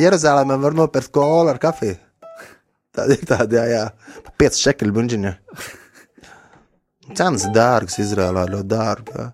Jeruzalemē 0.00 0.56
var 0.62 0.72
nopirkt 0.78 1.10
kolu 1.12 1.50
ar 1.52 1.58
kafiju. 1.60 1.96
Tāda 2.96 3.12
ir 3.18 3.24
tāda, 3.28 3.52
jā, 3.58 3.64
jā. 3.68 3.84
5 4.40 4.62
šekļu 4.62 4.92
buļģiņa. 4.96 5.32
Cenas 7.14 7.46
dārgas 7.54 8.00
Izrēlā, 8.02 8.46
ļoti 8.50 8.68
dārgas. 8.70 9.30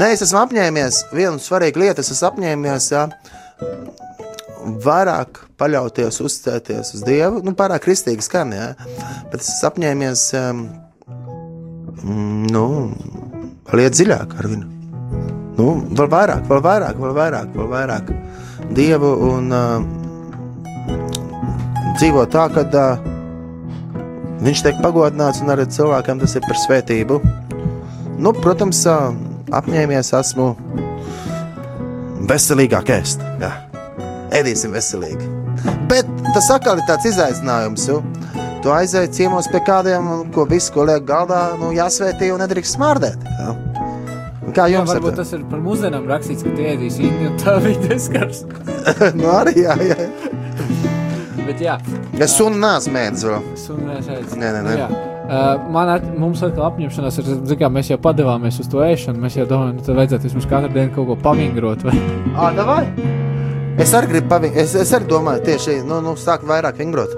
Nē, 0.00 0.12
es 0.14 0.24
esmu 0.24 0.40
apņēmies 0.46 1.02
vienu 1.12 1.42
svarīgu 1.42 1.82
lietu. 1.82 2.00
Es 2.00 2.12
esmu 2.14 2.30
apņēmies 2.30 2.88
jā, 2.94 3.02
vairāk 4.86 5.42
paļauties, 5.60 6.20
uzticēties 6.24 6.94
uz 6.96 7.04
Dievu. 7.06 7.42
Nu, 7.44 7.54
pārāk 7.58 7.84
kristīgi 7.86 8.24
skan, 8.24 8.54
jā. 8.56 8.72
Bet 9.32 9.42
es 9.42 9.52
esmu 9.56 9.70
apņēmies, 9.72 10.26
um, 10.40 10.64
nu, 12.48 12.66
paliet 13.68 13.98
dziļāk 13.98 14.36
ar 14.38 14.50
viņu. 14.54 14.68
Nu, 15.58 15.72
vēl 15.92 16.08
vairāk, 16.10 16.46
vēl 16.48 16.62
vairāk, 16.64 17.00
vēl 17.02 17.16
vairāk, 17.18 17.56
vēl 17.58 17.72
vairāk 17.74 18.12
Dievu 18.72 19.10
un 19.28 19.52
uh, 19.52 19.84
dzīvo 21.98 22.24
tā, 22.32 22.48
ka 22.54 22.64
uh, 22.64 23.10
Viņš 24.42 24.62
tiek 24.66 24.78
pagodināts, 24.82 25.38
un 25.44 25.52
arī 25.54 25.68
cilvēkam 25.70 26.18
tas 26.18 26.32
ir 26.34 26.42
par 26.42 26.58
svētību. 26.58 27.20
Nu, 28.22 28.32
protams, 28.34 28.80
apņēmies 29.54 30.10
esmu 30.18 30.48
veselīgāk 32.26 32.90
ēst. 32.96 33.22
Jā. 33.42 33.52
Ēdīsim 34.34 34.74
veselīgi. 34.74 35.28
Bet 35.90 36.08
tas 36.34 36.50
atkal 36.54 36.80
ir 36.80 36.88
tāds 36.88 37.06
izaicinājums. 37.12 37.86
Jo? 37.90 38.00
Tu 38.62 38.70
aizēji 38.70 39.12
ciemos 39.18 39.46
pie 39.50 39.62
kādiem, 39.66 40.10
ko 40.34 40.46
visu, 40.50 40.72
ko 40.74 40.86
liek 40.90 41.06
galdā, 41.06 41.44
nu, 41.60 41.70
jāsvētī 41.76 42.30
un 42.34 42.42
nedrīkst 42.42 42.78
smārdēt. 42.78 43.26
Jā. 43.38 43.54
Kā 44.52 44.66
jums 44.68 44.90
jā, 44.90 44.98
varbūt 44.98 45.16
tas 45.22 45.30
ir 45.32 45.46
par 45.48 45.62
mūsdienām 45.64 46.06
rakstīts, 46.10 46.44
ka 46.44 46.50
tie 46.58 46.72
ēdīs 46.74 46.98
īņu 47.00 47.28
un 47.30 47.36
tā 47.40 47.56
viņi 47.62 47.90
neskars. 47.94 48.42
nu 49.20 49.30
arī, 49.32 49.54
jā, 49.64 49.78
jā. 49.86 49.96
Bet 51.46 51.62
jā, 51.62 51.78
Es 52.22 52.36
sunu 52.38 52.58
neesmu 52.62 52.92
mēdz 52.94 53.24
vēl. 53.26 53.48
sunēs 53.58 54.10
ēdz. 54.12 54.36
Nē, 54.38 54.52
nē, 54.54 54.60
nē. 54.66 54.76
Jā. 54.78 54.90
Uh, 55.22 55.70
man 55.72 55.88
at, 55.88 56.04
mums 56.18 56.42
atkal 56.44 56.66
apņemšanās 56.68 57.18
ir, 57.22 57.30
kā, 57.58 57.70
mēs 57.72 57.88
jau 57.92 57.98
padevāmies 58.02 58.60
uz 58.60 58.68
to 58.68 58.82
ēšanu, 58.84 59.22
mēs 59.22 59.38
jau 59.38 59.46
domājam, 59.48 59.78
nu, 59.78 59.86
tad 59.86 59.96
vajadzētu 59.96 60.28
vismaz 60.28 60.48
katru 60.50 60.72
dienu 60.74 60.92
kaut 60.94 61.08
ko 61.08 61.16
pavingrot, 61.24 61.86
vai? 61.88 61.96
Ā, 62.36 62.52
davai! 62.58 62.82
Es 63.80 63.94
arī 63.96 64.12
gribu 64.12 64.28
pavingrot. 64.34 64.62
Es, 64.62 64.76
es 64.76 64.92
arī 64.92 65.08
domāju, 65.08 65.44
tieši 65.48 65.80
nu, 65.88 66.02
nu, 66.04 66.14
sāk 66.20 66.44
vairāk 66.46 66.78
vingrot. 66.82 67.16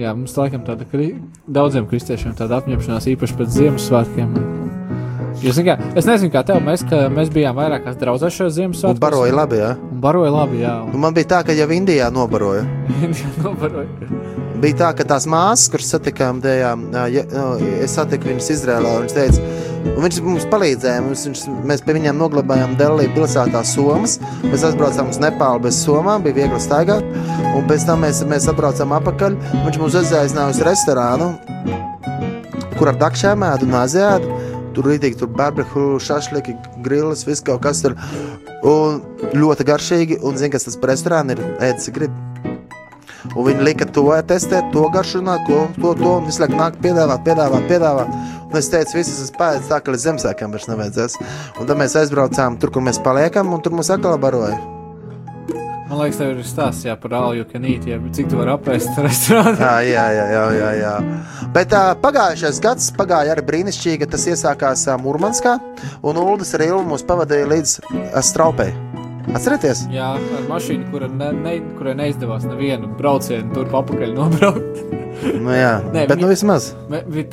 Jā, 0.00 0.12
mums 0.14 0.36
laikam 0.36 0.62
tāda, 0.66 0.86
kri... 0.88 1.14
daudziem 1.48 1.88
kristiešiem 1.90 2.36
tāda 2.38 2.60
apņemšanās 2.60 3.08
īpaši 3.14 3.38
pēc 3.40 3.56
Ziemassvētkiem. 3.56 4.59
Jo, 5.40 5.54
kā, 5.64 5.76
es 5.96 6.04
nezinu, 6.04 6.28
kā 6.34 6.42
tev, 6.44 6.58
mēs, 6.64 6.82
mēs 7.14 7.30
bijām 7.32 7.56
vairākās 7.56 7.96
draudzēs 8.00 8.34
šajos 8.36 8.50
Un 8.52 8.56
Ziemassvētkos. 8.58 9.00
baroja 9.00 9.32
labi, 9.32 9.60
jā. 9.62 9.70
Un 9.88 10.02
baroja 10.02 10.32
labi, 10.34 10.60
jā. 10.60 10.74
Nu, 10.92 11.00
man 11.00 11.16
bija 11.16 11.30
tā, 11.30 11.38
ka 11.48 11.56
jau 11.56 11.68
Indijā 11.72 12.10
nobaroja. 12.12 12.66
Un, 13.06 13.14
nobaroja. 13.40 13.88
Bija 14.60 14.76
tā, 14.76 14.90
ka 14.98 15.06
tās 15.08 15.24
māsas, 15.30 15.70
kuras 15.72 15.88
satikām, 15.94 16.42
dējām, 16.44 16.82
ja, 17.08 17.22
es 17.80 17.94
satiku 17.96 18.28
viņas 18.28 18.50
Izrēlā, 18.52 18.90
un 18.98 19.06
viņš 19.06 19.14
teica, 19.16 19.46
un 19.94 20.04
viņš 20.04 20.18
mums 20.26 20.44
palīdzēja. 20.52 21.04
Mums, 21.06 21.22
viņš, 21.30 21.44
mēs 21.70 21.84
pie 21.86 21.96
viņiem 21.96 22.20
noglabājām 22.20 22.76
Delī 22.76 23.08
pilsētā 23.16 23.62
somas. 23.64 24.18
Mēs 24.44 24.66
aizbraucām 24.68 25.08
uz 25.08 25.22
Nepālu 25.24 25.64
bez 25.64 25.80
somām, 25.80 26.20
bija 26.26 26.42
viegli 26.42 26.60
staigāt. 26.60 27.08
Un 27.54 27.64
pēc 27.70 27.88
tam 27.88 28.04
mēs, 28.04 28.20
mēs 28.28 28.50
atbraucām 28.52 28.92
atpakaļ. 29.00 29.40
Viņš 29.64 29.80
mums 29.80 29.96
aizēja 30.02 30.50
uz 30.52 30.60
restorānu, 30.68 31.32
kur 32.76 32.92
ar 32.92 33.00
dakšām 33.00 33.48
ēdu 33.54 33.70
un 33.70 33.80
azēdu. 33.80 34.49
Tur 34.76 34.90
rītīgi, 34.90 35.18
tur 35.20 35.30
barbekju, 35.34 35.98
šašliki, 36.04 36.56
grillis, 36.84 37.26
viss 37.28 37.44
kaut 37.46 37.62
kas 37.66 37.82
tur. 37.84 37.96
Un 38.66 39.00
ļoti 39.36 39.66
garšīgi, 39.68 40.20
un 40.26 40.40
zini, 40.40 40.52
kas 40.54 40.68
tas 40.68 40.78
par 40.80 40.94
restorānu 40.94 41.36
ir, 41.36 41.44
ēdis 41.70 41.92
grib. 41.96 42.16
Un 43.36 43.44
viņi 43.46 43.64
lika 43.66 43.86
to 43.86 44.06
testēt, 44.26 44.72
to 44.72 44.86
garšināt, 44.94 45.44
to, 45.48 45.60
to, 45.76 45.94
to 46.00 46.16
un 46.16 46.26
visu 46.28 46.42
laiku 46.42 46.56
nāk 46.58 46.80
piedāvāt, 46.82 47.22
piedāvāt, 47.26 47.68
piedāvāt. 47.68 48.12
Un 48.50 48.58
es 48.58 48.72
teicu, 48.72 48.96
visas 48.98 49.20
esmu 49.26 49.38
pēdējais, 49.38 49.68
tā 49.70 49.78
ka 49.84 49.94
līdz 49.94 50.08
Zemesvētkiem 50.08 50.56
vairs 50.56 50.68
nevajadzēs. 50.72 51.20
Un 51.60 51.70
tad 51.70 51.78
mēs 51.78 51.96
aizbraucām 52.00 52.58
tur, 52.58 52.74
kur 52.74 52.86
mēs 52.88 53.02
paliekam, 53.04 53.52
un 53.54 53.62
tur 53.62 53.76
mums 53.76 53.92
atkal 53.92 54.18
baroja. 54.22 54.58
Man 55.90 55.98
liekas, 55.98 56.18
tev 56.20 56.28
ir 56.38 56.44
stāsts 56.46 56.84
jā, 56.86 56.94
par 57.02 57.10
Alju 57.18 57.44
Kanīti, 57.50 57.90
jā, 57.90 57.96
bet 57.98 58.14
cik 58.14 58.28
tu 58.30 58.38
vari 58.38 58.52
apēst 58.54 58.94
restorānu? 59.02 59.56
Jā, 59.58 59.72
jā, 59.82 60.04
jā, 60.14 60.44
jā, 60.54 60.68
jā. 60.78 60.92
Bet 61.56 61.74
uh, 61.74 61.88
pagājušais 61.98 62.60
gads 62.62 62.86
pagāja 62.94 63.34
arī 63.34 63.42
brīnišķīgi. 63.48 64.06
Tas 64.12 64.28
iesākās 64.30 64.84
uh, 64.86 64.94
Mūrmanskā, 65.02 65.56
un 66.06 66.20
Ulas 66.22 66.54
arī 66.54 66.70
mūs 66.86 67.02
pavadīja 67.08 67.48
līdz 67.50 67.74
uh, 67.82 68.20
Straupei. 68.22 68.70
Atcerieties? 69.34 69.84
Jā, 69.94 70.12
ar 70.16 70.46
mašīnu, 70.50 70.86
kura 70.94 71.10
ne, 71.10 71.32
ne, 71.42 71.56
kurai 71.78 71.96
neizdevās 71.98 72.46
nevienu 72.46 72.88
braucienu 72.98 73.50
turp 73.54 73.74
apakaļ 73.82 74.14
nobraukt. 74.16 74.80
Nu, 75.42 75.50
jā, 75.52 75.74
Nē, 75.90 76.06
bet 76.06 76.14
viņa- 76.16 76.22
nu 76.22 76.30
vismaz. 76.30 76.70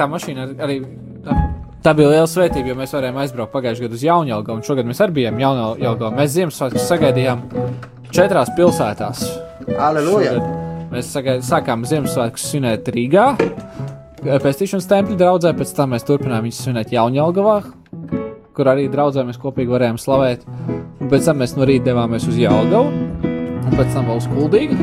Tā 0.01 0.09
mašīna 0.09 0.49
ar- 0.49 0.65
arī. 0.67 0.81
Tā, 1.85 1.93
bija 1.95 2.09
liela 2.11 2.27
svētība, 2.27 2.71
jo 2.71 2.75
mēs 2.79 2.91
varējām 2.95 3.19
aizbraukt 3.21 3.53
pagājušajā 3.53 3.85
gadā 3.87 3.95
uz 3.99 4.03
Jaunjēlgavu, 4.03 4.57
un 4.59 4.65
šogad 4.65 4.87
mēs 4.89 4.99
arī 5.05 5.13
bijām 5.21 5.37
Jaunjēlgavā. 5.39 6.09
Mēs 6.17 6.33
Ziemassvētkus 6.35 6.87
sagaidījām 6.89 7.43
četrās 8.11 8.51
pilsētās. 8.57 9.21
Aleluja! 9.77 10.33
Mēs 10.91 11.11
sagai- 11.13 11.37
sākām 11.43 11.85
Ziemassvētkus 11.87 12.47
svinēt 12.51 12.89
Rīgā, 12.95 13.27
Pestīšanas 14.27 14.87
tempļa 14.89 15.15
draudzē, 15.21 15.53
pēc 15.55 15.71
tam 15.77 15.93
mēs 15.93 16.03
turpinājām 16.07 16.47
viņus 16.47 16.61
svinēt 16.65 16.91
Jaunjēlgavā, 16.91 17.57
kur 18.57 18.65
arī 18.73 18.87
draudzē 18.91 19.23
mēs 19.27 19.37
kopīgi 19.39 19.71
varējām 19.71 19.99
slavēt. 20.01 20.43
Un 20.99 21.07
pēc 21.11 21.29
tam 21.29 21.37
mēs 21.39 21.55
no 21.55 21.63
rīta 21.69 21.91
devāmies 21.93 22.25
uz 22.27 22.35
Jālgavu, 22.41 22.89
un 23.63 23.71
pēc 23.77 23.93
tam 23.93 24.09
vēl 24.09 24.17
uz 24.17 24.27
Kuldīgu. 24.33 24.75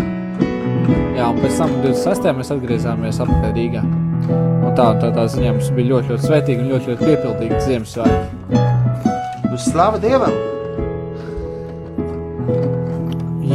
Jā, 1.19 1.29
un 1.29 1.43
pēc 1.43 1.59
tam 1.59 1.75
26. 1.83 2.33
mēs 2.39 2.55
atgriezāmies 2.55 3.21
atpakaļ 3.21 3.53
Rīgā. 3.59 3.83
Tā, 4.75 4.89
tā, 4.99 5.13
tā 5.15 5.29
ziņā 5.31 5.53
mums 5.55 5.69
bija 5.77 5.93
ļoti, 5.93 6.11
ļoti 6.11 6.27
svētīgi 6.27 6.65
un 6.65 6.73
ļoti, 6.73 6.91
ļoti 6.91 7.07
piepildīgi 7.07 7.61
Ziemassvētki. 7.63 8.65
Uz 9.55 9.69
slavu 9.69 10.01
Dievam! 10.03 10.35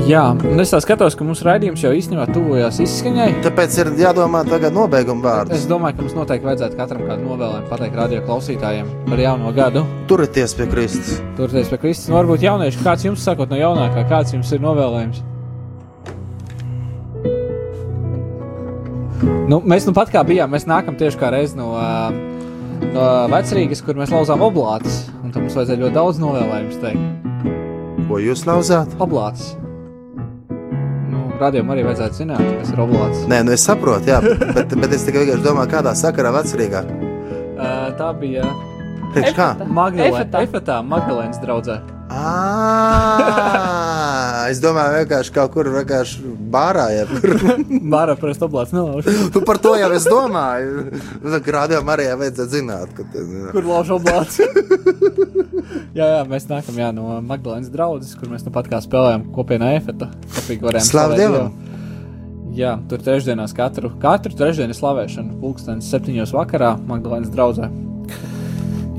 Jā, 0.09 0.24
un 0.32 0.63
es 0.63 0.72
skatos, 0.72 1.13
ka 1.20 1.28
mūsu 1.28 1.43
raidījums 1.45 1.84
jau 1.84 1.91
īstenībā 1.93 2.24
tuvojās 2.32 2.80
izskaņai. 2.82 3.28
Tāpēc 3.43 3.76
ir 3.84 3.91
jādomā 3.99 4.45
tagad 4.47 4.74
nobeiguma 4.74 5.22
vārdus. 5.28 5.59
Es 5.59 5.67
domāju, 5.70 5.99
ka 5.99 6.05
mums 6.07 6.15
noteikti 6.17 6.49
vajadzētu 6.49 6.80
katram 6.80 7.03
kādu 7.05 7.28
novēlējumu 7.28 7.70
pateikt 7.70 7.99
radio 7.99 8.24
klausītājiem 8.26 8.89
par 9.11 9.22
jauno 9.22 9.51
gadu. 9.59 9.84
Turieties 10.09 10.55
pie 10.57 10.72
Kristus. 10.72 11.20
Turieties 11.38 11.70
pie 11.76 11.84
Kristus. 11.84 12.09
Nu, 12.09 12.17
varbūt 12.24 12.47
jaunieši, 12.47 12.82
kāds 12.88 13.05
jums 13.05 13.28
sakot 13.28 13.51
no 13.51 13.59
jaunākā, 13.59 14.07
kāds 14.09 14.34
jums 14.34 14.55
ir 14.55 14.65
novēlējums? 14.65 15.22
Nu, 19.24 19.59
mēs 19.65 19.88
nu 19.88 19.93
pat 19.97 20.11
kā 20.13 20.24
bijām, 20.28 20.51
mēs 20.53 20.67
nākam 20.70 20.97
tieši 20.99 21.20
kā 21.20 21.32
reiz 21.34 21.55
no, 21.57 21.72
no 22.93 23.07
vecrīgas, 23.34 23.82
kur 23.86 23.99
mēs 23.99 24.13
lauzām 24.13 24.43
oblātus. 24.45 25.01
Un 25.24 25.34
tam 25.34 25.45
mums 25.45 25.57
vajadzēja 25.57 25.84
ļoti 25.84 25.97
daudz 25.97 26.22
novēlējumus 26.22 26.80
teikt. 26.84 28.05
Ko 28.09 28.22
jūs 28.24 28.45
lauzāt? 28.47 28.95
Oblātus. 29.03 29.51
Nu, 31.09 31.28
radījumam 31.41 31.76
arī 31.76 31.86
vajadzētu 31.89 32.22
zināt, 32.24 32.41
kas 32.61 32.74
ir 32.74 32.82
oblāts. 32.86 33.28
Nē, 33.30 33.43
nu 33.45 33.53
es 33.53 33.67
saprotu, 33.67 34.09
jā, 34.13 34.24
bet, 34.57 34.74
bet 34.74 34.97
es 34.97 35.05
tikai 35.05 35.26
vienkārši 35.26 35.45
domāju, 35.45 35.74
kādā 35.76 35.93
sakarā 35.97 36.34
vecrīgā. 36.39 36.84
Uh, 37.59 37.89
tā 37.99 38.13
bija 38.17 38.47
Priekš 39.13 39.38
kā? 39.38 39.53
Magdalēna. 39.65 40.43
Efetā, 40.45 40.82
Magdalēnas 40.86 41.41
draudzē. 41.41 41.80
Ā, 42.10 43.49
Es 44.49 44.57
domāju, 44.64 45.03
vienkārši 45.03 45.34
kaut 45.34 45.51
kur 45.53 45.68
vienkārši 45.70 46.32
bārā. 46.53 46.88
Bārā 47.93 48.16
parasti 48.18 48.45
oblāts 48.47 48.74
nelauž. 48.74 49.05
Nu, 49.36 49.41
par 49.49 49.60
to 49.62 49.76
jau 49.78 49.89
es 49.93 50.07
domāju. 50.10 50.88
Grādījumam 51.45 51.91
arī 51.93 52.07
vajadzētu 52.24 52.49
zināt, 52.55 52.93
ka 52.97 53.05
tas 53.14 53.28
ir. 53.30 53.51
Kur 53.53 53.68
lauž 53.70 53.91
oblāts? 53.99 54.39
jā, 55.97 56.05
jā, 56.16 56.24
mēs 56.30 56.49
nākam 56.49 56.80
jā, 56.82 56.89
no 56.95 57.20
Magdalēnas 57.30 57.70
draudzes, 57.74 58.16
kur 58.18 58.32
mēs 58.34 58.45
nu 58.47 58.53
pat 58.55 58.72
kā 58.72 58.82
spēlējām 58.86 59.28
kopienā 59.36 59.76
varējām 60.66 60.88
Slavu 60.88 61.20
Dievam! 61.20 61.51
Dievu. 61.53 61.68
Jā, 62.57 62.74
tur 62.89 63.03
trešdienās 63.05 63.53
katru, 63.55 63.93
katru 64.01 64.34
trešdienu 64.36 64.74
ir 64.74 64.80
slavēšana. 64.80 65.38
Pulkstenis 65.43 65.91
septiņos 65.93 66.34
vakarā 66.34 66.74
Magdalēnas 66.89 67.30
draudzē. 67.36 67.70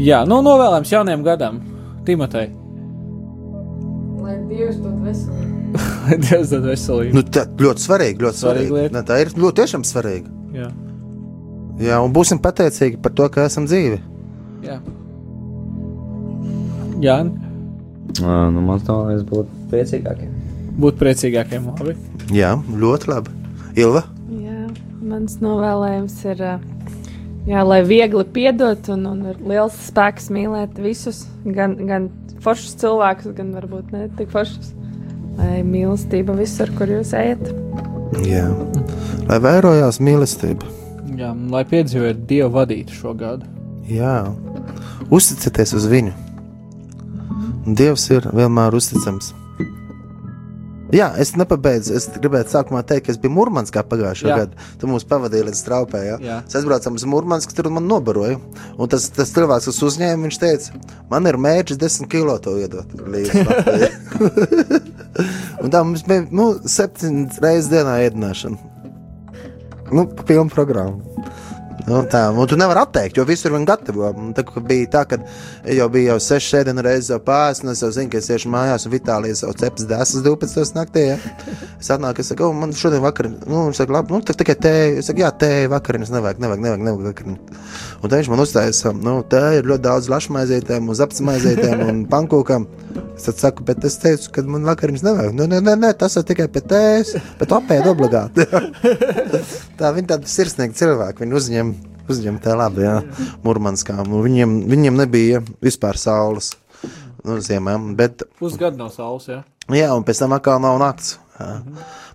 Jā, 0.00 0.22
nu 0.30 0.38
novēlējums 0.46 0.94
jaunajam 0.94 1.26
gadam. 1.26 1.58
Timotei, 2.06 2.46
Lai 4.30 4.36
Dievs 4.46 4.76
dod 4.78 5.00
veselību. 5.02 5.80
lai 6.06 6.18
Dievs 6.22 6.52
dod 6.54 6.68
veselību. 6.70 7.14
Nu, 7.18 7.22
tā 7.34 7.42
ļoti 7.58 7.84
svarīgi, 7.88 8.22
ļoti 8.24 8.40
Svarīga 8.44 8.68
svarīgi. 8.70 8.76
lieta. 8.78 8.94
Ne, 8.96 9.02
tā 9.10 9.18
ir 9.24 9.32
ļoti 9.34 9.58
tiešām 9.62 9.86
svarīga. 9.90 10.36
Jā, 10.54 10.70
Jā, 11.80 11.96
un 12.04 12.12
būsim 12.12 12.36
pateicīgi 12.44 12.98
par 13.00 13.14
to, 13.16 13.26
ka 13.32 13.46
esam 13.48 13.64
dzīvi. 13.66 14.00
jā. 14.66 14.78
Jā, 17.00 17.14
Ā, 18.20 18.34
Nu, 18.52 18.60
man 18.60 18.80
liekas, 18.82 19.22
būtu 19.24 19.68
priecīgākie. 19.70 20.26
būt 20.82 20.96
priecīgākiem. 21.00 21.68
Labi. 21.78 21.94
Jā, 22.34 22.50
ļoti 22.82 23.08
labi. 23.08 23.30
Ilva? 23.80 24.02
Jā, 24.34 24.66
mans 25.00 25.36
novēlējums 25.40 26.16
ir, 26.32 26.42
jā, 27.48 27.62
lai 27.64 27.80
viegli 27.86 28.24
piedot 28.34 28.90
un, 28.92 29.06
un 29.06 29.22
ir 29.30 29.38
liels 29.46 29.78
spēks 29.88 30.28
mīlēt 30.34 30.76
visus, 30.82 31.22
gan, 31.46 31.76
gan 31.88 32.10
foršus 32.44 32.76
cilvēkus, 32.82 33.34
gan 33.36 33.52
varbūt 33.56 33.92
ne 33.94 34.06
tik 34.18 34.32
foršus. 34.32 34.72
Lai 35.38 35.60
mīlestība 35.64 36.34
visur, 36.36 36.72
kur 36.76 36.90
jūs 36.90 37.14
ejat. 37.16 37.42
Jā. 38.26 38.48
Lai 39.28 39.38
vairojās 39.42 40.00
mīlestība. 40.02 40.68
Jā, 41.20 41.30
lai 41.52 41.62
piedzīvotu 41.68 42.26
Dievu 42.28 42.50
vadītu 42.54 42.96
šo 42.96 43.14
gadu. 43.18 43.48
Jā. 43.90 44.30
Uzticieties 45.10 45.74
uz 45.76 45.86
viņu. 45.90 46.14
Dievs 47.76 48.06
ir 48.10 48.26
vienmēr 48.34 48.74
uzticams. 48.76 49.34
Jā, 50.94 51.10
es 51.22 51.32
nepabeidzu. 51.38 51.94
Es 51.98 52.08
gribēju 52.16 52.48
sākumā 52.50 52.82
teikt, 52.86 53.06
ka 53.06 53.14
es 53.14 53.18
biju 53.20 53.34
Mūrmanskā 53.36 53.84
pagājušajā 53.86 54.30
Jā. 54.30 54.38
gadā. 54.44 54.68
Tu 54.80 54.90
mūs 54.90 55.06
pavadīji 55.10 55.46
līdz 55.48 55.60
straupē. 55.62 56.00
Ja? 56.06 56.16
Jā. 56.24 56.38
Es 56.46 56.56
aizbraucu 56.58 56.94
uz 56.98 57.06
Mūrmansku, 57.10 57.54
tur 57.56 57.70
man 57.74 57.86
nobaroja. 57.90 58.38
Un 58.76 58.90
tas, 58.90 59.06
tas 59.14 59.32
cilvēks, 59.34 59.68
kas 59.70 59.82
uzņēma, 59.90 60.26
viņš 60.26 60.40
teica, 60.42 60.80
man 61.12 61.30
ir 61.30 61.38
mērķis 61.40 61.80
10 61.80 62.10
kilo 62.10 62.36
to 62.42 62.56
iedot 62.62 62.96
līdzi. 63.00 63.44
Latvijai." 63.50 64.80
Un 65.62 65.72
tā 65.72 65.82
mums 65.84 66.02
bija 66.06 66.24
nu, 66.34 66.52
septiņas 66.64 67.40
reizes 67.44 67.70
dienā 67.72 67.98
ēdināšana. 68.06 68.70
Nu, 69.90 70.06
pilna 70.26 70.50
programma. 70.52 71.02
Nu, 71.90 72.04
tā, 72.06 72.26
un 72.30 72.46
tu 72.46 72.58
nevari 72.58 72.84
atteikt, 72.84 73.18
jo 73.18 73.24
visur 73.26 73.54
viņi 73.56 73.66
gatavo. 73.66 74.10
Un 74.14 74.30
Tā 74.36 74.44
bija 74.62 74.86
tā, 74.92 75.02
ka 75.08 75.18
jau 75.74 75.88
bija 75.92 76.14
jau 76.14 76.18
6 76.30 76.52
sēdienu 76.52 76.84
reizes 76.84 77.22
pāris, 77.26 77.62
un 77.64 77.72
es 77.72 77.82
jau 77.82 77.90
zinu, 77.94 78.10
ka 78.12 78.20
es 78.20 78.28
iešu 78.30 78.50
mājās, 78.52 78.86
un 78.86 78.94
Vitālijas 78.94 79.42
jau 79.44 79.50
cepas 79.58 79.86
desas 79.90 80.22
12 80.24 80.76
naktī. 80.76 81.06
Ja? 81.10 81.18
Es 81.80 81.90
atnāku, 81.92 82.22
es 82.22 82.30
saku, 82.30 82.46
oh, 82.46 82.54
man 82.56 82.72
šodien 82.76 83.02
vakar, 83.04 83.28
nu, 83.30 83.66
viņš 83.68 83.82
saka, 83.82 83.96
labi, 83.98 84.14
nu, 84.14 84.22
tā 84.24 84.36
tikai 84.38 84.56
tēja. 84.60 84.92
Es 85.00 85.10
saku, 85.10 85.24
jā, 85.24 85.32
tēja 85.42 85.72
vakariņas 85.74 86.12
nevajag, 86.14 86.42
nevajag, 86.44 86.64
nevajag, 86.66 86.86
nevajag 86.86 87.10
vakariņas. 87.10 87.66
Un 88.00 88.12
tā 88.12 88.20
viņš 88.20 88.30
man 88.32 88.44
uzstājas, 88.46 88.82
nu, 89.00 89.16
tēja 89.34 89.60
ir 89.60 89.70
ļoti 89.70 89.84
daudz 89.88 90.10
lašmaizītēm, 90.14 90.90
uz 90.94 91.02
apsmaizītēm 91.04 91.84
un 91.88 92.04
pankūkām. 92.14 92.68
Es 93.20 93.28
saku, 93.36 93.64
bet 93.68 93.84
es 93.84 93.98
teicu, 94.00 94.30
ka 94.32 94.44
man 94.48 94.64
vakariņas 94.68 95.04
nevajag. 95.04 95.34
Nu, 95.36 95.46
nē, 95.50 95.60
nē, 95.66 95.76
nē, 95.82 95.92
tas 96.00 96.16
ir 96.16 96.24
tikai 96.28 96.48
pie 96.52 96.62
tējas, 96.64 97.12
bet 97.40 97.52
apēd 97.52 97.88
obligāti. 97.90 98.46
tā 99.80 99.92
viņi 99.96 100.12
tādi 100.14 100.32
sirsnīgi 100.32 100.78
cilvēki, 100.80 101.26
viņi 101.26 101.36
uzņem, 101.40 101.74
uzņem 102.12 102.40
tā 102.42 102.56
labi, 102.58 102.84
jā, 102.86 102.98
murmanskā. 103.46 104.00
Nu, 104.08 104.22
Viņiem, 104.26 104.60
viņiem 104.70 105.00
nebija 105.04 105.42
vispār 105.62 105.98
saules. 106.00 106.52
Nu, 107.24 107.36
ziemā, 107.44 107.74
bet, 107.96 108.24
Pusgadu 108.40 108.80
no 108.80 108.88
saules, 108.92 109.26
jā. 109.28 109.42
jā, 109.76 109.90
un 109.92 110.06
pēc 110.06 110.22
tam 110.22 110.36
atkal 110.36 110.62
nav 110.62 110.78
nakts. 110.80 111.18
Jā. 111.40 111.50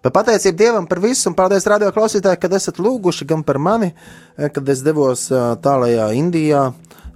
Bet 0.05 0.13
pateicība 0.13 0.57
Dievam 0.57 0.87
par 0.89 1.01
visu, 1.01 1.27
un 1.29 1.35
paldies 1.37 1.65
radio 1.69 1.91
klausītāji, 1.93 2.37
kad 2.41 2.53
esat 2.53 2.77
lūguši 2.81 3.25
gan 3.29 3.41
par 3.45 3.57
mani, 3.61 3.91
kad 4.37 4.69
es 4.69 4.83
devos 4.85 5.27
tālajā 5.65 6.11
Indijā. 6.17 6.67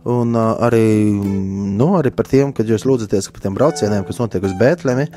Un 0.10 0.32
uh, 0.32 0.54
arī, 0.64 1.12
mm, 1.12 1.74
nu, 1.76 1.90
arī 2.00 2.14
par 2.16 2.30
tiem, 2.30 2.54
kad 2.56 2.70
jūs 2.72 2.86
lūdzaties 2.88 3.28
par 3.34 3.44
tiem 3.44 3.56
braucieniem, 3.58 4.06
kas 4.08 4.22
notiek 4.22 4.46
uz 4.48 4.54
Bēntlemi. 4.58 5.10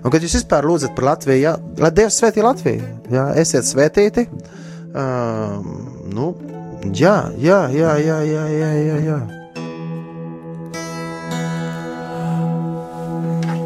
Un 0.00 0.14
kad 0.14 0.24
jūs 0.24 0.38
vispār 0.38 0.64
lūdzat 0.64 0.94
par 0.96 1.10
Latviju, 1.10 1.42
jā, 1.42 1.52
lai 1.78 1.90
Dievs 1.94 2.16
svētī 2.22 2.42
Latviju, 2.42 2.88
jā, 3.12 3.26
esiet 3.42 3.68
svētīti. 3.68 4.24
Um, 4.90 5.68
nu, 6.16 6.30
Ja, 6.84 7.30
ja, 7.38 7.68
ja, 7.68 7.98
ja, 7.98 8.22
ja, 8.22 8.48
ja, 8.48 8.72
ja, 8.72 8.96
ja. 9.04 9.20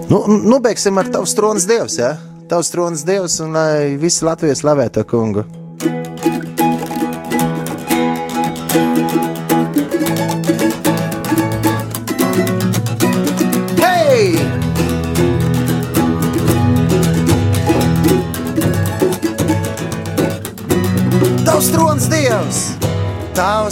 Nu, 0.08 0.24
nobeigsim 0.26 0.94
nu 0.94 1.00
ar 1.00 1.08
tavu 1.12 1.26
stronas 1.26 1.66
dievs, 1.66 1.98
jā? 1.98 2.14
Ja? 2.14 2.34
Tavs 2.48 2.68
tronas 2.70 3.04
dievs 3.08 3.38
un 3.40 3.54
lai 3.56 3.94
visi 3.96 4.24
Latvijas 4.24 4.60
slavē 4.60 4.90
to 4.92 5.04
kungu. 5.08 5.46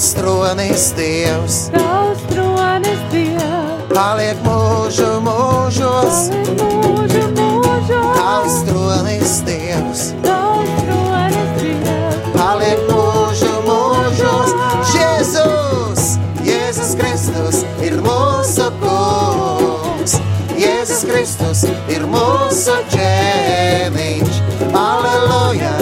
Tavs 0.03 0.15
tronis 0.19 0.93
dievs! 0.99 1.57
Tavs 1.71 2.23
tronis 2.27 3.03
Dievs, 3.13 3.85
Paliek 3.95 4.41
mūžu 4.43 5.11
mūžos! 5.23 6.17
paliek 6.35 6.49
mūžu 6.59 7.23
mūžos. 7.37 8.09
Tavs 8.17 8.57
tronis 8.67 9.35
dievs! 9.47 10.03
Tavs 10.25 10.73
tronis 10.81 11.53
Dievs, 11.61 12.19
Paliek 12.35 12.83
mūžu 12.91 13.53
mūžos! 13.69 14.51
Jēzus! 14.91 16.09
Jēzus 16.51 16.91
Kristus 16.99 17.63
ir 17.87 18.01
mūsu 18.03 18.67
kungs! 18.83 20.19
Jēzus 20.59 21.07
Kristus 21.13 21.63
ir 21.87 22.09
mūsu 22.11 22.75
ķēniņš! 22.97 24.43
Aleluja! 24.83 25.77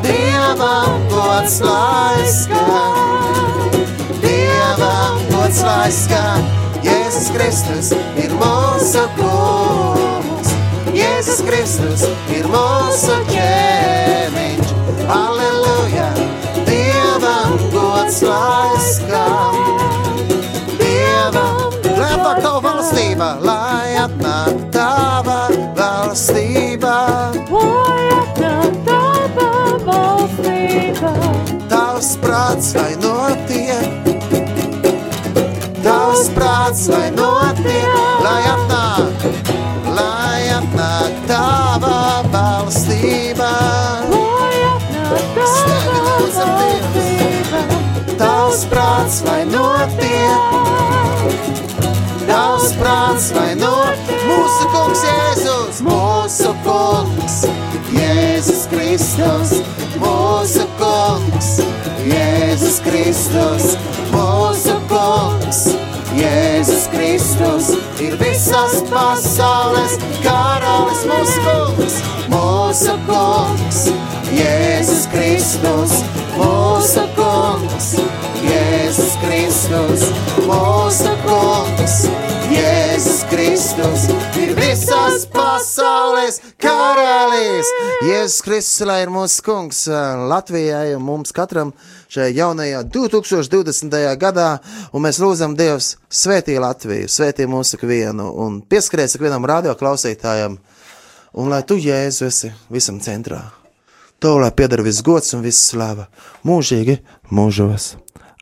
Dievam 0.00 1.04
gods 1.12 1.60
lai 1.60 2.24
skan! 2.24 3.55
Gods 5.46 5.62
lai 5.62 5.90
skan! 5.94 6.46
Jēzus 6.82 7.28
Kristus 7.30 7.92
ir 8.18 8.32
mūsu 8.34 9.04
kungs! 9.14 10.48
Jēzus 10.90 11.38
Kristus 11.46 12.02
ir 12.34 12.48
mūsu 12.50 13.14
ķēniņš! 13.28 14.72
Aleluja! 15.06 16.08
Dievam 16.66 17.54
gods 17.70 18.18
lai 18.26 18.74
skan! 18.88 19.62
Dievam, 20.82 21.78
lai 21.94 22.10
atnāk 22.16 22.42
tava 22.42 22.64
valstība, 22.66 23.30
lai 23.46 23.94
atnāk 24.02 24.64
tava 24.74 25.40
valstība, 25.78 26.96
lai 27.54 28.02
atnāk 28.18 28.82
tava 28.90 29.52
valstība. 29.92 31.14
tavs 31.70 32.16
prāts, 32.18 32.74
lai 32.74 32.96
notiek, 32.98 33.15
prāts, 36.76 36.88
lai 36.88 37.10
notiek, 37.10 38.20
lai 38.22 38.42
atnāk, 38.52 39.24
lai 39.96 40.48
atnāk 40.52 41.12
tava 41.26 42.22
valstība, 42.32 43.52
tavs 48.18 48.66
prāts, 48.68 49.22
lai 49.24 49.44
notiek. 49.44 50.42
Tavs 52.26 52.72
prāts, 52.76 53.30
lai 53.32 53.54
no 53.54 53.72
mūsu 54.26 54.68
kungs 54.74 55.04
Jēzus, 55.06 55.80
mūsu 55.86 56.52
kungs, 56.66 57.38
Jēzus 57.94 58.66
Kristus, 58.68 59.56
mūsu 60.02 60.66
kungs, 60.76 61.54
Jēzus 62.04 62.80
Kristus, 62.84 63.76
mūsu 64.12 64.76
kungs, 64.90 65.75
Jēzus 66.16 66.86
Kristus, 66.92 67.70
ir 68.00 68.14
visas 68.20 68.78
pasaules 68.88 69.96
karalis 70.24 71.02
mūsu 71.10 71.42
kungs, 71.44 71.98
mūsu 72.32 72.94
kungs, 73.08 73.82
Jēzus 74.32 75.04
Kristus, 75.12 75.98
mūsu 76.38 77.04
kungs, 77.18 77.90
Jēzus 78.46 79.18
Kristus, 79.24 80.06
mūsu 80.48 81.12
kungs, 81.26 81.98
Jēzus 82.54 83.15
Kristus 83.30 84.06
ir 84.38 84.54
visas 84.54 85.26
pasaules 85.32 86.38
karalis. 86.62 87.66
Jēzus 88.06 88.42
Kristus, 88.44 88.84
lai 88.86 89.00
ir 89.02 89.10
mūsu 89.10 89.42
kungs 89.46 89.82
ā, 89.90 90.02
Latvijai 90.30 90.94
un 90.94 91.02
mums 91.06 91.34
katram 91.34 91.72
šajā 92.12 92.30
jaunajā 92.36 92.84
2020. 92.94 93.98
gadā, 94.22 94.48
un 94.92 95.06
mēs 95.06 95.18
lūdzam 95.22 95.58
Dievs 95.58 95.96
svētī 96.06 96.60
Latviju, 96.62 97.10
svētī 97.10 97.48
mūsu 97.50 97.80
ikvienu 97.80 98.30
un 98.46 98.62
pieskaries 98.62 99.18
ikvienam 99.18 99.46
radioklausītājam, 99.50 100.58
un 101.34 101.52
lai 101.52 101.62
tu, 101.66 101.80
Jēzu, 101.82 102.30
esi 102.30 102.54
visam 102.70 103.02
centrā. 103.02 103.42
Tev 104.22 104.38
lai 104.40 104.54
pieder 104.54 104.86
viss 104.86 105.04
gods 105.04 105.34
un 105.36 105.42
viss 105.44 105.70
slava 105.72 106.06
mūžīgi 106.46 107.00
mūžos. 107.34 107.96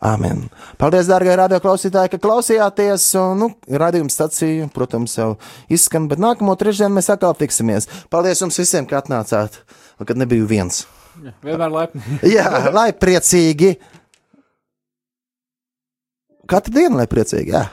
Amen. 0.05 0.43
Paldies, 0.77 1.09
dārgie 1.09 1.33
radioklausītāji, 1.41 2.11
ka 2.13 2.21
klausījāties. 2.21 3.07
Un, 3.17 3.39
nu, 3.41 3.49
radījuma 3.81 4.13
stacija, 4.13 4.67
protams, 4.75 5.17
jau 5.17 5.31
izskan, 5.73 6.11
bet 6.11 6.21
nākamo 6.21 6.53
trešdienu 6.61 6.99
mēs 6.99 7.09
atkal 7.15 7.33
tiksimies. 7.39 7.89
Paldies 8.13 8.45
jums 8.45 8.61
visiem, 8.61 8.85
ka 8.91 9.01
atnācāt, 9.01 9.57
kad 10.05 10.21
nebiju 10.21 10.49
viens. 10.51 10.83
Jā, 11.25 11.33
vienmēr 11.47 11.73
laipni. 11.73 12.19
Jā, 12.37 12.49
lai 12.75 12.91
priecīgi. 12.93 13.73
Katru 16.51 16.75
dienu, 16.77 16.99
lai 17.01 17.09
priecīgi. 17.09 17.55
Jā. 17.55 17.65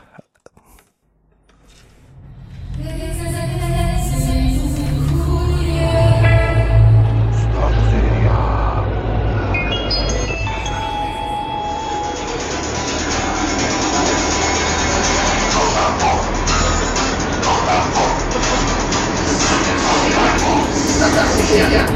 Yeah. 21.51 21.69
yeah. 21.69 21.90